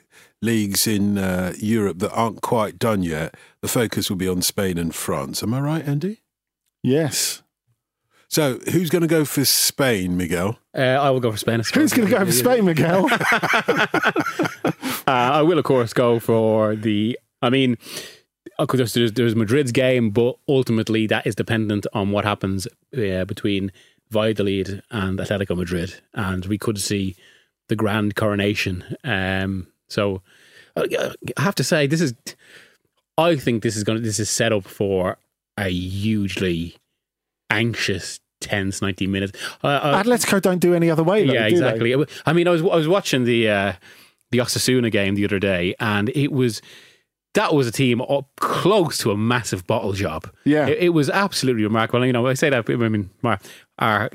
leagues 0.41 0.87
in 0.87 1.19
uh, 1.19 1.53
Europe 1.59 1.99
that 1.99 2.13
aren't 2.13 2.43
quite 2.43 2.79
done 2.79 3.03
yet, 3.03 3.35
the 3.61 3.67
focus 3.67 4.09
will 4.09 4.17
be 4.17 4.29
on 4.29 4.41
Spain 4.41 4.79
and 4.79 4.95
France. 4.95 5.43
Am 5.43 5.53
I 5.53 5.61
right, 5.61 5.89
Andy? 5.89 6.23
Yes. 6.85 7.43
So, 8.31 8.59
who's 8.71 8.91
going 8.91 9.03
to 9.03 9.09
go 9.09 9.25
for 9.25 9.45
Spain, 9.47 10.19
Miguel? 10.19 10.59
Uh, 10.77 10.81
I 10.81 11.09
will 11.11 11.21
go 11.21 11.33
for 11.33 11.39
Spain. 11.39 11.63
Who's 11.75 11.93
going 11.93 12.09
to 12.09 12.15
go 12.15 12.25
for 12.25 12.33
Spain, 12.33 12.65
Miguel? 12.65 13.09
Uh, 15.09 15.37
I 15.37 15.41
will, 15.41 15.59
of 15.59 15.65
course, 15.65 15.95
go 15.95 16.19
for 16.19 16.77
the. 16.77 17.19
I 17.41 17.49
mean, 17.49 17.79
of 18.59 18.69
course, 18.69 18.93
there's, 18.93 19.13
there's 19.13 19.35
Madrid's 19.35 19.73
game, 19.73 20.11
but 20.11 20.37
ultimately 20.47 21.07
that 21.07 21.27
is 21.27 21.35
dependent 21.35 21.87
on 21.95 22.11
what 22.11 22.27
happens 22.27 22.69
uh, 22.95 23.25
between 23.25 23.73
Valladolid 24.11 24.83
and 24.91 25.19
Atletico 25.19 25.57
Madrid, 25.57 25.95
and 26.13 26.45
we 26.45 26.59
could 26.59 26.79
see 26.79 27.17
the 27.69 27.77
grand 27.77 28.17
coronation. 28.17 28.85
Um, 29.03 29.69
so 29.89 30.21
uh, 30.77 30.85
I 31.39 31.41
have 31.43 31.55
to 31.55 31.65
say, 31.65 31.87
this 31.87 32.03
is. 32.03 32.13
I 33.17 33.35
think 33.37 33.63
this 33.63 33.77
is 33.77 33.85
going. 33.85 33.97
to 33.97 34.05
This 34.05 34.21
is 34.21 34.29
set 34.29 34.53
up 34.53 34.65
for 34.65 35.17
a 35.57 35.71
hugely 35.71 36.77
anxious, 37.51 38.21
tense 38.41 38.83
ninety 38.83 39.07
minutes. 39.07 39.33
Uh, 39.63 39.69
uh, 39.69 40.03
Atletico 40.03 40.41
don't 40.41 40.59
do 40.61 40.75
any 40.75 40.91
other 40.91 41.03
way. 41.03 41.27
Though, 41.27 41.33
yeah, 41.33 41.49
do 41.49 41.59
they? 41.59 41.71
exactly. 41.71 42.07
I 42.27 42.33
mean, 42.33 42.49
I 42.49 42.51
was 42.51 42.63
I 42.63 42.77
was 42.77 42.89
watching 42.89 43.25
the 43.25 43.49
uh, 43.49 43.73
the 44.31 44.39
Osasuna 44.39 44.91
game 44.91 45.15
the 45.15 45.25
other 45.25 45.39
day, 45.39 45.75
and 45.81 46.09
it 46.11 46.33
was 46.33 46.61
that 47.35 47.55
was 47.55 47.67
a 47.67 47.73
team 47.73 48.01
up 48.01 48.29
close 48.37 48.99
to 48.99 49.11
a 49.11 49.17
massive 49.17 49.67
bottle 49.67 49.93
job. 49.93 50.29
Yeah. 50.45 50.67
it, 50.67 50.79
it 50.79 50.89
was 50.91 51.11
absolutely 51.11 51.63
remarkable. 51.63 52.05
You 52.05 52.13
know, 52.13 52.27
I 52.27 52.35
say 52.35 52.51
that. 52.51 52.69
I 52.69 52.77
mean, 52.77 53.11
my, 53.23 53.39
our 53.79 54.11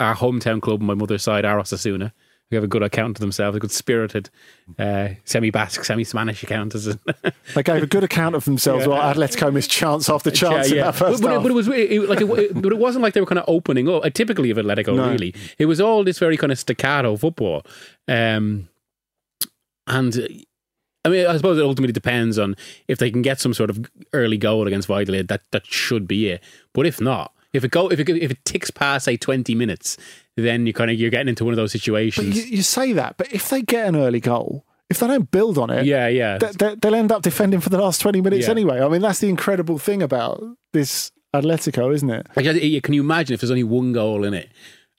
our 0.00 0.14
hometown 0.14 0.60
club 0.60 0.80
my 0.80 0.94
mother's 0.94 1.22
side 1.22 1.44
are 1.44 1.58
Osasuna. 1.58 2.12
They 2.50 2.56
have 2.56 2.64
a 2.64 2.68
good 2.68 2.82
account 2.82 3.16
of 3.16 3.20
themselves, 3.20 3.56
a 3.56 3.60
good 3.60 3.70
spirited, 3.70 4.30
uh, 4.78 5.08
semi-Basque, 5.24 5.84
semi-Spanish 5.84 6.42
account. 6.42 6.74
As 6.74 6.86
They 7.54 7.62
gave 7.62 7.82
a 7.82 7.86
good 7.86 8.04
account 8.04 8.34
of 8.34 8.46
themselves 8.46 8.84
Yeah. 8.86 8.92
while 8.92 9.14
Atletico 9.14 9.52
missed 9.52 9.70
chance 9.70 10.08
after 10.08 10.30
chance 10.30 10.70
in 10.70 10.78
that 10.78 10.94
first 10.94 11.20
but, 11.22 11.28
but, 11.28 11.30
it, 11.30 11.34
half. 11.34 11.42
but 11.42 11.50
it 11.50 11.54
was 11.54 11.68
it, 11.68 12.08
like 12.08 12.20
it, 12.22 12.54
but 12.62 12.72
it 12.72 12.78
wasn't 12.78 13.02
like 13.02 13.12
they 13.12 13.20
were 13.20 13.26
kind 13.26 13.38
of 13.38 13.44
opening 13.48 13.86
up. 13.88 14.02
Uh, 14.04 14.08
typically 14.08 14.50
of 14.50 14.56
Atletico, 14.56 14.96
No. 14.96 15.10
really, 15.10 15.34
it 15.58 15.66
was 15.66 15.78
all 15.78 16.04
this 16.04 16.18
very 16.18 16.38
kind 16.38 16.50
of 16.50 16.58
staccato 16.58 17.16
football. 17.16 17.64
Um, 18.08 18.68
and 19.86 20.16
uh, 20.18 20.22
I 21.04 21.08
mean, 21.10 21.26
I 21.26 21.36
suppose 21.36 21.58
it 21.58 21.64
ultimately 21.64 21.92
depends 21.92 22.38
on 22.38 22.56
if 22.88 22.98
they 22.98 23.10
can 23.10 23.22
get 23.22 23.40
some 23.40 23.54
sort 23.54 23.70
of 23.70 23.88
early 24.12 24.36
goal 24.38 24.66
against 24.66 24.88
Valladolid. 24.88 25.28
That 25.28 25.42
that 25.52 25.66
should 25.66 26.06
be 26.08 26.28
it. 26.30 26.42
But 26.72 26.86
if 26.86 27.00
not, 27.00 27.32
if 27.52 27.64
it 27.64 27.70
go 27.70 27.88
if 27.90 27.98
it 28.00 28.08
if 28.08 28.30
it 28.30 28.44
ticks 28.44 28.70
past 28.70 29.04
say 29.06 29.16
twenty 29.16 29.54
minutes, 29.54 29.96
then 30.36 30.66
you 30.66 30.72
kind 30.72 30.90
of 30.90 30.98
you're 30.98 31.10
getting 31.10 31.28
into 31.28 31.44
one 31.44 31.52
of 31.52 31.56
those 31.56 31.72
But 31.72 31.80
situations. 31.80 32.36
you, 32.36 32.56
you 32.58 32.62
say 32.62 32.92
that, 32.92 33.16
but 33.16 33.32
if 33.32 33.48
they 33.50 33.62
get 33.62 33.86
an 33.86 33.96
early 33.96 34.20
goal, 34.20 34.64
if 34.90 35.00
they 35.00 35.06
don't 35.06 35.30
build 35.30 35.58
on 35.58 35.70
it, 35.70 35.84
yeah, 35.86 36.08
yeah. 36.08 36.38
they, 36.38 36.50
they, 36.52 36.74
they'll 36.76 36.94
end 36.94 37.12
up 37.12 37.22
defending 37.22 37.60
for 37.60 37.68
the 37.70 37.78
last 37.78 38.00
20 38.00 38.20
minutes 38.20 38.46
Yeah. 38.46 38.52
anyway. 38.52 38.80
I 38.80 38.88
mean, 38.88 39.00
that's 39.02 39.18
the 39.20 39.28
incredible 39.28 39.78
thing 39.78 40.02
about 40.02 40.42
this 40.72 41.10
Atletico, 41.34 41.92
isn't 41.94 42.08
it? 42.08 42.26
Like, 42.36 42.44
Can 42.82 42.94
you 42.94 43.02
imagine 43.02 43.34
if 43.34 43.40
there's 43.40 43.50
only 43.50 43.64
one 43.64 43.92
goal 43.92 44.24
in 44.24 44.32
it? 44.34 44.50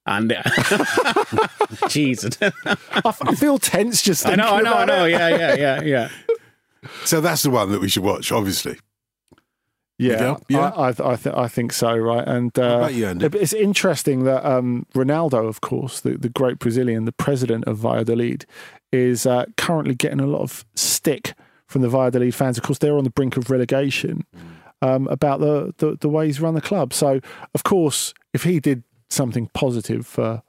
And 0.05 0.29
Jesus, 1.89 2.37
I, 2.41 2.47
f- 3.05 3.21
I 3.21 3.35
feel 3.35 3.57
tense 3.59 4.01
just 4.01 4.25
I 4.25 4.35
know, 4.35 4.55
I 4.55 4.61
know, 4.61 4.73
I 4.73 4.85
know. 4.85 5.05
it. 5.05 5.11
Yeah, 5.11 5.27
yeah, 5.29 5.55
yeah, 5.55 5.81
yeah. 5.81 6.09
So 7.05 7.21
that's 7.21 7.43
the 7.43 7.49
one 7.49 7.71
that 7.71 7.81
we 7.81 7.89
should 7.89 8.03
watch, 8.03 8.31
obviously. 8.31 8.77
Yeah, 9.99 10.37
Yeah? 10.47 10.69
I, 10.69 10.87
I, 10.87 10.89
I, 10.89 11.15
th- 11.15 11.35
I 11.35 11.47
think 11.47 11.73
so, 11.73 11.95
right? 11.95 12.27
And 12.27 12.57
uh, 12.57 12.79
you, 12.91 13.29
it's 13.33 13.53
interesting 13.53 14.23
that 14.23 14.45
um, 14.45 14.85
Ronaldo, 14.95 15.47
of 15.47 15.61
course, 15.61 15.99
the, 15.99 16.17
the 16.17 16.29
great 16.29 16.57
Brazilian, 16.57 17.05
the 17.05 17.11
president 17.11 17.65
of 17.65 17.77
Valladolid, 17.77 18.45
is 18.91 19.25
uh, 19.25 19.45
currently 19.57 19.95
getting 19.95 20.19
a 20.19 20.25
lot 20.25 20.41
of 20.41 20.65
stick 20.75 21.33
from 21.67 21.81
the 21.81 21.89
Valladolid 21.89 22.33
fans. 22.33 22.57
Of 22.57 22.63
course, 22.63 22.79
they're 22.79 22.97
on 22.97 23.03
the 23.03 23.09
brink 23.09 23.37
of 23.37 23.51
relegation 23.51 24.25
um, 24.81 25.07
about 25.07 25.39
the, 25.39 25.73
the, 25.77 25.97
the 25.99 26.09
way 26.09 26.27
he's 26.27 26.39
run 26.39 26.55
the 26.55 26.61
club. 26.61 26.93
So, 26.93 27.19
of 27.53 27.63
course, 27.63 28.13
if 28.33 28.43
he 28.43 28.59
did 28.59 28.83
something 29.09 29.49
positive 29.53 30.07
for 30.07 30.41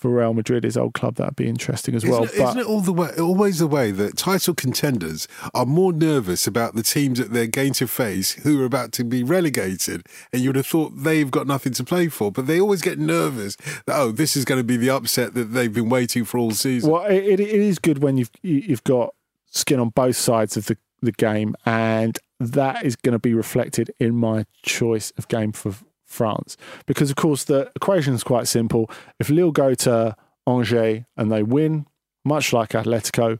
for 0.00 0.08
Real 0.08 0.32
Madrid, 0.32 0.64
his 0.64 0.78
old 0.78 0.94
club, 0.94 1.16
that'd 1.16 1.36
be 1.36 1.46
interesting 1.46 1.94
as 1.94 2.06
well. 2.06 2.24
Isn't, 2.24 2.40
it, 2.40 2.42
isn't 2.42 2.58
it 2.60 2.66
all 2.66 2.80
the 2.80 2.92
way, 2.92 3.10
always 3.18 3.58
the 3.58 3.66
way 3.66 3.90
that 3.90 4.16
title 4.16 4.54
contenders 4.54 5.28
are 5.52 5.66
more 5.66 5.92
nervous 5.92 6.46
about 6.46 6.74
the 6.74 6.82
teams 6.82 7.18
that 7.18 7.32
they're 7.32 7.46
going 7.46 7.74
to 7.74 7.86
face 7.86 8.32
who 8.32 8.62
are 8.62 8.64
about 8.64 8.92
to 8.92 9.04
be 9.04 9.22
relegated, 9.22 10.06
and 10.32 10.40
you 10.40 10.48
would 10.48 10.56
have 10.56 10.66
thought 10.66 10.92
they've 10.96 11.30
got 11.30 11.46
nothing 11.46 11.74
to 11.74 11.84
play 11.84 12.08
for, 12.08 12.32
but 12.32 12.46
they 12.46 12.58
always 12.58 12.80
get 12.80 12.98
nervous 12.98 13.56
that 13.84 13.96
oh, 13.96 14.10
this 14.10 14.36
is 14.36 14.46
going 14.46 14.58
to 14.58 14.64
be 14.64 14.78
the 14.78 14.88
upset 14.88 15.34
that 15.34 15.52
they've 15.52 15.74
been 15.74 15.90
waiting 15.90 16.24
for 16.24 16.38
all 16.38 16.52
season. 16.52 16.90
Well, 16.90 17.04
it, 17.04 17.38
it 17.38 17.40
is 17.40 17.78
good 17.78 18.02
when 18.02 18.16
you've 18.16 18.30
you've 18.40 18.84
got 18.84 19.14
skin 19.50 19.78
on 19.78 19.90
both 19.90 20.16
sides 20.16 20.56
of 20.56 20.64
the, 20.66 20.78
the 21.02 21.12
game, 21.12 21.54
and 21.66 22.18
that 22.38 22.86
is 22.86 22.96
going 22.96 23.12
to 23.12 23.18
be 23.18 23.34
reflected 23.34 23.92
in 24.00 24.16
my 24.16 24.46
choice 24.62 25.12
of 25.18 25.28
game 25.28 25.52
for 25.52 25.74
France. 26.10 26.56
Because 26.86 27.10
of 27.10 27.16
course 27.16 27.44
the 27.44 27.70
equation 27.76 28.14
is 28.14 28.24
quite 28.24 28.48
simple. 28.48 28.90
If 29.18 29.30
Lille 29.30 29.52
go 29.52 29.74
to 29.74 30.16
Angers 30.46 31.04
and 31.16 31.32
they 31.32 31.42
win, 31.42 31.86
much 32.24 32.52
like 32.52 32.70
Atletico, 32.70 33.38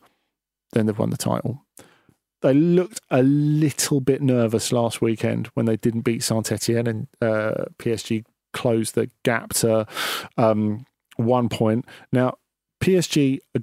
then 0.73 0.87
they've 0.87 0.99
won 0.99 1.11
the 1.11 1.17
title. 1.17 1.65
They 2.43 2.55
looked 2.55 3.01
a 3.11 3.23
little 3.23 4.01
bit 4.01 4.23
nervous 4.23 4.73
last 4.73 5.03
weekend 5.03 5.49
when 5.49 5.67
they 5.67 5.77
didn't 5.77 6.03
beat 6.03 6.23
Saint 6.23 6.51
Etienne 6.51 6.87
and 6.87 7.09
uh, 7.21 7.65
PSG 7.79 8.25
closed 8.53 8.95
the 8.95 9.11
gap 9.25 9.53
to 9.55 9.87
um, 10.39 10.87
one 11.17 11.49
point. 11.49 11.85
Now, 12.13 12.39
PSG 12.83 13.41
are, 13.55 13.63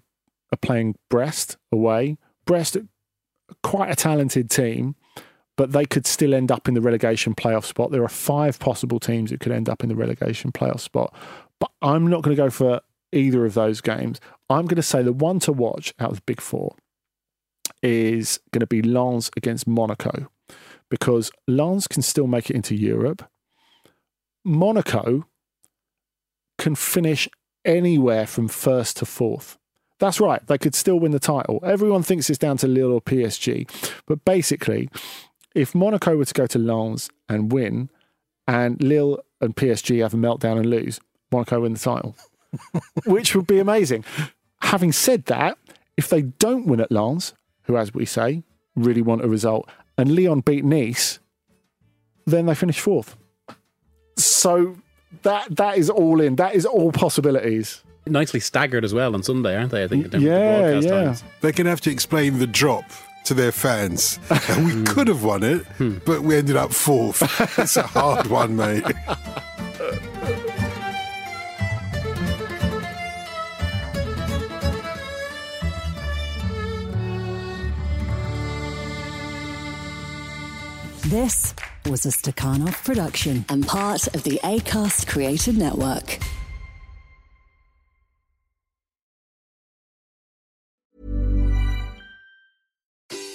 are 0.54 0.58
playing 0.62 0.96
Brest 1.10 1.58
away. 1.72 2.18
Brest, 2.46 2.78
quite 3.64 3.92
a 3.92 3.96
talented 3.96 4.50
team, 4.50 4.96
but 5.58 5.74
they 5.74 5.86
could 5.86 6.06
still 6.06 6.34
end 6.34 6.52
up 6.52 6.68
in 6.68 6.76
the 6.76 6.82
relegation 6.82 7.36
playoff 7.36 7.66
spot. 7.66 7.92
There 7.92 8.04
are 8.04 8.10
five 8.10 8.60
possible 8.60 9.00
teams 9.00 9.32
that 9.32 9.42
could 9.42 9.52
end 9.52 9.68
up 9.68 9.84
in 9.84 9.90
the 9.90 9.96
relegation 9.96 10.52
playoff 10.52 10.80
spot. 10.80 11.14
But 11.60 11.72
I'm 11.82 12.08
not 12.08 12.22
going 12.22 12.36
to 12.36 12.42
go 12.42 12.50
for 12.50 12.82
either 13.12 13.46
of 13.46 13.56
those 13.56 13.82
games. 13.82 14.22
I'm 14.50 14.66
going 14.66 14.76
to 14.78 14.84
say 14.84 15.02
the 15.02 15.12
one 15.12 15.40
to 15.40 15.52
watch 15.52 15.94
out 16.00 16.12
of 16.12 16.18
the 16.18 16.24
big 16.26 16.40
four 16.40 16.76
is 17.82 18.40
going 18.52 18.62
to 18.62 18.68
be 18.68 18.82
Lens 18.82 19.30
against 19.36 19.68
Monaco 19.68 20.30
because 20.90 21.32
Lens 21.48 21.88
can 21.88 22.02
still 22.02 22.28
make 22.28 22.50
it 22.50 22.56
into 22.56 22.76
Europe. 22.76 23.28
Monaco 24.46 25.26
can 26.58 26.76
finish 26.76 27.28
anywhere 27.66 28.26
from 28.26 28.48
first 28.48 28.98
to 28.98 29.06
fourth. 29.06 29.58
That's 30.00 30.20
right, 30.20 30.46
they 30.46 30.60
could 30.60 30.76
still 30.76 31.00
win 31.00 31.12
the 31.12 31.20
title. 31.20 31.60
Everyone 31.64 32.04
thinks 32.04 32.30
it's 32.30 32.38
down 32.38 32.58
to 32.58 32.68
Lille 32.68 32.94
or 32.94 33.02
PSG, 33.02 33.68
but 34.06 34.24
basically, 34.26 34.90
if 35.56 35.74
Monaco 35.76 36.16
were 36.18 36.26
to 36.26 36.34
go 36.34 36.48
to 36.48 36.60
Lens 36.60 37.10
and 37.30 37.52
win, 37.52 37.90
and 38.48 38.82
Lille 38.82 39.20
and 39.42 39.56
PSG 39.56 40.02
have 40.02 40.14
a 40.14 40.18
meltdown 40.18 40.58
and 40.58 40.66
lose, 40.70 41.00
Monaco 41.32 41.62
win 41.62 41.74
the 41.74 41.80
title, 41.80 42.16
which 43.06 43.36
would 43.36 43.48
be 43.48 43.60
amazing. 43.60 44.06
Having 44.62 44.92
said 44.94 45.26
that, 45.26 45.58
if 45.98 46.10
they 46.10 46.22
don't 46.24 46.66
win 46.68 46.80
at 46.80 46.92
Lens, 46.92 47.34
who, 47.64 47.78
as 47.78 47.94
we 47.94 48.06
say, 48.06 48.44
really 48.76 49.02
want 49.02 49.24
a 49.24 49.28
result, 49.28 49.70
and 49.98 50.16
Lyon 50.16 50.42
beat 50.42 50.64
Nice, 50.64 51.20
then 52.26 52.46
they 52.46 52.56
finish 52.56 52.80
fourth. 52.80 53.16
So 54.18 54.76
that 55.24 55.56
that 55.56 55.78
is 55.78 55.90
all 55.90 56.22
in. 56.22 56.36
That 56.36 56.56
is 56.56 56.66
all 56.66 56.92
possibilities. 56.92 57.84
Nicely 58.06 58.40
staggered 58.40 58.86
as 58.86 58.94
well 58.94 59.14
on 59.16 59.24
Sunday, 59.24 59.56
aren't 59.58 59.72
they? 59.72 59.84
I 59.84 59.88
think. 59.88 60.06
in 60.06 60.12
terms 60.12 60.24
of 60.24 60.30
the 60.30 60.36
Yeah, 60.36 60.80
yeah. 60.80 61.04
times. 61.06 61.24
They're 61.42 61.52
going 61.52 61.66
to 61.66 61.70
have 61.72 61.82
to 61.82 61.92
explain 61.92 62.40
the 62.40 62.48
drop 62.48 62.86
to 63.28 63.34
their 63.34 63.52
fans. 63.52 64.20
And 64.50 64.66
we 64.66 64.72
hmm. 64.72 64.84
could 64.86 65.08
have 65.08 65.24
won 65.24 65.44
it, 65.44 65.66
hmm. 65.78 65.98
but 66.06 66.22
we 66.22 66.36
ended 66.36 66.56
up 66.56 66.74
fourth. 66.74 67.22
It's 67.58 67.78
a 67.78 67.84
hard 67.84 68.28
one, 68.28 68.56
mate. 68.56 68.84
This 81.08 81.54
was 81.86 82.06
a 82.06 82.10
Stakhanov 82.10 82.84
production 82.84 83.46
and 83.48 83.66
part 83.66 84.14
of 84.14 84.24
the 84.24 84.42
ACAST 84.44 85.08
Creator 85.08 85.54
Network. 85.54 86.20